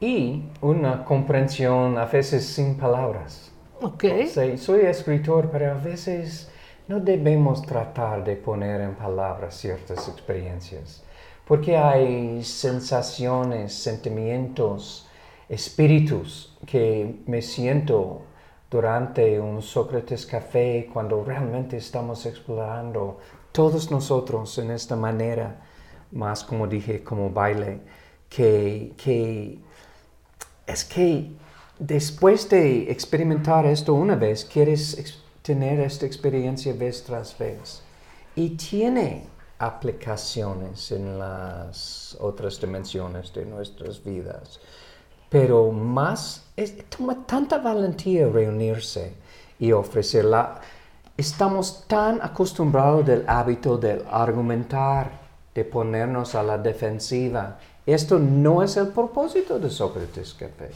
y 0.00 0.44
una 0.62 1.04
comprensión 1.04 1.98
a 1.98 2.06
veces 2.06 2.46
sin 2.46 2.76
palabras. 2.76 3.52
¿Ok? 3.80 4.04
Sí, 4.24 4.56
soy 4.58 4.82
escritor, 4.82 5.50
pero 5.50 5.72
a 5.72 5.74
veces 5.74 6.50
no 6.88 7.00
debemos 7.00 7.66
tratar 7.66 8.24
de 8.24 8.36
poner 8.36 8.80
en 8.80 8.94
palabras 8.96 9.56
ciertas 9.56 10.08
experiencias, 10.08 11.04
Porque 11.46 11.76
hay 11.76 12.44
sensaciones, 12.44 13.74
sentimientos, 13.74 15.08
espíritus 15.48 16.56
que 16.66 17.22
me 17.26 17.42
siento 17.42 18.28
durante 18.70 19.40
un 19.40 19.60
Sócrates 19.62 20.26
Café 20.26 20.88
cuando 20.92 21.24
realmente 21.24 21.76
estamos 21.76 22.24
explorando 22.26 23.18
todos 23.52 23.90
nosotros 23.90 24.56
en 24.58 24.70
esta 24.70 24.96
manera, 24.96 25.62
más 26.12 26.44
como 26.44 26.66
dije, 26.66 27.02
como 27.02 27.30
baile, 27.30 27.80
que, 28.28 28.92
que 28.96 29.58
es 30.66 30.84
que 30.84 31.30
después 31.78 32.48
de 32.48 32.90
experimentar 32.90 33.66
esto 33.66 33.94
una 33.94 34.14
vez, 34.14 34.44
quieres 34.44 35.22
tener 35.42 35.80
esta 35.80 36.06
experiencia 36.06 36.72
vez 36.74 37.02
tras 37.02 37.36
vez. 37.36 37.82
Y 38.36 38.50
tiene 38.50 39.26
aplicaciones 39.58 40.90
en 40.92 41.18
las 41.18 42.16
otras 42.20 42.60
dimensiones 42.60 43.32
de 43.34 43.44
nuestras 43.44 44.02
vidas. 44.02 44.60
Pero 45.28 45.70
más, 45.70 46.44
es, 46.56 46.88
toma 46.88 47.26
tanta 47.26 47.58
valentía 47.58 48.26
reunirse 48.28 49.14
y 49.58 49.72
ofrecerla. 49.72 50.60
Estamos 51.16 51.84
tan 51.86 52.22
acostumbrados 52.22 53.06
del 53.06 53.24
hábito 53.28 53.76
del 53.76 54.02
argumentar, 54.10 55.19
de 55.60 55.64
ponernos 55.66 56.34
a 56.34 56.42
la 56.42 56.56
defensiva. 56.56 57.58
Esto 57.84 58.18
no 58.18 58.62
es 58.62 58.76
el 58.78 58.88
propósito 58.88 59.58
de 59.58 59.68
Sócrates 59.68 60.32
Café. 60.32 60.70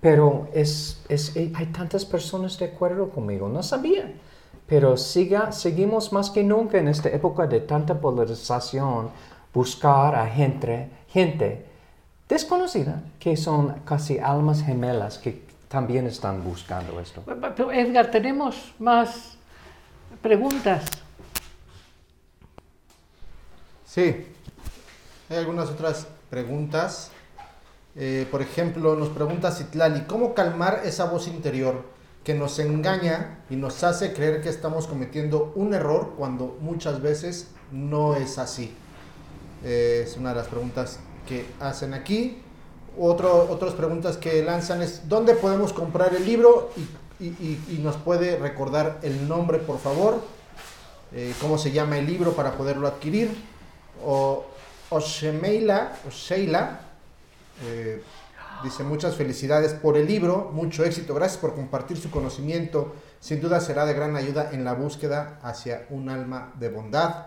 Pero 0.00 0.46
es, 0.54 1.02
es- 1.08 1.34
eh, 1.36 1.52
hay 1.54 1.66
tantas 1.66 2.04
personas 2.04 2.56
de 2.58 2.66
acuerdo 2.66 3.10
conmigo. 3.10 3.48
No 3.48 3.62
sabía. 3.62 4.12
Pero 4.68 4.96
siga, 4.96 5.50
seguimos 5.50 6.12
más 6.12 6.30
que 6.30 6.44
nunca 6.44 6.78
en 6.78 6.86
esta 6.86 7.08
época 7.08 7.46
de 7.48 7.60
tanta 7.60 8.00
polarización 8.00 9.10
buscar 9.52 10.14
a 10.14 10.26
gente, 10.28 10.88
gente 11.08 11.66
desconocida 12.28 13.02
que 13.18 13.36
son 13.36 13.80
casi 13.84 14.20
almas 14.20 14.62
gemelas 14.62 15.18
que 15.18 15.42
también 15.68 16.06
están 16.06 16.44
buscando 16.44 17.00
esto. 17.00 17.20
Edgar, 17.72 18.12
tenemos 18.12 18.72
más 18.78 19.36
preguntas. 20.22 20.84
Sí. 23.92 24.24
Hay 25.28 25.36
algunas 25.36 25.68
otras 25.68 26.06
preguntas. 26.30 27.10
Eh, 27.96 28.24
por 28.30 28.40
ejemplo, 28.40 28.94
nos 28.94 29.08
pregunta 29.08 29.50
Citlali, 29.50 30.02
¿cómo 30.02 30.32
calmar 30.32 30.82
esa 30.84 31.06
voz 31.06 31.26
interior 31.26 31.82
que 32.22 32.34
nos 32.34 32.60
engaña 32.60 33.40
y 33.50 33.56
nos 33.56 33.82
hace 33.82 34.12
creer 34.12 34.42
que 34.42 34.48
estamos 34.48 34.86
cometiendo 34.86 35.52
un 35.56 35.74
error 35.74 36.14
cuando 36.16 36.56
muchas 36.60 37.02
veces 37.02 37.48
no 37.72 38.14
es 38.14 38.38
así? 38.38 38.72
Eh, 39.64 40.04
es 40.06 40.16
una 40.16 40.30
de 40.30 40.36
las 40.36 40.46
preguntas 40.46 41.00
que 41.26 41.46
hacen 41.58 41.92
aquí. 41.92 42.40
Otro, 42.96 43.48
otras 43.50 43.74
preguntas 43.74 44.18
que 44.18 44.40
lanzan 44.44 44.82
es, 44.82 45.08
¿dónde 45.08 45.34
podemos 45.34 45.72
comprar 45.72 46.14
el 46.14 46.24
libro? 46.24 46.70
Y, 47.18 47.80
nos 47.82 47.96
puede 47.96 48.36
recordar 48.38 49.00
el 49.02 49.26
nombre, 49.26 49.58
por 49.58 49.80
favor. 49.80 50.20
Eh, 51.12 51.34
¿Cómo 51.40 51.58
se 51.58 51.72
llama 51.72 51.98
el 51.98 52.06
libro 52.06 52.34
para 52.34 52.52
poderlo 52.52 52.86
adquirir? 52.86 53.49
O 54.04 54.46
Oshemeila, 54.90 55.92
Osheila, 56.06 56.80
eh, 57.64 58.02
dice 58.64 58.82
muchas 58.82 59.16
felicidades 59.16 59.72
por 59.72 59.96
el 59.96 60.06
libro, 60.06 60.50
mucho 60.52 60.84
éxito, 60.84 61.14
gracias 61.14 61.40
por 61.40 61.54
compartir 61.54 61.96
su 61.96 62.10
conocimiento, 62.10 62.94
sin 63.20 63.40
duda 63.40 63.60
será 63.60 63.86
de 63.86 63.94
gran 63.94 64.16
ayuda 64.16 64.50
en 64.52 64.64
la 64.64 64.74
búsqueda 64.74 65.38
hacia 65.42 65.86
un 65.90 66.08
alma 66.08 66.52
de 66.58 66.68
bondad. 66.70 67.26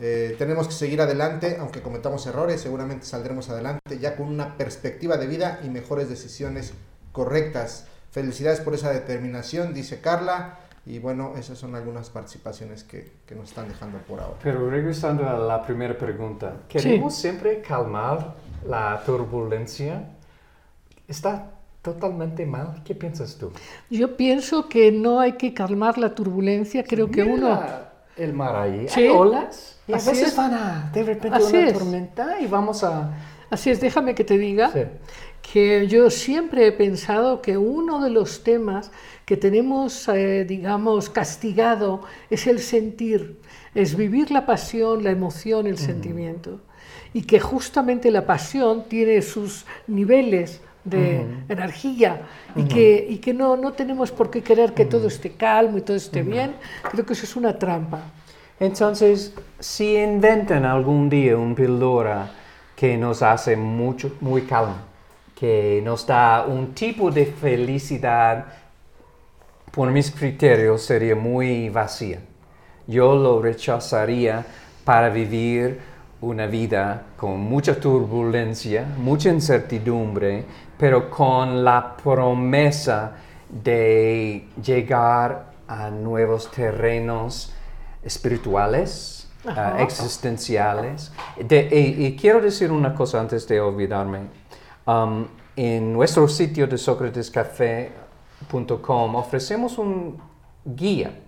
Eh, 0.00 0.36
tenemos 0.38 0.68
que 0.68 0.74
seguir 0.74 1.00
adelante, 1.02 1.56
aunque 1.60 1.82
cometamos 1.82 2.26
errores, 2.26 2.60
seguramente 2.60 3.04
saldremos 3.04 3.48
adelante 3.50 3.98
ya 3.98 4.16
con 4.16 4.28
una 4.28 4.56
perspectiva 4.56 5.16
de 5.16 5.26
vida 5.26 5.60
y 5.64 5.68
mejores 5.68 6.08
decisiones 6.08 6.72
correctas. 7.12 7.86
Felicidades 8.10 8.60
por 8.60 8.74
esa 8.74 8.90
determinación, 8.90 9.74
dice 9.74 10.00
Carla. 10.00 10.58
Y 10.84 10.98
bueno, 10.98 11.34
esas 11.36 11.58
son 11.58 11.74
algunas 11.76 12.10
participaciones 12.10 12.82
que, 12.82 13.12
que 13.24 13.34
nos 13.36 13.50
están 13.50 13.68
dejando 13.68 13.98
por 13.98 14.18
ahora. 14.20 14.36
Pero 14.42 14.68
regresando 14.68 15.28
a 15.28 15.34
la 15.38 15.64
primera 15.64 15.96
pregunta, 15.96 16.56
¿queremos 16.68 17.14
siempre 17.14 17.60
calmar 17.62 18.34
la 18.66 19.00
turbulencia? 19.06 20.08
¿Está 21.06 21.50
totalmente 21.82 22.46
mal? 22.46 22.82
¿Qué 22.84 22.94
piensas 22.94 23.36
tú? 23.36 23.52
Yo 23.90 24.16
pienso 24.16 24.68
que 24.68 24.90
no 24.90 25.20
hay 25.20 25.32
que 25.32 25.54
calmar 25.54 25.98
la 25.98 26.14
turbulencia, 26.14 26.84
creo 26.84 27.10
que 27.10 27.22
Mira 27.22 27.34
uno... 27.34 27.48
la- 27.50 27.88
El 28.16 28.34
mar 28.34 28.54
ahí, 28.56 28.88
Sí. 28.88 29.00
hay 29.02 29.08
olas. 29.08 29.80
Y 29.88 29.92
a 29.92 29.96
Así 29.96 30.10
veces 30.10 30.28
es. 30.28 30.36
van 30.36 30.52
a, 30.54 30.90
de 30.92 31.02
repente, 31.02 31.36
Así 31.38 31.56
una 31.56 31.66
es. 31.68 31.72
tormenta 31.78 32.40
y 32.40 32.46
vamos 32.46 32.84
a... 32.84 33.10
Así 33.50 33.70
es, 33.70 33.80
déjame 33.80 34.14
que 34.14 34.24
te 34.24 34.36
diga 34.38 34.70
Sí. 34.70 34.80
Que 35.52 35.86
yo 35.86 36.08
siempre 36.08 36.66
he 36.66 36.72
pensado 36.72 37.42
que 37.42 37.58
uno 37.58 38.02
de 38.02 38.08
los 38.08 38.42
temas 38.42 38.90
que 39.26 39.36
tenemos, 39.36 40.08
eh, 40.08 40.46
digamos, 40.48 41.10
castigado 41.10 42.04
es 42.30 42.46
el 42.46 42.58
sentir, 42.58 43.38
es 43.74 43.94
vivir 43.94 44.30
la 44.30 44.46
pasión, 44.46 45.04
la 45.04 45.10
emoción, 45.10 45.66
el 45.66 45.76
sentimiento. 45.76 46.60
Y 47.12 47.24
que 47.24 47.38
justamente 47.38 48.10
la 48.10 48.24
pasión 48.24 48.84
tiene 48.88 49.20
sus 49.20 49.66
niveles 49.86 50.62
de 50.84 51.26
energía 51.50 52.22
y 52.56 52.64
que, 52.64 53.06
y 53.10 53.18
que 53.18 53.34
no, 53.34 53.54
no 53.58 53.74
tenemos 53.74 54.10
por 54.10 54.30
qué 54.30 54.42
querer 54.42 54.72
que 54.72 54.86
todo 54.86 55.06
esté 55.06 55.32
calmo 55.32 55.76
y 55.76 55.82
todo 55.82 55.98
esté 55.98 56.22
bien. 56.22 56.54
Creo 56.90 57.04
que 57.04 57.12
eso 57.12 57.24
es 57.24 57.36
una 57.36 57.58
trampa. 57.58 58.00
Entonces, 58.58 59.34
si 59.60 59.98
inventan 59.98 60.64
algún 60.64 61.10
día 61.10 61.36
un 61.36 61.54
píldora 61.54 62.32
que 62.74 62.96
nos 62.96 63.20
hace 63.20 63.54
mucho, 63.54 64.16
muy 64.22 64.42
calmo, 64.42 64.91
que 65.42 65.82
nos 65.82 66.06
da 66.06 66.44
un 66.46 66.72
tipo 66.72 67.10
de 67.10 67.26
felicidad, 67.26 68.44
por 69.72 69.90
mis 69.90 70.12
criterios 70.12 70.82
sería 70.82 71.16
muy 71.16 71.68
vacía. 71.68 72.20
Yo 72.86 73.16
lo 73.16 73.42
rechazaría 73.42 74.46
para 74.84 75.08
vivir 75.08 75.80
una 76.20 76.46
vida 76.46 77.06
con 77.16 77.40
mucha 77.40 77.74
turbulencia, 77.80 78.86
mucha 78.96 79.30
incertidumbre, 79.30 80.44
pero 80.78 81.10
con 81.10 81.64
la 81.64 81.96
promesa 81.96 83.16
de 83.50 84.46
llegar 84.62 85.46
a 85.66 85.90
nuevos 85.90 86.52
terrenos 86.52 87.52
espirituales, 88.04 89.28
ah, 89.44 89.78
existenciales. 89.80 91.10
De- 91.36 91.68
y, 91.98 92.06
y 92.06 92.14
quiero 92.16 92.40
decir 92.40 92.70
una 92.70 92.94
cosa 92.94 93.18
antes 93.18 93.48
de 93.48 93.60
olvidarme. 93.60 94.20
Um, 94.86 95.26
en 95.56 95.92
nuestro 95.92 96.26
sitio 96.28 96.66
de 96.66 96.78
socratescafé.com 96.78 99.14
ofrecemos 99.16 99.78
un 99.78 100.20
guía 100.64 101.18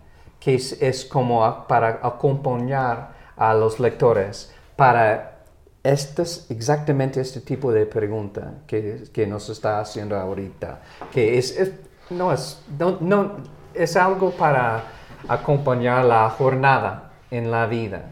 que 0.40 0.54
es, 0.56 0.80
es 0.82 1.04
como 1.04 1.44
a- 1.44 1.66
para 1.66 2.00
acompañar 2.02 3.12
a 3.36 3.54
los 3.54 3.78
lectores 3.80 4.52
para 4.76 5.42
estos, 5.82 6.46
exactamente 6.50 7.20
este 7.20 7.40
tipo 7.40 7.70
de 7.72 7.86
pregunta 7.86 8.54
que, 8.66 9.04
que 9.12 9.26
nos 9.26 9.48
está 9.50 9.80
haciendo 9.80 10.16
ahorita, 10.18 10.80
que 11.12 11.38
es, 11.38 11.58
es- 11.58 11.72
no 12.10 12.32
es, 12.32 12.62
no, 12.78 12.98
no- 13.00 13.32
es 13.74 13.96
algo 13.96 14.30
para 14.32 14.82
acompañar 15.28 16.04
la 16.04 16.28
jornada 16.30 17.12
en 17.30 17.50
la 17.50 17.66
vida, 17.66 18.10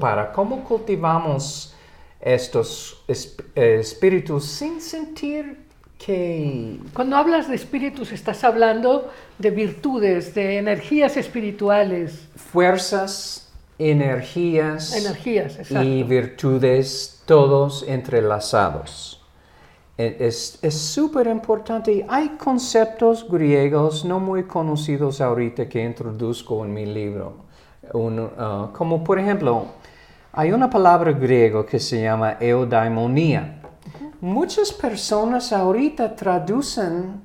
para 0.00 0.32
cómo 0.32 0.64
cultivamos 0.64 1.71
estos 2.22 3.02
eh, 3.08 3.78
espíritus 3.80 4.46
sin 4.46 4.80
sentir 4.80 5.58
que 5.98 6.78
Cuando 6.94 7.16
hablas 7.16 7.48
de 7.48 7.54
espíritus 7.54 8.12
estás 8.12 8.42
hablando 8.44 9.10
de 9.38 9.50
virtudes, 9.50 10.34
de 10.34 10.58
energías 10.58 11.16
espirituales, 11.16 12.28
fuerzas, 12.36 13.52
energías, 13.78 14.94
energías, 14.96 15.58
y 15.70 16.02
virtudes 16.02 17.22
todos 17.26 17.84
entrelazados. 17.86 19.20
E- 19.98 20.16
Es 20.20 20.58
es 20.62 20.74
súper 20.78 21.26
importante. 21.28 22.04
Hay 22.08 22.30
conceptos 22.30 23.26
griegos 23.28 24.04
no 24.04 24.18
muy 24.20 24.44
conocidos 24.44 25.20
ahorita 25.20 25.68
que 25.68 25.84
introduzco 25.84 26.64
en 26.64 26.72
mi 26.74 26.86
libro. 26.86 27.34
Un, 27.92 28.30
ah, 28.38 28.70
como 28.72 29.04
por 29.04 29.18
ejemplo, 29.18 29.66
hay 30.32 30.50
una 30.52 30.70
palabra 30.70 31.12
griego 31.12 31.66
que 31.66 31.78
se 31.78 32.02
llama 32.02 32.36
eudaimonía. 32.40 33.60
Muchas 34.20 34.72
personas 34.72 35.52
ahorita 35.52 36.16
traducen, 36.16 37.22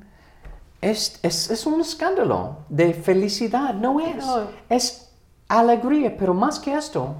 es, 0.82 1.20
es, 1.24 1.50
es 1.50 1.66
un 1.66 1.80
escándalo 1.80 2.58
de 2.68 2.94
felicidad, 2.94 3.74
no 3.74 4.00
es. 4.00 4.26
No. 4.26 4.48
Es 4.68 5.10
alegría, 5.48 6.16
pero 6.18 6.34
más 6.34 6.60
que 6.60 6.74
esto, 6.74 7.16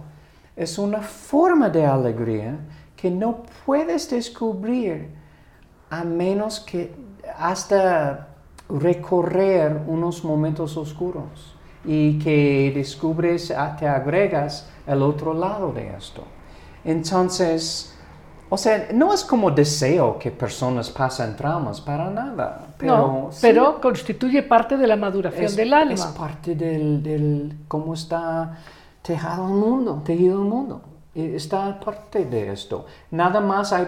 es 0.56 0.78
una 0.78 1.02
forma 1.02 1.70
de 1.70 1.86
alegría 1.86 2.58
que 2.96 3.10
no 3.10 3.44
puedes 3.66 4.10
descubrir 4.10 5.10
a 5.90 6.04
menos 6.04 6.60
que 6.60 6.94
hasta 7.38 8.28
recorrer 8.68 9.82
unos 9.88 10.24
momentos 10.24 10.76
oscuros 10.76 11.57
y 11.88 12.20
que 12.20 12.72
descubres, 12.76 13.50
ah, 13.50 13.76
te 13.80 13.88
agregas 13.88 14.70
el 14.86 15.02
otro 15.02 15.34
lado 15.34 15.72
de 15.72 15.96
esto. 15.96 16.24
Entonces, 16.84 17.98
o 18.50 18.58
sea, 18.58 18.90
no 18.94 19.14
es 19.14 19.24
como 19.24 19.52
deseo 19.52 20.20
que 20.20 20.30
personas 20.32 20.90
pasen 20.90 21.36
traumas, 21.36 21.80
para 21.80 22.10
nada. 22.10 22.68
Pero, 22.78 22.98
no, 22.98 23.28
sí 23.32 23.40
pero 23.42 23.80
constituye 23.82 24.44
parte 24.44 24.78
de 24.78 24.86
la 24.86 24.98
maduración 24.98 25.46
es, 25.46 25.56
del 25.56 25.74
alma. 25.74 25.94
es 25.94 26.06
parte 26.06 26.56
del, 26.56 27.02
del 27.02 27.54
cómo 27.68 27.94
está 27.94 28.58
tejado 29.02 29.48
el 29.48 29.54
mundo, 29.54 30.02
tejido 30.06 30.42
el 30.42 30.48
mundo. 30.48 30.82
Y 31.16 31.36
Está 31.36 31.80
parte 31.80 32.26
de 32.26 32.52
esto. 32.52 32.86
Nada 33.12 33.42
más 33.42 33.74
hay, 33.74 33.88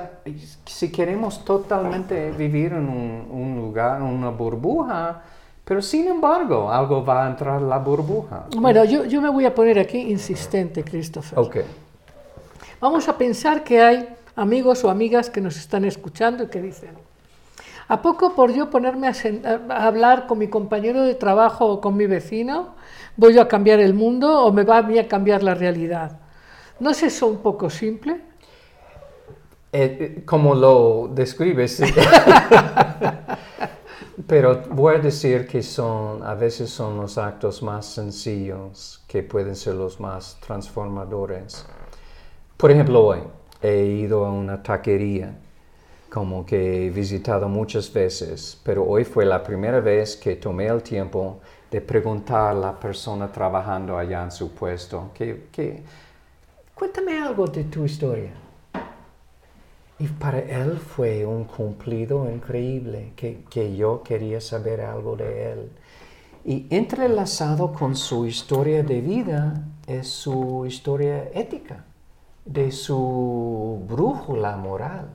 si 0.66 0.91
queremos 0.91 1.45
totalmente 1.45 2.32
vivir 2.32 2.74
en 2.74 2.89
un, 2.89 3.28
un 3.30 3.56
lugar, 3.58 4.02
una 4.02 4.30
burbuja, 4.30 5.22
pero 5.70 5.84
sin 5.84 6.07
embargo, 6.07 6.72
algo 6.72 7.05
va 7.05 7.28
a 7.28 7.30
entrar 7.30 7.61
en 7.61 7.70
la 7.70 7.78
burbuja. 7.78 8.45
Bueno, 8.57 8.84
yo, 8.86 9.05
yo 9.05 9.22
me 9.22 9.30
voy 9.30 9.45
a 9.45 9.53
poner 9.53 9.78
aquí 9.78 9.99
insistente, 9.99 10.84
Christopher. 10.84 11.38
Ok. 11.38 11.57
Vamos 12.82 13.07
a 13.07 13.15
pensar 13.15 13.63
que 13.63 13.80
hay 13.80 14.09
amigos 14.36 14.84
o 14.84 14.89
amigas 14.89 15.30
que 15.30 15.41
nos 15.41 15.57
están 15.57 15.86
escuchando 15.86 16.45
y 16.45 16.47
que 16.47 16.59
dicen, 16.59 16.95
¿a 17.88 18.01
poco 18.01 18.34
por 18.34 18.51
yo 18.51 18.72
ponerme 18.72 19.09
a, 19.09 19.13
a 19.70 19.86
hablar 19.86 20.26
con 20.26 20.39
mi 20.39 20.47
compañero 20.47 21.03
de 21.03 21.13
trabajo 21.13 21.67
o 21.67 21.80
con 21.80 21.95
mi 21.95 22.07
vecino, 22.07 22.70
voy 23.15 23.38
a 23.38 23.47
cambiar 23.47 23.80
el 23.80 23.93
mundo 23.93 24.43
o 24.45 24.51
me 24.51 24.63
va 24.63 24.80
a 24.80 24.82
mí 24.82 24.97
a 24.97 25.07
cambiar 25.07 25.43
la 25.43 25.53
realidad? 25.53 26.17
¿No 26.80 26.89
es 26.89 27.03
eso 27.03 27.28
un 27.28 27.38
poco 27.43 27.70
simple? 27.70 28.13
Eh, 29.72 30.15
eh, 30.17 30.24
como 30.26 30.55
lo 30.55 31.11
describes. 31.13 31.80
Pero 34.28 34.61
voy 34.72 34.95
a 34.95 34.99
decir 34.99 35.47
que 35.47 35.63
son, 35.63 36.24
a 36.24 36.36
veces 36.36 36.70
son 36.70 36.97
los 36.97 37.17
actos 37.17 37.63
más 37.63 37.86
sencillos 37.86 39.01
que 39.07 39.24
pueden 39.24 39.55
ser 39.55 39.76
los 39.76 39.99
más 39.99 40.38
transformadores. 40.45 41.65
Por 42.57 42.72
ejemplo, 42.72 43.05
hoy 43.05 43.20
he 43.61 43.84
ido 43.86 44.26
a 44.26 44.32
una 44.32 44.61
taquería, 44.61 45.38
como 46.09 46.45
que 46.45 46.88
he 46.88 46.89
visitado 46.89 47.47
muchas 47.47 47.91
veces, 47.93 48.59
pero 48.63 48.84
hoy 48.84 49.05
fue 49.05 49.26
la 49.26 49.41
primera 49.41 49.80
vez 49.80 50.17
que 50.17 50.36
tomé 50.36 50.67
el 50.67 50.82
tiempo 50.82 51.39
de 51.72 51.80
preguntar 51.80 52.51
a 52.51 52.53
la 52.53 52.80
persona 52.80 53.32
trabajando 53.32 53.97
allá 53.97 54.24
en 54.24 54.32
su 54.32 54.51
puesto, 54.51 55.11
que, 55.13 55.47
que, 55.51 55.84
cuéntame 56.76 57.20
algo 57.20 57.47
de 57.47 57.63
tu 57.65 57.86
historia. 57.86 58.49
Y 60.00 60.08
para 60.08 60.39
él 60.39 60.78
fue 60.78 61.26
un 61.26 61.43
cumplido 61.43 62.32
increíble, 62.32 63.12
que, 63.18 63.43
que 63.50 63.76
yo 63.76 64.02
quería 64.02 64.39
saber 64.39 64.80
algo 64.80 65.18
de 65.18 65.52
él. 65.52 65.72
Y 66.45 66.68
entrelazado 66.70 67.74
con 67.74 67.97
su 67.97 68.26
historia 68.26 68.82
de 68.82 69.02
vida 69.02 69.66
es 69.88 70.08
su 70.08 70.66
historia 70.66 71.30
ética, 71.34 71.84
de 72.45 72.72
su 72.72 73.84
brújula 73.89 74.56
moral, 74.56 75.10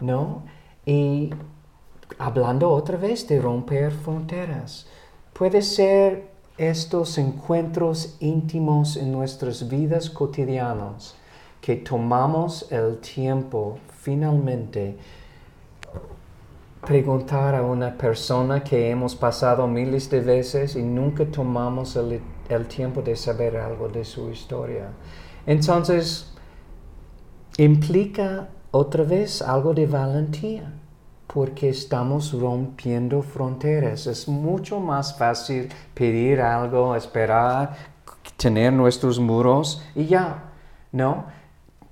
¿no? 0.00 0.44
Y 0.86 1.30
hablando 2.18 2.70
otra 2.70 2.96
vez 2.96 3.28
de 3.28 3.38
romper 3.38 3.92
fronteras, 3.92 4.86
puede 5.34 5.60
ser 5.60 6.30
estos 6.56 7.18
encuentros 7.18 8.16
íntimos 8.20 8.96
en 8.96 9.12
nuestras 9.12 9.68
vidas 9.68 10.08
cotidianas 10.08 11.16
que 11.60 11.76
tomamos 11.76 12.70
el 12.70 12.98
tiempo 12.98 13.78
finalmente 13.88 14.96
preguntar 16.86 17.54
a 17.56 17.62
una 17.62 17.96
persona 17.98 18.62
que 18.62 18.90
hemos 18.90 19.16
pasado 19.16 19.66
miles 19.66 20.08
de 20.08 20.20
veces 20.20 20.76
y 20.76 20.82
nunca 20.82 21.26
tomamos 21.26 21.96
el, 21.96 22.20
el 22.48 22.66
tiempo 22.66 23.02
de 23.02 23.16
saber 23.16 23.56
algo 23.56 23.88
de 23.88 24.04
su 24.04 24.30
historia. 24.30 24.90
Entonces, 25.46 26.32
implica 27.58 28.48
otra 28.70 29.02
vez 29.02 29.42
algo 29.42 29.74
de 29.74 29.86
valentía, 29.86 30.72
porque 31.26 31.68
estamos 31.68 32.32
rompiendo 32.32 33.22
fronteras. 33.22 34.06
Es 34.06 34.28
mucho 34.28 34.78
más 34.78 35.18
fácil 35.18 35.68
pedir 35.94 36.40
algo, 36.40 36.94
esperar, 36.94 37.76
tener 38.36 38.72
nuestros 38.72 39.18
muros 39.18 39.82
y 39.94 40.06
ya, 40.06 40.44
¿no? 40.92 41.24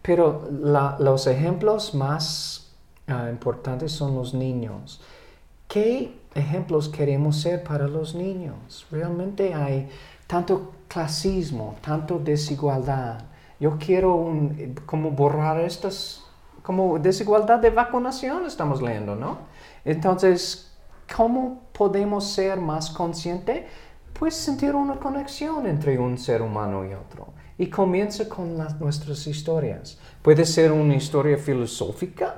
Pero 0.05 0.49
la- 0.51 0.97
los 1.01 1.27
ejemplos 1.27 1.95
más 1.95 2.71
ah, 3.09 3.29
importantes 3.31 3.93
son 3.93 4.15
los 4.15 4.35
niños. 4.35 5.01
¿Qué 5.69 6.15
ejemplos 6.35 6.89
queremos 6.89 7.37
ser 7.41 7.65
para 7.65 7.89
los 7.89 8.15
niños? 8.15 8.87
Realmente 8.91 9.55
hay 9.55 9.89
tanto 10.27 10.73
clasismo, 10.89 11.77
tanto 11.83 12.19
desigualdad. 12.19 13.23
Yo 13.61 13.79
quiero 13.79 14.15
un, 14.15 14.77
como 14.87 15.11
borrar 15.13 15.61
estas, 15.61 16.23
como 16.63 16.99
desigualdad 16.99 17.59
de 17.61 17.71
vacunación 17.71 18.47
estamos 18.47 18.83
leyendo, 18.83 19.17
¿no? 19.17 19.39
Entonces, 19.85 20.73
¿cómo 21.17 21.63
podemos 21.73 22.27
ser 22.27 22.61
más 22.61 22.91
conscientes? 22.91 23.65
Pues 24.19 24.35
sentir 24.35 24.75
una 24.75 24.95
conexión 24.97 25.67
entre 25.67 25.99
un 25.99 26.17
ser 26.19 26.41
humano 26.43 26.85
y 26.85 26.95
otro. 26.95 27.29
Y 27.59 27.67
comienza 27.69 28.29
con 28.29 28.57
las, 28.57 28.81
nuestras 28.81 29.27
historias. 29.27 29.99
Puede 30.23 30.45
ser 30.45 30.73
una 30.73 30.95
historia 30.97 31.37
filosófica 31.39 32.37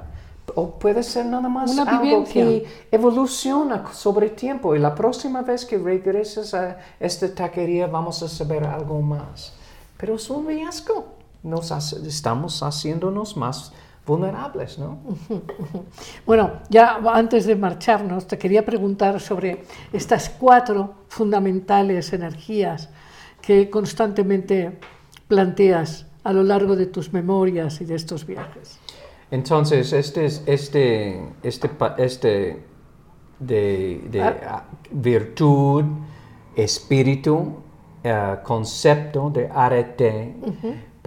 o 0.54 0.78
puede 0.78 1.02
ser 1.02 1.26
nada 1.26 1.48
más 1.48 1.70
Una 1.72 1.82
algo 1.84 2.02
vivencia. 2.02 2.32
que 2.44 2.66
evoluciona 2.90 3.92
sobre 3.92 4.30
tiempo. 4.30 4.74
Y 4.74 4.78
la 4.78 4.94
próxima 4.94 5.42
vez 5.42 5.64
que 5.64 5.78
regreses 5.78 6.54
a 6.54 6.78
esta 7.00 7.34
taquería 7.34 7.86
vamos 7.86 8.22
a 8.22 8.28
saber 8.28 8.64
algo 8.64 9.00
más. 9.00 9.54
Pero 9.96 10.16
es 10.16 10.28
un 10.30 10.46
riesgo. 10.46 11.14
Nos 11.42 11.72
hace- 11.72 12.06
estamos 12.06 12.62
haciéndonos 12.62 13.36
más 13.36 13.72
vulnerables, 14.06 14.78
¿no? 14.78 14.98
Bueno, 16.26 16.60
ya 16.70 17.00
antes 17.12 17.46
de 17.46 17.56
marcharnos, 17.56 18.26
te 18.26 18.38
quería 18.38 18.64
preguntar 18.64 19.20
sobre 19.20 19.62
estas 19.92 20.28
cuatro 20.30 20.94
fundamentales 21.08 22.12
energías 22.12 22.88
que 23.42 23.68
constantemente 23.70 24.78
planteas 25.28 26.06
a 26.24 26.32
lo 26.32 26.42
largo 26.42 26.76
de 26.76 26.86
tus 26.86 27.12
memorias 27.12 27.80
y 27.80 27.84
de 27.84 27.94
estos 27.94 28.26
viajes. 28.26 28.78
Entonces, 29.30 29.92
este, 29.92 30.26
es- 30.26 30.42
este, 30.46 31.20
este, 31.42 31.70
este 31.98 32.64
de, 33.38 34.00
de, 34.10 34.22
Ah. 34.22 34.36
ah, 34.48 34.64
virtud, 34.92 35.84
espíritu, 36.54 37.56
eh, 38.02 38.36
concepto 38.44 39.30
de 39.30 39.48
arete, 39.52 40.34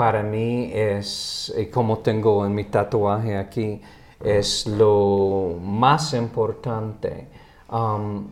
para 0.01 0.23
mí 0.23 0.71
es, 0.73 1.53
y 1.57 1.65
como 1.67 1.99
tengo 1.99 2.45
en 2.45 2.53
mi 2.55 2.65
tatuaje 2.65 3.37
aquí, 3.37 3.81
es 4.23 4.65
lo 4.67 5.57
más 5.61 6.13
importante. 6.13 7.27
Um, 7.71 8.27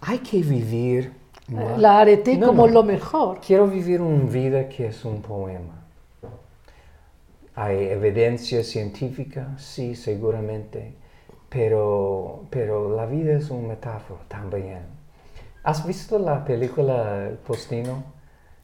hay 0.00 0.18
que 0.18 0.40
vivir. 0.42 1.12
ma- 1.48 1.76
La 1.76 1.98
arete 2.00 2.36
No, 2.36 2.46
como 2.46 2.66
no. 2.66 2.72
lo 2.74 2.82
mejor. 2.84 3.40
Quiero 3.40 3.66
vivir 3.66 4.00
una 4.00 4.30
vida 4.30 4.68
que 4.68 4.86
es 4.88 5.04
un 5.04 5.20
poema. 5.22 5.74
Hay 7.56 7.86
evidencia 7.88 8.64
científica, 8.64 9.54
sí, 9.58 9.94
seguramente, 9.94 10.94
pero, 11.48 12.46
pero 12.50 12.94
la 12.96 13.06
vida 13.06 13.34
es 13.36 13.50
una 13.50 13.68
metáfora 13.68 14.20
también. 14.28 14.80
¿Has 15.64 15.86
visto 15.86 16.18
la 16.18 16.44
película 16.44 17.26
El 17.28 17.36
Postino 17.38 18.04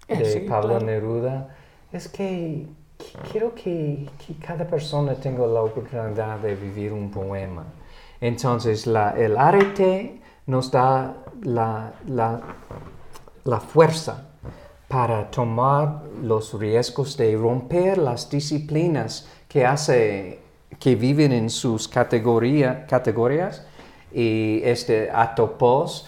de 0.08 0.18
Eh, 0.22 0.24
sí, 0.24 0.40
Pablo 0.40 0.78
claro. 0.78 0.86
Neruda? 0.86 1.56
Es 1.92 2.06
que, 2.06 2.66
quiero 3.32 3.52
que, 3.54 4.08
cada 4.46 4.64
persona 4.64 5.14
tenga 5.14 5.44
la 5.46 5.62
oportunidad 5.62 6.38
de 6.38 6.54
vivir 6.54 6.92
un 6.92 7.10
poema. 7.10 7.64
Entonces, 8.20 8.86
la, 8.86 9.10
el 9.10 9.36
arete 9.36 10.20
nos 10.46 10.70
da 10.70 11.16
la, 11.42 11.92
fuerza 13.72 14.28
para 14.86 15.30
tomar 15.30 16.02
los 16.22 16.54
riesgos 16.54 17.16
de 17.16 17.36
romper 17.36 17.98
las 17.98 18.30
disciplinas 18.30 19.28
que 19.48 19.66
hace 19.66 20.40
que 20.78 20.94
viven 20.94 21.32
en 21.32 21.50
sus 21.50 21.88
categoría, 21.88 22.86
categorías 22.86 23.64
y 24.12 24.60
este 24.64 25.10
atopos 25.10 26.06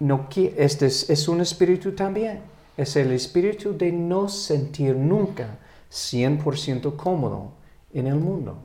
no 0.00 0.28
este 0.56 0.86
es, 0.86 1.10
es 1.10 1.28
un 1.28 1.40
espíritu 1.40 1.92
también 1.92 2.40
es 2.78 2.96
el 2.96 3.12
espíritu 3.12 3.76
de 3.76 3.92
no 3.92 4.28
sentir 4.30 4.96
nunca 4.96 5.58
100% 5.90 6.96
cómodo 6.96 7.52
en 7.92 8.06
el 8.06 8.16
mundo 8.16 8.62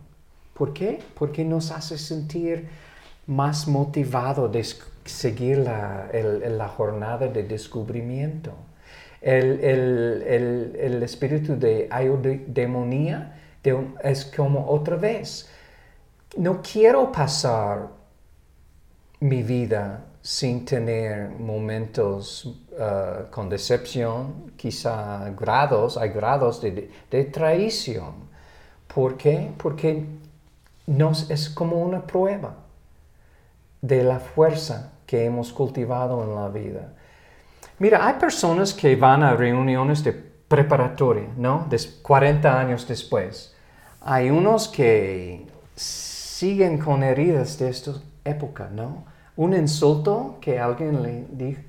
¿por 0.54 0.74
qué? 0.74 1.00
porque 1.16 1.44
nos 1.44 1.72
hace 1.72 1.98
sentir 1.98 2.70
más 3.28 3.68
motivado 3.68 4.48
de 4.50 4.66
seguir 5.06 5.58
la, 5.60 6.10
la 6.14 6.68
jornada 6.70 7.28
de 7.28 7.44
descubrimiento 7.44 8.54
el, 9.22 9.60
el- 9.62 10.76
el- 10.78 11.04
espíritu 11.04 11.56
de 11.58 11.88
eudemonía 11.92 13.40
de 13.64 13.88
es 14.04 14.26
como 14.26 14.68
otra 14.70 14.98
vez. 14.98 15.50
No 16.38 16.62
quiero 16.62 17.12
pasar 17.12 17.88
mi 19.20 19.44
vida 19.44 20.06
sin 20.22 20.66
tener 20.66 21.30
momentos 21.30 22.63
uh, 22.78 23.30
con 23.32 23.50
decepción, 23.50 24.54
quizá 24.56 25.30
grados, 25.32 25.98
hay 25.98 26.10
grados 26.10 26.62
de, 26.62 26.92
de 27.10 27.24
traición. 27.26 28.14
¿Por 28.94 29.18
qué? 29.18 29.52
Porque 29.58 30.06
nos, 30.88 31.30
es 31.30 31.50
como 31.50 31.82
una 31.82 32.02
prueba 32.06 32.56
de 33.82 34.04
la 34.04 34.20
fuerza 34.20 34.94
que 35.06 35.26
hemos 35.26 35.52
cultivado 35.52 36.24
en 36.24 36.36
la 36.36 36.50
vida. 36.50 36.94
Mira, 37.80 38.06
hay 38.06 38.14
personas 38.14 38.74
que 38.74 38.96
van 38.96 39.24
a 39.24 39.36
reuniones 39.36 40.04
de 40.04 40.14
preparatoria, 40.14 41.28
¿no? 41.36 41.66
Des 41.70 41.88
40 42.02 42.60
años 42.60 42.88
después. 42.88 43.56
Hay 44.02 44.30
unos 44.30 44.68
que 44.68 45.48
siguen 45.76 46.78
con 46.78 47.04
heridas 47.04 47.58
de 47.58 47.70
esta 47.70 47.92
época, 48.24 48.70
¿no? 48.72 49.06
Un 49.36 49.56
insulto 49.56 50.38
que 50.40 50.60
alguien 50.60 51.28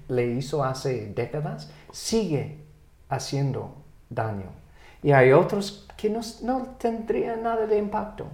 le, 0.09 0.27
hizo 0.33 0.63
hace 0.63 1.13
décadas 1.15 1.71
sigue 1.91 2.59
haciendo 3.09 3.75
daño. 4.11 4.51
Y 5.03 5.13
hay 5.13 5.33
otros 5.33 5.87
que 5.97 6.11
no, 6.11 6.21
no 6.43 6.63
tendrían 6.79 7.43
nada 7.43 7.67
de 7.67 7.79
impacto. 7.79 8.27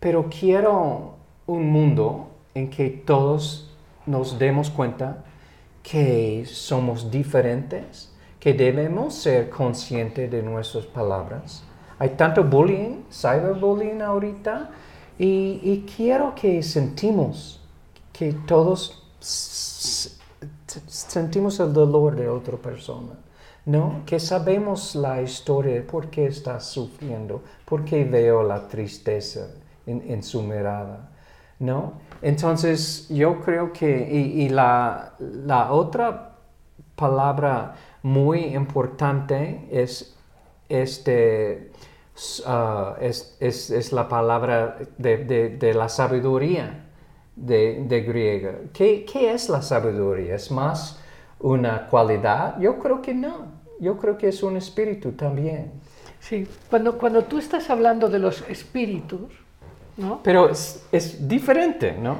Pero 0.00 0.28
quiero 0.28 1.14
un 1.46 1.70
mundo 1.70 2.28
en 2.54 2.68
que 2.68 2.90
todos 2.90 3.72
nos 4.04 4.38
demos 4.38 4.70
cuenta 4.70 5.24
que 5.82 6.44
somos 6.46 7.10
diferentes, 7.10 8.12
que 8.40 8.52
debemos 8.52 9.14
ser 9.14 9.48
conscientes 9.48 10.28
de 10.28 10.42
nuestras 10.42 10.86
palabras. 10.86 11.62
Hay 12.00 12.10
tanto 12.10 12.42
bullying, 12.42 13.04
cyberbullying 13.10 14.02
ahorita, 14.02 14.70
y, 15.18 15.60
y 15.62 15.86
quiero 15.96 16.34
que 16.34 16.62
sentimos 16.62 17.55
que 18.16 18.32
todos 18.32 19.02
sentimos 20.86 21.60
el 21.60 21.72
dolor 21.72 22.16
de 22.16 22.28
otra 22.28 22.56
persona, 22.56 23.14
¿no? 23.66 24.02
Que 24.06 24.18
sabemos 24.20 24.94
la 24.94 25.22
historia 25.22 25.84
por 25.86 26.08
qué 26.10 26.26
está 26.26 26.60
sufriendo, 26.60 27.42
por 27.64 27.84
qué 27.84 28.04
veo 28.04 28.42
la 28.42 28.66
tristeza 28.68 29.48
en, 29.86 30.22
su 30.22 30.42
mirada, 30.42 31.10
¿no? 31.58 31.94
Entonces, 32.22 33.08
yo 33.08 33.40
creo 33.40 33.72
que, 33.72 34.08
y, 34.10 34.48
la, 34.48 35.14
la 35.18 35.72
otra 35.72 36.36
palabra 36.94 37.74
muy 38.02 38.40
importante 38.54 39.68
es 39.70 40.14
este 40.68 41.70
ah, 42.46 42.96
es, 43.00 43.36
es- 43.40 43.70
es 43.70 43.92
la 43.92 44.08
palabra 44.08 44.78
de- 44.98 45.24
de 45.50 45.74
la 45.74 45.88
sabiduría 45.88 46.85
de, 47.36 47.84
de 47.86 48.00
griega. 48.02 48.54
¿Qué, 48.72 49.04
qué 49.04 49.32
es 49.32 49.48
la 49.48 49.62
sabiduría? 49.62 50.34
¿Es 50.36 50.50
más 50.50 51.00
una 51.40 51.86
cualidad? 51.88 52.58
Yo 52.60 52.78
creo 52.78 53.02
que 53.02 53.14
no. 53.14 53.54
Yo 53.80 53.98
creo 53.98 54.16
que 54.18 54.28
es 54.28 54.42
un 54.42 54.56
espíritu 54.56 55.12
también. 55.12 55.72
Sí, 56.20 56.46
cuando, 56.70 56.98
cuando 56.98 57.24
tú 57.24 57.38
estás 57.38 57.70
hablando 57.70 58.08
de 58.08 58.18
los 58.18 58.42
espíritus, 58.48 59.32
¿no? 59.96 60.22
Pero 60.22 60.48
es, 60.50 60.86
es 60.92 61.28
diferente, 61.28 61.92
¿no? 61.92 62.16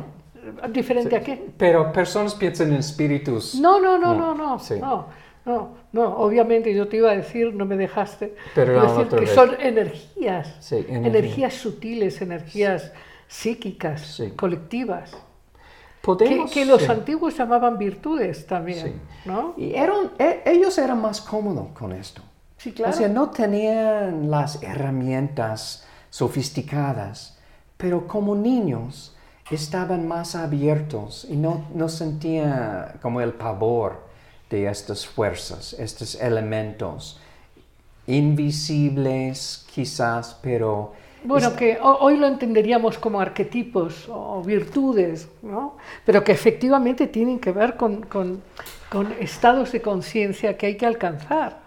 ¿Diferente 0.71 1.17
a 1.17 1.23
qué? 1.23 1.51
Pero 1.59 1.93
personas 1.93 2.35
piensan 2.35 2.69
en 2.73 2.77
espíritus. 2.79 3.55
No, 3.55 3.81
no, 3.81 3.99
no, 3.99 4.15
no, 4.15 4.35
no, 4.35 4.59
sí. 4.59 4.75
no, 4.81 5.09
no, 5.45 5.77
no, 5.93 6.17
obviamente 6.19 6.75
yo 6.75 6.89
te 6.89 6.99
iba 6.99 7.11
a 7.11 7.17
decir, 7.17 7.55
no 7.55 7.65
me 7.67 7.77
dejaste, 7.77 8.35
Pero 8.55 8.75
no, 8.75 8.83
decir 8.83 9.09
que 9.15 9.25
vez. 9.25 9.31
son 9.35 9.57
energías, 9.61 10.61
Sí, 10.61 10.85
energía. 10.89 10.97
energías 10.99 11.55
sutiles, 11.55 12.21
energías 12.23 12.93
psíquicas, 13.29 14.01
Sí. 14.03 14.31
colectivas, 14.33 15.11
que, 15.11 15.19
Podemos, 16.03 16.51
que 16.53 16.65
los 16.65 16.83
sí. 16.83 16.91
antiguos 16.91 17.37
llamaban 17.37 17.79
virtudes 17.79 18.47
también, 18.47 18.87
Sí. 18.87 18.93
¿no? 19.29 19.55
Y 19.57 19.75
eran, 19.75 20.13
e- 20.19 20.43
ellos 20.47 20.79
eran 20.79 21.01
más 21.01 21.21
cómodos 21.21 21.69
con 21.73 21.93
esto. 21.93 22.23
Sí, 22.59 22.73
claro. 22.73 22.93
O 22.93 22.97
sea, 22.97 23.09
no 23.09 23.31
tenían 23.31 24.31
las 24.31 24.63
herramientas 24.63 25.85
sofisticadas, 26.11 27.39
pero 27.77 28.07
como 28.07 28.35
niños 28.37 29.15
estaban 29.51 30.07
más 30.09 30.35
abiertos 30.37 31.27
y 31.29 31.37
no, 31.37 31.67
no 31.75 31.89
sentían 31.89 32.99
como 33.03 33.21
el 33.21 33.33
pavor 33.35 34.07
de 34.49 34.69
estas 34.69 35.07
fuerzas, 35.07 35.73
estos 35.75 36.15
elementos 36.17 37.21
invisibles 38.07 39.65
quizás, 39.75 40.39
pero... 40.41 40.93
Bueno, 41.27 41.57
que 41.57 41.79
ho- 41.81 41.99
hoy 42.01 42.17
lo 42.17 42.27
entenderíamos 42.27 42.99
como 42.99 43.21
arquetipos 43.21 44.09
o 44.09 44.43
virtudes, 44.43 45.29
¿no? 45.43 45.77
Pero 46.05 46.23
que 46.25 46.33
efectivamente 46.33 47.07
tienen 47.07 47.39
que 47.39 47.53
ver 47.53 47.77
con, 47.77 48.03
con- 48.03 48.43
con 48.91 49.13
estados 49.21 49.73
de 49.73 49.83
conciencia 49.83 50.57
que 50.57 50.67
hay 50.67 50.77
que 50.77 50.87
alcanzar. 50.87 51.59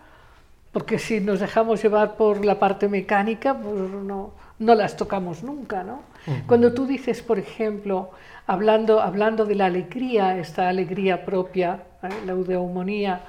Porque 0.72 1.00
si 1.00 1.20
nos 1.20 1.40
dejamos 1.40 1.82
llevar 1.82 2.16
por 2.16 2.46
la 2.46 2.60
parte 2.60 2.88
mecánica, 2.88 3.54
pues 3.58 3.76
no, 3.76 4.32
no 4.60 4.76
las 4.76 4.98
tocamos 4.98 5.42
nunca, 5.44 5.84
¿no? 5.84 6.02
Cuando 6.46 6.74
tú 6.74 6.86
dices, 6.86 7.24
por 7.24 7.40
ejemplo, 7.40 8.12
hablando, 8.46 9.02
hablando 9.02 9.46
de 9.46 9.56
la 9.56 9.66
alegría, 9.66 10.38
esta 10.38 10.70
alegría 10.70 11.26
propia, 11.26 11.84
¿eh? 12.04 12.10
la 12.26 12.34
eudemonía, 12.34 13.22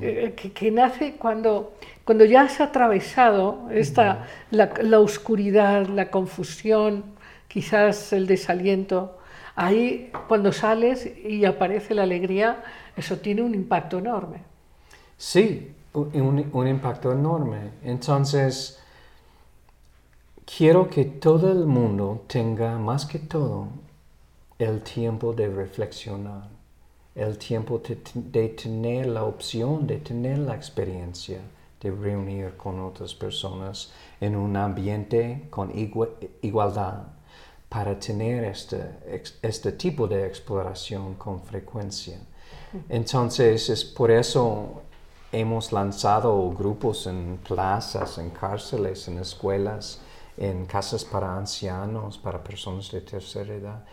eh, 0.00 0.32
que, 0.36 0.52
que 0.52 0.70
nace 0.70 1.16
cuando, 1.18 1.74
cuando 2.04 2.24
ya 2.24 2.42
has 2.42 2.60
atravesado 2.60 3.68
esta, 3.70 4.26
la, 4.50 4.72
la 4.80 5.00
oscuridad, 5.00 5.86
la 5.88 6.10
confusión, 6.10 7.04
quizás 7.48 8.12
el 8.12 8.26
desaliento, 8.26 9.18
ahí 9.56 10.10
cuando 10.28 10.52
sales 10.52 11.10
y 11.26 11.44
aparece 11.44 11.94
la 11.94 12.04
alegría, 12.04 12.62
eso 12.96 13.18
tiene 13.18 13.42
un 13.42 13.54
impacto 13.54 13.98
enorme. 13.98 14.38
Sí, 15.18 15.72
un 15.92 16.68
impacto 16.68 17.12
enorme. 17.12 17.70
Entonces, 17.82 18.78
quiero 20.46 20.88
que 20.88 21.04
todo 21.04 21.50
el 21.50 21.66
mundo 21.66 22.24
tenga 22.28 22.78
más 22.78 23.04
que 23.04 23.18
todo 23.18 23.66
el 24.58 24.82
tiempo 24.82 25.32
de 25.34 25.48
reflexionar, 25.48 26.48
el 27.14 27.36
tiempo 27.36 27.80
de, 27.80 28.48
tener 28.48 29.06
la 29.06 29.24
opción, 29.24 29.86
de 29.86 29.98
tener 29.98 30.38
la 30.38 30.54
experiencia 30.54 31.40
de 31.80 31.90
reunir 31.90 32.56
con 32.56 32.80
otras 32.80 33.14
personas 33.14 33.92
en 34.20 34.34
un 34.34 34.56
ambiente 34.56 35.46
con 35.50 35.70
igua- 35.72 36.08
igualdad 36.40 37.02
para 37.68 37.98
tener 37.98 38.44
este, 38.44 38.80
este 39.42 39.72
tipo 39.72 40.06
de 40.06 40.26
exploración 40.26 41.14
con 41.14 41.42
frecuencia. 41.42 42.18
Entonces, 42.88 43.68
es 43.68 43.84
por 43.84 44.10
eso 44.10 44.82
hemos 45.32 45.72
lanzado 45.72 46.50
grupos 46.52 47.06
en 47.06 47.38
plazas, 47.46 48.18
en 48.18 48.30
cárceles, 48.30 49.08
en 49.08 49.18
escuelas, 49.18 50.00
en 50.36 50.66
casas 50.66 51.04
para 51.04 51.36
ancianos, 51.36 52.18
para 52.18 52.42
personas 52.42 52.90
de 52.90 53.00
tercera 53.02 53.54
edad. 53.54 53.84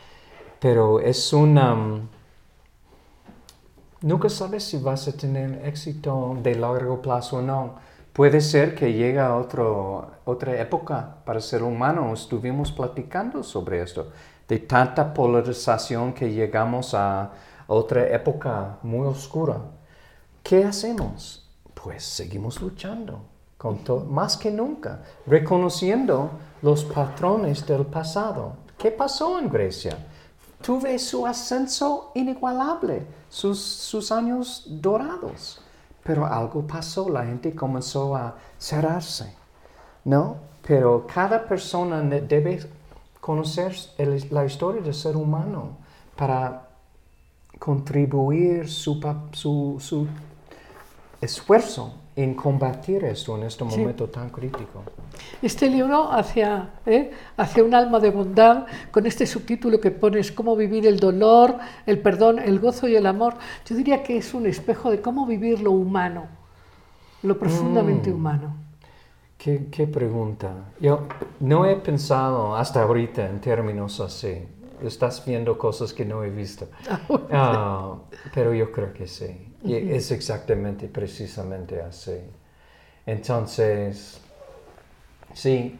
Pero 0.59 0.99
es 0.99 1.33
una... 1.33 1.75
mm, 1.75 2.09
Nunca 4.01 4.29
sabes 4.29 4.63
si 4.65 4.77
vas 4.77 5.07
a 5.07 5.13
tener 5.13 5.65
éxito 5.65 6.37
de 6.43 6.55
largo 6.55 7.01
plazo 7.01 7.37
o 7.37 7.41
no. 7.41 7.75
Puede 8.11 8.41
ser 8.41 8.75
que 8.75 8.93
llegue 8.93 9.19
a 9.19 9.35
otro, 9.35 10.11
otra 10.25 10.59
época 10.59 11.17
para 11.25 11.39
ser 11.39 11.63
humano. 11.63 12.13
Estuvimos 12.13 12.71
platicando 12.71 13.43
sobre 13.43 13.81
esto, 13.81 14.11
de 14.47 14.59
tanta 14.59 15.13
polarización 15.13 16.13
que 16.13 16.31
llegamos 16.31 16.93
a 16.93 17.31
otra 17.67 18.05
época 18.13 18.77
muy 18.83 19.07
oscura. 19.07 19.57
¿Qué 20.43 20.63
hacemos? 20.65 21.49
Pues 21.73 22.03
seguimos 22.03 22.61
luchando, 22.61 23.21
más 24.09 24.37
que 24.37 24.51
nunca, 24.51 25.03
reconociendo 25.25 26.31
los 26.61 26.83
patrones 26.83 27.65
del 27.65 27.85
pasado. 27.85 28.53
¿Qué 28.77 28.91
pasó 28.91 29.39
en 29.39 29.49
Grecia? 29.49 29.97
Tuve 30.61 30.99
su 30.99 31.25
ascenso 31.25 32.11
inigualable, 32.15 33.05
sus, 33.29 33.59
sus 33.59 34.11
años 34.11 34.65
dorados. 34.67 35.61
Pero 36.03 36.25
algo 36.25 36.67
pasó, 36.67 37.09
la 37.09 37.25
gente 37.25 37.55
comenzó 37.55 38.15
a 38.15 38.35
cerrarse, 38.57 39.33
¿no? 40.03 40.35
Pero 40.67 41.07
cada 41.07 41.45
persona 41.45 42.01
debe 42.01 42.65
conocer 43.21 43.73
la 44.29 44.45
historia 44.45 44.81
del 44.81 44.93
ser 44.93 45.15
humano 45.15 45.77
para 46.17 46.67
contribuir 47.59 48.69
su, 48.69 48.99
su, 49.31 49.77
su 49.79 50.07
esfuerzo 51.21 52.02
en 52.15 52.35
combatir 52.35 53.03
esto 53.05 53.35
en 53.37 53.43
este 53.43 53.65
Sí. 53.69 53.79
momento 53.79 54.07
tan 54.07 54.29
crítico. 54.29 54.83
Este 55.41 55.69
libro 55.69 56.11
hacia, 56.11 56.69
¿eh? 56.85 57.11
hacia 57.37 57.63
un 57.63 57.73
alma 57.73 57.99
de 57.99 58.11
bondad, 58.11 58.65
con 58.91 59.05
este 59.05 59.25
subtítulo 59.25 59.79
que 59.81 59.91
pones, 59.91 60.31
cómo 60.31 60.55
vivir 60.55 60.85
el 60.85 60.99
dolor, 60.99 61.57
el 61.85 61.99
perdón, 61.99 62.39
el 62.39 62.59
gozo 62.59 62.87
y 62.87 62.95
el 62.95 63.05
amor, 63.05 63.35
yo 63.65 63.75
diría 63.75 64.03
que 64.03 64.17
es 64.17 64.33
un 64.33 64.45
espejo 64.45 64.91
de 64.91 65.01
cómo 65.01 65.25
vivir 65.25 65.61
lo 65.61 65.71
humano, 65.71 66.25
lo 67.23 67.37
profundamente 67.39 68.11
Mm. 68.11 68.15
humano. 68.15 68.55
¿Qué, 69.37 69.67
qué 69.71 69.87
pregunta? 69.87 70.51
Yo 70.79 71.01
no 71.41 71.65
he 71.65 71.75
pensado 71.75 72.55
hasta 72.55 72.81
ahorita 72.83 73.27
en 73.29 73.41
términos 73.41 73.99
así. 73.99 74.47
Estás 74.83 75.23
viendo 75.25 75.57
cosas 75.57 75.93
que 75.93 76.05
no 76.05 76.23
he 76.23 76.29
visto. 76.29 76.67
Ah, 77.31 77.95
pero 78.33 78.53
yo 78.53 78.71
creo 78.71 78.93
que 78.93 79.07
sí. 79.07 79.53
Y 79.63 79.75
es 79.75 80.11
exactamente, 80.11 80.87
precisamente 80.87 81.81
así. 81.81 82.19
Entonces, 83.05 84.19
sí, 85.33 85.79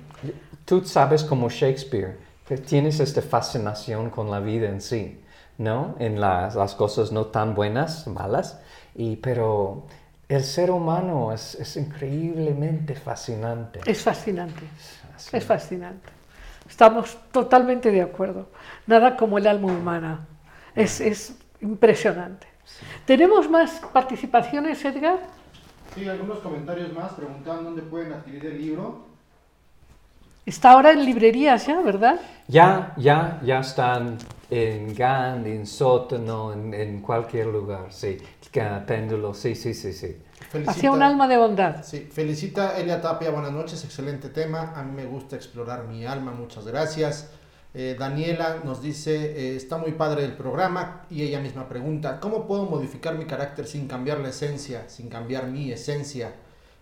tú 0.66 0.84
sabes 0.86 1.24
como 1.24 1.50
Shakespeare, 1.50 2.18
que 2.48 2.58
tienes 2.58 3.00
esta 3.00 3.22
fascinación 3.22 4.10
con 4.10 4.32
la 4.32 4.40
vida 4.40 4.68
en 4.68 4.82
sí, 4.82 5.22
¿no? 5.58 5.96
En 6.00 6.20
las, 6.20 6.56
las 6.56 6.76
cosas 6.76 7.12
no 7.12 7.26
tan 7.28 7.56
buenas, 7.56 8.08
malas, 8.08 8.60
y, 8.96 9.18
pero 9.18 9.84
el 10.28 10.44
ser 10.44 10.72
humano 10.72 11.32
es, 11.32 11.56
es 11.56 11.78
increíblemente 11.78 12.96
fascinante. 12.96 13.80
Es 13.86 14.02
fascinante, 14.02 14.64
Así. 15.16 15.38
es 15.38 15.46
fascinante. 15.46 16.10
Estamos 16.74 17.16
totalmente 17.32 17.92
de 17.92 18.02
acuerdo. 18.02 18.48
Nada 18.88 19.16
como 19.16 19.38
el 19.38 19.46
alma 19.46 19.68
humana. 19.68 20.26
Es, 20.74 21.02
es 21.02 21.38
impresionante. 21.62 22.48
¿Tenemos 23.06 23.48
más 23.48 23.80
participaciones, 23.94 24.84
Edgar? 24.84 25.20
Sí, 25.94 26.10
algunos 26.10 26.40
comentarios 26.40 26.92
más 26.92 27.14
preguntaban 27.14 27.64
dónde 27.64 27.84
pueden 27.84 28.12
adquirir 28.14 28.48
el 28.48 28.58
libro. 28.60 29.06
Está 30.48 30.72
ahora 30.72 30.94
en 30.94 31.06
librerías 31.06 31.68
ya, 31.68 31.80
¿verdad? 31.82 32.20
Ya, 32.48 32.96
ya, 32.98 33.40
ya 33.44 33.60
están 33.60 34.18
en 34.50 34.96
Gandhi, 34.96 35.52
en 35.52 35.68
Sótano, 35.68 36.54
en, 36.54 36.74
en 36.74 37.02
cualquier 37.02 37.46
lugar, 37.48 37.86
sí. 37.92 38.18
Péndulo, 38.88 39.36
sí, 39.36 39.54
sí, 39.54 39.76
sí, 39.76 39.94
sí. 39.94 40.18
Hacia 40.68 40.92
un 40.92 41.02
alma 41.02 41.28
de 41.28 41.38
bondad. 41.38 41.84
Sí, 41.84 42.08
felicita 42.12 42.78
Elia 42.78 43.02
Tapia, 43.02 43.32
buenas 43.32 43.52
noches, 43.52 43.84
excelente 43.84 44.30
tema. 44.30 44.74
A 44.76 44.84
mí 44.84 44.92
me 44.92 45.06
gusta 45.06 45.36
explorar 45.36 45.88
mi 45.88 46.06
alma, 46.06 46.32
muchas 46.32 46.68
gracias. 46.68 47.32
Eh, 47.76 47.96
Daniela 47.98 48.62
nos 48.64 48.84
dice, 48.84 49.16
eh, 49.16 49.56
está 49.56 49.78
muy 49.78 49.94
padre 49.94 50.24
el 50.26 50.34
programa 50.34 51.08
y 51.10 51.24
ella 51.24 51.40
misma 51.40 51.68
pregunta, 51.68 52.20
¿cómo 52.20 52.46
puedo 52.46 52.66
modificar 52.66 53.16
mi 53.16 53.26
carácter 53.26 53.66
sin 53.66 53.88
cambiar 53.88 54.20
la 54.20 54.30
esencia, 54.30 54.88
sin 54.90 55.10
cambiar 55.10 55.48
mi 55.48 55.72
esencia? 55.72 56.36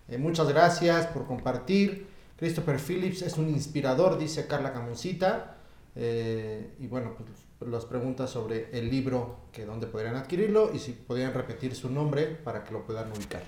Eh, 0.10 0.18
muchas 0.18 0.50
gracias 0.50 1.08
por 1.08 1.26
compartir. 1.26 2.08
Christopher 2.38 2.78
Phillips 2.78 3.22
es 3.22 3.38
un 3.38 3.48
inspirador, 3.48 4.18
dice 4.18 4.48
Carla 4.48 4.74
Camoncita. 4.74 5.56
Y 5.94 6.88
bueno, 6.88 7.16
pues 7.18 7.70
las 7.70 7.86
preguntas 7.86 8.30
sobre 8.30 8.70
el 8.72 8.90
libro, 8.90 9.36
que 9.52 9.66
dónde 9.66 9.88
podrían 9.88 10.16
adquirirlo 10.16 10.74
y 10.74 10.80
si 10.80 10.94
podrían 10.94 11.34
repetir 11.34 11.76
su 11.76 11.90
nombre 11.90 12.26
para 12.26 12.64
que 12.64 12.74
lo 12.74 12.84
puedan 12.84 13.12
ubicar. 13.12 13.44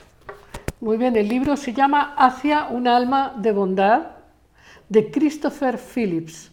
Muy 0.80 0.98
bien, 0.98 1.16
el 1.16 1.28
libro 1.28 1.56
se 1.56 1.74
llama 1.74 2.14
Hacia 2.18 2.68
un 2.68 2.88
alma 2.88 3.34
de 3.38 3.52
bondad 3.52 4.08
de 4.90 5.10
Christopher 5.10 5.78
Phillips. 5.78 6.52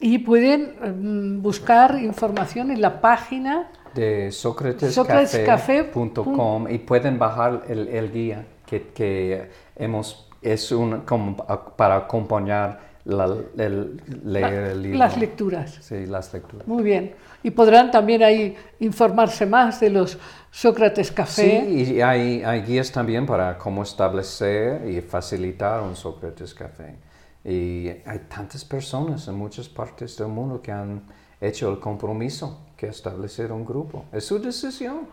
Y 0.00 0.18
pueden 0.18 1.38
mm, 1.38 1.42
buscar 1.42 1.98
información 2.02 2.70
en 2.70 2.80
la 2.80 3.00
página 3.00 3.70
De 3.94 4.32
Socratescafé 4.32 4.92
socratescafé.com 4.92 6.68
y 6.68 6.78
pueden 6.78 7.18
bajar 7.18 7.62
el, 7.68 7.88
el 7.88 8.12
guía 8.12 8.44
que, 8.66 8.88
que 8.88 9.50
hemos, 9.76 10.28
es 10.42 10.72
un, 10.72 11.02
como 11.02 11.36
para 11.36 11.96
acompañar 11.96 12.80
la, 13.04 13.36
el, 13.56 14.00
leer 14.24 14.70
el 14.70 14.82
libro. 14.82 14.98
las 14.98 15.16
lecturas. 15.16 15.78
Sí, 15.80 16.06
las 16.06 16.32
lecturas. 16.32 16.66
Muy 16.66 16.82
bien. 16.82 17.14
Y 17.44 17.50
podrán 17.50 17.90
también 17.90 18.22
ahí 18.22 18.56
informarse 18.80 19.44
más 19.46 19.78
de 19.78 19.90
los 19.90 20.18
Sócrates 20.50 21.12
Café. 21.12 21.64
Sí, 21.66 21.92
y 21.94 22.00
hay, 22.00 22.42
hay 22.42 22.62
guías 22.62 22.90
también 22.90 23.26
para 23.26 23.58
cómo 23.58 23.82
establecer 23.82 24.88
y 24.88 25.00
facilitar 25.02 25.82
un 25.82 25.94
Sócrates 25.94 26.54
Café. 26.54 26.96
Y 27.44 27.88
hay 28.06 28.20
tantas 28.34 28.64
personas 28.64 29.28
en 29.28 29.34
muchas 29.34 29.68
partes 29.68 30.16
del 30.16 30.28
mundo 30.28 30.62
que 30.62 30.72
han 30.72 31.02
hecho 31.40 31.70
el 31.70 31.78
compromiso 31.78 32.60
que 32.78 32.86
establecer 32.86 33.52
un 33.52 33.66
grupo. 33.66 34.06
Es 34.10 34.24
su 34.24 34.38
decisión, 34.38 35.06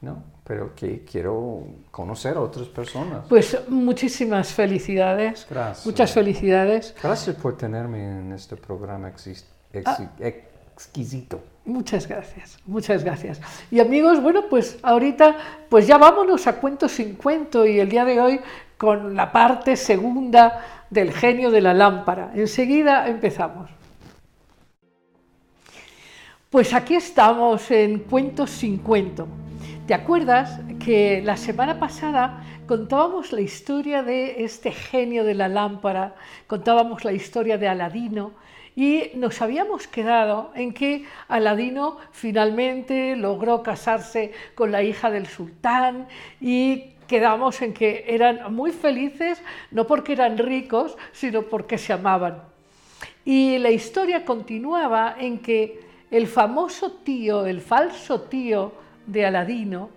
¿no? 0.00 0.24
Pero 0.42 0.74
que 0.74 1.04
quiero 1.04 1.62
conocer 1.92 2.36
a 2.36 2.40
otras 2.40 2.66
personas. 2.66 3.26
Pues 3.28 3.56
muchísimas 3.68 4.52
felicidades. 4.52 5.46
Gracias. 5.48 5.86
Muchas 5.86 6.10
felicidades. 6.10 6.94
Gracias 7.00 7.36
por 7.36 7.56
tenerme 7.56 8.02
en 8.18 8.32
este 8.32 8.56
programa 8.56 9.12
Ah. 9.84 9.98
exquisito. 10.18 11.40
Muchas 11.66 12.06
gracias, 12.06 12.60
muchas 12.64 13.02
gracias. 13.02 13.40
Y 13.72 13.80
amigos, 13.80 14.22
bueno, 14.22 14.44
pues 14.48 14.78
ahorita, 14.82 15.36
pues 15.68 15.88
ya 15.88 15.98
vámonos 15.98 16.46
a 16.46 16.60
Cuento 16.60 16.88
sin 16.88 17.16
Cuento 17.16 17.66
y 17.66 17.80
el 17.80 17.88
día 17.88 18.04
de 18.04 18.20
hoy 18.20 18.40
con 18.78 19.16
la 19.16 19.32
parte 19.32 19.74
segunda 19.74 20.64
del 20.90 21.12
genio 21.12 21.50
de 21.50 21.60
la 21.60 21.74
lámpara. 21.74 22.30
Enseguida 22.36 23.08
empezamos. 23.08 23.68
Pues 26.50 26.72
aquí 26.72 26.94
estamos 26.94 27.68
en 27.72 27.98
Cuentos 27.98 28.50
sin 28.50 28.78
Cuento. 28.78 29.26
¿Te 29.88 29.94
acuerdas 29.94 30.60
que 30.78 31.20
la 31.24 31.36
semana 31.36 31.80
pasada 31.80 32.44
contábamos 32.68 33.32
la 33.32 33.40
historia 33.40 34.04
de 34.04 34.44
este 34.44 34.70
genio 34.70 35.24
de 35.24 35.34
la 35.34 35.48
lámpara, 35.48 36.14
contábamos 36.46 37.04
la 37.04 37.12
historia 37.12 37.58
de 37.58 37.66
Aladino 37.66 38.32
y 38.76 39.10
nos 39.14 39.40
habíamos 39.40 39.86
quedado 39.88 40.52
en 40.54 40.74
que 40.74 41.06
Aladino 41.28 41.96
finalmente 42.12 43.16
logró 43.16 43.62
casarse 43.62 44.32
con 44.54 44.70
la 44.70 44.82
hija 44.82 45.10
del 45.10 45.26
sultán 45.26 46.06
y 46.42 46.92
quedamos 47.08 47.62
en 47.62 47.72
que 47.72 48.04
eran 48.06 48.54
muy 48.54 48.72
felices, 48.72 49.42
no 49.70 49.86
porque 49.86 50.12
eran 50.12 50.36
ricos, 50.36 50.96
sino 51.12 51.42
porque 51.42 51.78
se 51.78 51.94
amaban. 51.94 52.42
Y 53.24 53.58
la 53.58 53.70
historia 53.70 54.26
continuaba 54.26 55.16
en 55.18 55.38
que 55.38 55.80
el 56.10 56.26
famoso 56.26 56.92
tío, 56.92 57.46
el 57.46 57.62
falso 57.62 58.22
tío 58.22 58.72
de 59.06 59.24
Aladino, 59.24 59.88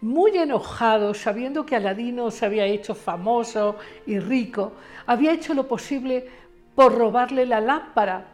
muy 0.00 0.36
enojado, 0.36 1.14
sabiendo 1.14 1.64
que 1.64 1.76
Aladino 1.76 2.30
se 2.30 2.44
había 2.44 2.66
hecho 2.66 2.94
famoso 2.94 3.76
y 4.06 4.18
rico, 4.18 4.72
había 5.06 5.32
hecho 5.32 5.54
lo 5.54 5.66
posible 5.68 6.26
por 6.74 6.96
robarle 6.96 7.46
la 7.46 7.60
lámpara. 7.60 8.26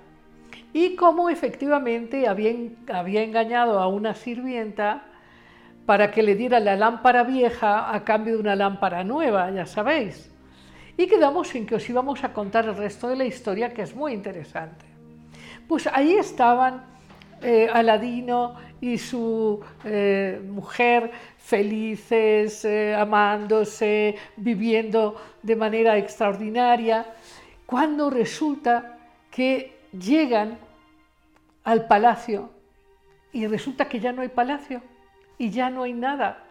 Y 0.72 0.96
como 0.96 1.30
efectivamente 1.30 2.28
había, 2.28 2.52
había 2.92 3.22
engañado 3.22 3.80
a 3.80 3.88
una 3.88 4.14
sirvienta 4.14 5.02
para 5.86 6.10
que 6.10 6.22
le 6.22 6.36
diera 6.36 6.60
la 6.60 6.76
lámpara 6.76 7.24
vieja 7.24 7.92
a 7.92 8.04
cambio 8.04 8.34
de 8.34 8.40
una 8.40 8.54
lámpara 8.56 9.02
nueva, 9.02 9.50
ya 9.50 9.66
sabéis. 9.66 10.30
Y 10.96 11.06
quedamos 11.06 11.54
en 11.54 11.66
que 11.66 11.74
os 11.74 11.88
íbamos 11.88 12.22
a 12.24 12.32
contar 12.32 12.66
el 12.66 12.76
resto 12.76 13.08
de 13.08 13.16
la 13.16 13.24
historia, 13.24 13.72
que 13.72 13.82
es 13.82 13.94
muy 13.94 14.12
interesante. 14.12 14.84
Pues 15.66 15.86
ahí 15.86 16.14
estaban 16.14 16.84
eh, 17.42 17.68
Aladino 17.72 18.54
y 18.80 18.98
su 18.98 19.60
eh, 19.84 20.40
mujer 20.46 21.10
felices, 21.38 22.64
eh, 22.64 22.94
amándose, 22.94 24.14
viviendo 24.36 25.16
de 25.42 25.56
manera 25.56 25.96
extraordinaria, 25.96 27.06
cuando 27.70 28.10
resulta 28.10 28.98
que 29.30 29.78
llegan 29.92 30.58
al 31.62 31.86
palacio 31.86 32.50
y 33.32 33.46
resulta 33.46 33.88
que 33.88 34.00
ya 34.00 34.12
no 34.12 34.22
hay 34.22 34.28
palacio 34.28 34.82
y 35.38 35.50
ya 35.50 35.70
no 35.70 35.84
hay 35.84 35.92
nada. 35.92 36.42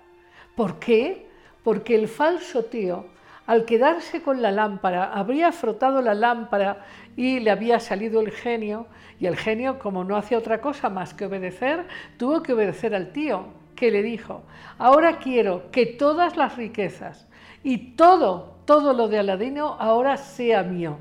¿Por 0.56 0.80
qué? 0.80 1.28
Porque 1.62 1.96
el 1.96 2.08
falso 2.08 2.64
tío, 2.64 3.08
al 3.46 3.66
quedarse 3.66 4.22
con 4.22 4.42
la 4.42 4.52
lámpara, 4.52 5.12
habría 5.12 5.52
frotado 5.52 6.02
la 6.02 6.14
lámpara 6.14 6.86
y 7.18 7.42
le 7.42 7.52
había 7.52 7.82
salido 7.82 8.22
el 8.22 8.32
genio, 8.32 8.88
y 9.20 9.26
el 9.26 9.36
genio, 9.36 9.78
como 9.78 10.06
no 10.06 10.16
hacía 10.16 10.38
otra 10.38 10.62
cosa 10.62 10.90
más 10.90 11.14
que 11.14 11.26
obedecer, 11.26 11.86
tuvo 12.18 12.42
que 12.42 12.54
obedecer 12.54 12.96
al 12.96 13.12
tío, 13.12 13.48
que 13.76 13.92
le 13.92 14.04
dijo, 14.04 14.44
ahora 14.78 15.18
quiero 15.18 15.70
que 15.70 15.86
todas 15.86 16.38
las 16.38 16.56
riquezas 16.56 17.28
y 17.62 17.96
todo, 17.98 18.56
todo 18.64 18.94
lo 18.94 19.10
de 19.10 19.20
Aladino 19.20 19.76
ahora 19.80 20.16
sea 20.16 20.64
mío, 20.64 20.98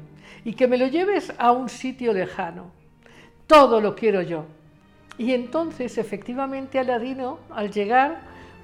y 0.48 0.54
que 0.54 0.66
me 0.66 0.78
lo 0.78 0.86
lleves 0.86 1.30
a 1.36 1.52
un 1.52 1.68
sitio 1.68 2.14
lejano. 2.14 2.70
Todo 3.46 3.82
lo 3.82 3.94
quiero 3.94 4.22
yo. 4.22 4.46
Y 5.18 5.34
entonces, 5.34 5.98
efectivamente, 5.98 6.78
Aladino, 6.78 7.38
al 7.50 7.70
llegar, 7.70 8.20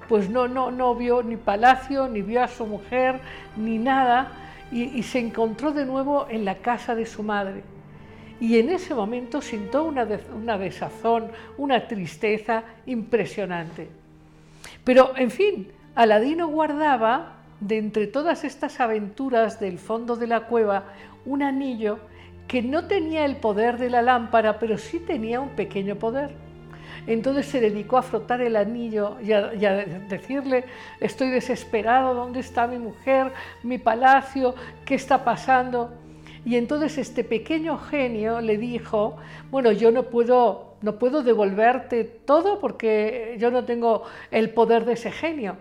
pues 0.09 0.27
no, 0.27 0.47
no, 0.47 0.71
no 0.71 0.95
vio 0.95 1.21
ni 1.21 1.37
palacio, 1.37 2.07
ni 2.07 2.23
vio 2.23 2.41
a 2.41 2.47
su 2.47 2.65
mujer, 2.65 3.19
ni 3.55 3.77
nada, 3.77 4.31
y, 4.71 5.03
se 5.03 5.19
encontró 5.19 5.73
de 5.73 5.85
nuevo 5.85 6.25
en 6.27 6.43
la 6.43 6.55
casa 6.55 6.95
de 6.95 7.05
su 7.05 7.21
madre. 7.21 7.61
Y 8.39 8.57
en 8.57 8.69
ese 8.69 8.95
momento 8.95 9.39
sintió 9.39 9.83
una, 9.83 10.07
una 10.35 10.57
desazón, 10.57 11.27
una 11.55 11.87
tristeza 11.87 12.63
impresionante. 12.87 13.89
Pero, 14.83 15.15
en 15.15 15.29
fin, 15.29 15.71
Aladino 15.93 16.47
guardaba, 16.47 17.33
de 17.59 17.77
entre 17.77 18.07
todas 18.07 18.43
estas 18.43 18.79
aventuras 18.79 19.59
del 19.59 19.79
fondo 19.79 20.15
de 20.15 20.27
la 20.27 20.47
cueva, 20.47 20.85
un 21.25 21.43
anillo 21.43 21.99
que 22.47 22.61
no 22.61 22.85
tenía 22.85 23.25
el 23.25 23.37
poder 23.37 23.77
de 23.77 23.89
la 23.89 24.01
lámpara, 24.01 24.59
pero 24.59 24.77
sí 24.77 24.99
tenía 24.99 25.39
un 25.39 25.49
pequeño 25.49 25.95
poder. 25.95 26.31
Entonces 27.07 27.45
se 27.45 27.59
dedicó 27.59 27.97
a 27.97 28.01
frotar 28.01 28.41
el 28.41 28.55
anillo 28.55 29.17
y 29.21 29.31
a, 29.31 29.49
decirle, 30.09 30.65
estoy 30.99 31.29
desesperado, 31.29 32.13
¿dónde 32.13 32.39
está 32.39 32.67
mi 32.67 32.79
mujer, 32.79 33.31
mi 33.63 33.77
palacio? 33.77 34.55
¿Qué 34.85 34.95
está 34.95 35.23
pasando? 35.23 35.93
Y 36.45 36.57
entonces 36.57 36.97
este 36.97 37.23
pequeño 37.23 37.77
genio 37.77 38.41
le 38.41 38.57
dijo, 38.57 39.17
bueno, 39.51 39.71
yo 39.71 39.91
no 39.91 40.03
puedo 40.03 40.75
no 40.81 40.99
puedo 40.99 41.23
devolverte 41.23 42.03
todo 42.03 42.59
porque 42.59 43.37
yo 43.39 43.49
no 43.49 43.65
tengo 43.65 44.03
el 44.29 44.51
poder 44.51 44.85
de 44.85 44.93
ese 44.93 45.11
genio, 45.11 45.57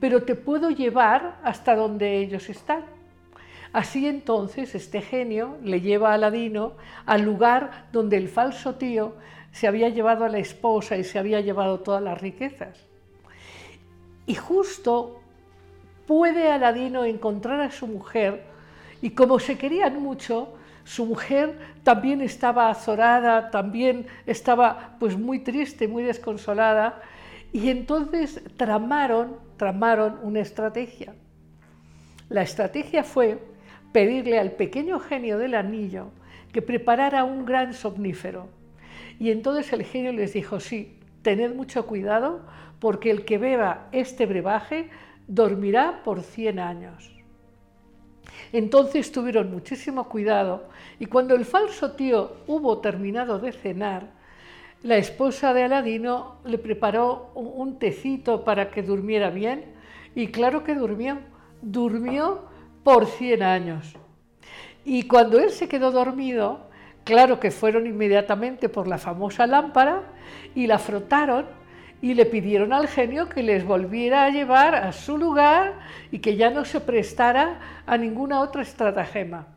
pero 0.00 0.24
te 0.24 0.34
puedo 0.34 0.68
llevar 0.70 1.38
hasta 1.42 1.74
donde 1.74 2.18
ellos 2.18 2.50
están. 2.50 2.95
Así 3.72 4.06
entonces 4.06 4.74
este 4.74 5.02
genio 5.02 5.58
le 5.62 5.80
lleva 5.80 6.10
a 6.10 6.14
Aladino 6.14 6.72
al 7.04 7.22
lugar 7.22 7.88
donde 7.92 8.16
el 8.16 8.28
falso 8.28 8.76
tío 8.76 9.14
se 9.52 9.66
había 9.66 9.88
llevado 9.88 10.24
a 10.24 10.28
la 10.28 10.38
esposa 10.38 10.96
y 10.96 11.04
se 11.04 11.18
había 11.18 11.40
llevado 11.40 11.80
todas 11.80 12.02
las 12.02 12.20
riquezas. 12.20 12.78
Y 14.26 14.34
justo 14.34 15.20
puede 16.06 16.50
Aladino 16.50 17.04
encontrar 17.04 17.60
a 17.60 17.70
su 17.70 17.86
mujer 17.86 18.44
y 19.02 19.10
como 19.10 19.38
se 19.38 19.58
querían 19.58 20.02
mucho, 20.02 20.54
su 20.84 21.04
mujer 21.04 21.58
también 21.82 22.20
estaba 22.20 22.70
azorada, 22.70 23.50
también 23.50 24.06
estaba 24.24 24.96
pues 25.00 25.18
muy 25.18 25.40
triste, 25.40 25.88
muy 25.88 26.04
desconsolada, 26.04 27.02
y 27.52 27.70
entonces 27.70 28.40
tramaron, 28.56 29.36
tramaron 29.56 30.18
una 30.22 30.40
estrategia. 30.40 31.14
La 32.28 32.42
estrategia 32.42 33.02
fue 33.02 33.38
pedirle 33.96 34.38
al 34.38 34.52
pequeño 34.52 35.00
genio 35.00 35.38
del 35.38 35.54
anillo 35.54 36.08
que 36.52 36.60
preparara 36.60 37.24
un 37.24 37.46
gran 37.46 37.72
somnífero. 37.72 38.46
Y 39.18 39.30
entonces 39.30 39.72
el 39.72 39.84
genio 39.84 40.12
les 40.12 40.34
dijo, 40.34 40.60
sí, 40.60 40.98
tened 41.22 41.54
mucho 41.54 41.86
cuidado 41.86 42.42
porque 42.78 43.10
el 43.10 43.24
que 43.24 43.38
beba 43.38 43.88
este 43.92 44.26
brebaje 44.26 44.90
dormirá 45.28 46.02
por 46.04 46.20
100 46.20 46.58
años. 46.58 47.10
Entonces 48.52 49.10
tuvieron 49.12 49.50
muchísimo 49.50 50.10
cuidado 50.10 50.68
y 51.00 51.06
cuando 51.06 51.34
el 51.34 51.46
falso 51.46 51.92
tío 51.92 52.36
hubo 52.46 52.82
terminado 52.82 53.38
de 53.38 53.52
cenar, 53.52 54.10
la 54.82 54.98
esposa 54.98 55.54
de 55.54 55.62
Aladino 55.62 56.36
le 56.44 56.58
preparó 56.58 57.30
un 57.34 57.78
tecito 57.78 58.44
para 58.44 58.70
que 58.70 58.82
durmiera 58.82 59.30
bien 59.30 59.64
y 60.14 60.26
claro 60.26 60.64
que 60.64 60.74
durmió, 60.74 61.16
durmió 61.62 62.54
por 62.86 63.06
100 63.06 63.42
años. 63.42 63.96
Y 64.84 65.08
cuando 65.08 65.40
él 65.40 65.50
se 65.50 65.66
quedó 65.66 65.90
dormido, 65.90 66.70
claro 67.02 67.40
que 67.40 67.50
fueron 67.50 67.84
inmediatamente 67.84 68.68
por 68.68 68.86
la 68.86 68.96
famosa 68.96 69.44
lámpara 69.48 70.04
y 70.54 70.68
la 70.68 70.78
frotaron 70.78 71.46
y 72.00 72.14
le 72.14 72.26
pidieron 72.26 72.72
al 72.72 72.86
genio 72.86 73.28
que 73.28 73.42
les 73.42 73.64
volviera 73.64 74.22
a 74.22 74.30
llevar 74.30 74.76
a 74.76 74.92
su 74.92 75.18
lugar 75.18 75.80
y 76.12 76.20
que 76.20 76.36
ya 76.36 76.50
no 76.50 76.64
se 76.64 76.80
prestara 76.80 77.58
a 77.86 77.98
ninguna 77.98 78.38
otra 78.40 78.62
estratagema. 78.62 79.48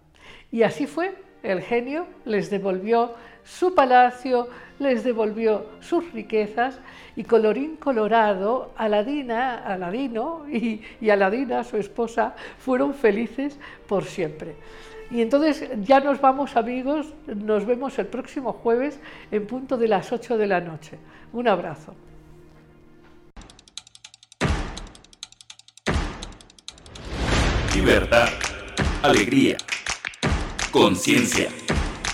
Y 0.51 0.63
así 0.63 0.87
fue, 0.87 1.13
el 1.43 1.61
genio 1.61 2.07
les 2.25 2.49
devolvió 2.49 3.13
su 3.43 3.73
palacio, 3.73 4.47
les 4.79 5.03
devolvió 5.03 5.65
sus 5.81 6.11
riquezas 6.13 6.79
y 7.15 7.23
colorín 7.23 7.75
colorado, 7.75 8.71
Aladina, 8.77 9.57
Aladino 9.57 10.45
y, 10.49 10.81
y 11.01 11.09
Aladina, 11.09 11.63
su 11.63 11.77
esposa, 11.77 12.35
fueron 12.59 12.93
felices 12.93 13.59
por 13.87 14.05
siempre. 14.05 14.55
Y 15.11 15.21
entonces 15.21 15.67
ya 15.81 15.99
nos 15.99 16.21
vamos 16.21 16.55
amigos, 16.55 17.13
nos 17.25 17.65
vemos 17.65 17.97
el 17.97 18.05
próximo 18.05 18.53
jueves 18.53 18.99
en 19.31 19.47
punto 19.47 19.77
de 19.77 19.87
las 19.87 20.11
8 20.11 20.37
de 20.37 20.47
la 20.47 20.61
noche. 20.61 20.99
Un 21.33 21.47
abrazo. 21.47 21.95
Libertad, 27.75 28.27
alegría, 29.01 29.57
conciencia, 30.71 31.49